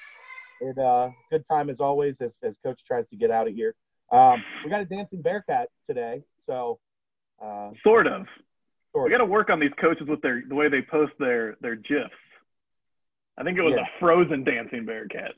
And 0.61 0.79
uh, 0.79 1.11
good 1.31 1.47
time 1.47 1.71
as 1.71 1.81
always 1.81 2.21
as, 2.21 2.39
as 2.43 2.57
Coach 2.65 2.85
tries 2.85 3.09
to 3.09 3.17
get 3.17 3.31
out 3.31 3.49
of 3.49 3.55
here. 3.55 3.75
Um, 4.11 4.43
we 4.65 4.71
got 4.71 4.81
a 4.81 4.85
dancing 4.85 5.23
bearcat 5.23 5.69
today, 5.89 6.23
so 6.47 6.79
uh, 7.43 7.71
Sort 7.83 8.07
of. 8.07 8.27
sort 8.93 9.05
We 9.07 9.11
got 9.11 9.19
to 9.19 9.25
work 9.27 9.51
on 9.51 9.59
these 9.59 9.73
coaches 9.81 10.07
with 10.09 10.21
their 10.21 10.43
the 10.49 10.55
way 10.55 10.69
they 10.69 10.83
post 10.83 11.13
their 11.19 11.57
their 11.61 11.77
gifs. 11.77 12.11
I 13.39 13.43
think 13.45 13.59
it 13.59 13.63
was 13.63 13.75
Yeah. 13.77 13.83
a 13.85 13.99
frozen 14.01 14.45
dancing 14.45 14.85
bear 14.85 15.07
cat. 15.07 15.33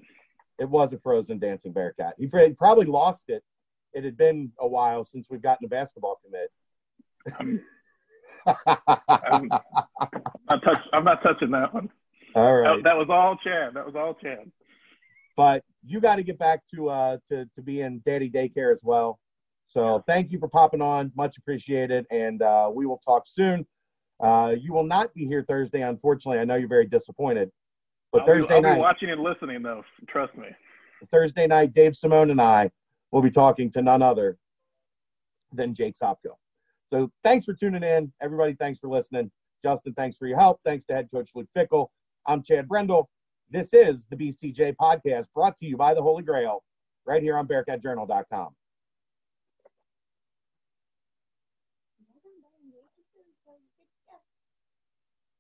it 0.59 0.69
was 0.69 0.93
a 0.93 0.99
frozen 0.99 1.39
dancing 1.39 1.73
bearcat. 1.73 2.15
He 2.19 2.27
probably 2.27 2.87
lost 2.87 3.25
it. 3.29 3.45
It 3.93 4.03
had 4.05 4.17
been 4.17 4.51
a 4.59 4.67
while 4.67 5.05
since 5.05 5.29
we've 5.31 5.41
gotten 5.43 5.65
a 5.67 5.69
basketball 5.69 6.21
commit. 6.25 7.63
I'm 8.67 9.49
not 10.49 10.63
touch, 10.63 10.79
I'm 10.93 11.05
not 11.05 11.23
touching 11.23 11.51
that 11.53 11.73
one. 11.73 11.89
All 12.35 12.55
right. 12.57 12.77
That, 12.77 12.85
that 12.85 12.97
was 12.97 13.07
all 13.11 13.37
Chad. 13.45 13.75
That 13.75 13.87
was 13.87 13.95
all 13.97 14.15
Chad. 14.15 14.51
but 15.37 15.63
you 15.87 16.01
got 16.01 16.17
to 16.17 16.23
get 16.23 16.39
back 16.39 16.61
to 16.75 16.89
uh 16.89 17.17
to 17.31 17.45
to 17.55 17.63
be 17.63 17.81
in 17.81 18.01
daddy 18.07 18.31
daycare 18.31 18.73
as 18.73 18.81
well 18.83 19.19
so 19.67 20.03
thank 20.07 20.31
you 20.31 20.39
for 20.39 20.49
popping 20.49 20.81
on 20.81 21.13
much 21.17 21.37
appreciated 21.39 22.07
and 22.11 22.41
uh 22.43 22.71
we 22.73 22.87
will 22.87 23.01
talk 23.05 23.25
soon 23.27 23.67
uh 24.23 24.55
you 24.59 24.73
will 24.73 24.85
not 24.85 25.13
be 25.15 25.27
here 25.27 25.45
thursday 25.49 25.83
unfortunately 25.83 26.39
i 26.39 26.45
know 26.45 26.55
you're 26.55 26.69
very 26.69 26.87
disappointed 26.87 27.51
but 28.13 28.23
I'll, 28.23 28.27
be, 28.27 28.33
thursday 28.33 28.55
I'll 28.55 28.63
be 28.63 28.69
night 28.69 28.79
watching 28.79 29.11
and 29.11 29.23
listening 29.23 29.63
though. 29.63 29.83
Trust 30.09 30.35
me. 30.37 30.47
thursday 31.11 31.47
night 31.47 31.75
dave 31.75 31.95
simone 31.97 32.31
and 32.31 32.41
i 32.41 32.71
will 33.11 33.23
be 33.23 33.31
talking 33.31 33.71
to 33.73 33.83
none 33.83 34.01
other 34.03 34.39
than 35.53 35.75
jake 35.75 35.97
sopko 36.01 36.37
so 36.93 37.11
thanks 37.23 37.45
for 37.45 37.55
tuning 37.55 37.83
in. 37.83 38.13
Everybody 38.21 38.55
thanks 38.55 38.79
for 38.79 38.89
listening. 38.89 39.31
Justin 39.65 39.95
thanks 39.95 40.17
for 40.17 40.27
your 40.27 40.39
help. 40.39 40.61
Thanks 40.65 40.85
to 40.87 40.95
head 40.95 41.09
coach 41.13 41.31
luke 41.35 41.49
fickell 41.57 41.89
i'm 42.27 42.43
chad 42.43 42.69
brendel. 42.69 43.09
This 43.51 43.73
is 43.73 44.07
the 44.07 44.17
bcj 44.17 44.75
podcast 44.81 45.27
brought 45.35 45.57
to 45.59 45.67
you 45.67 45.77
by 45.77 45.95
the 45.95 46.03
holy 46.03 46.23
grail 46.23 46.63
right 47.07 47.23
here 47.23 47.37
on 47.37 47.47
bearcatjournal.com 47.47 48.55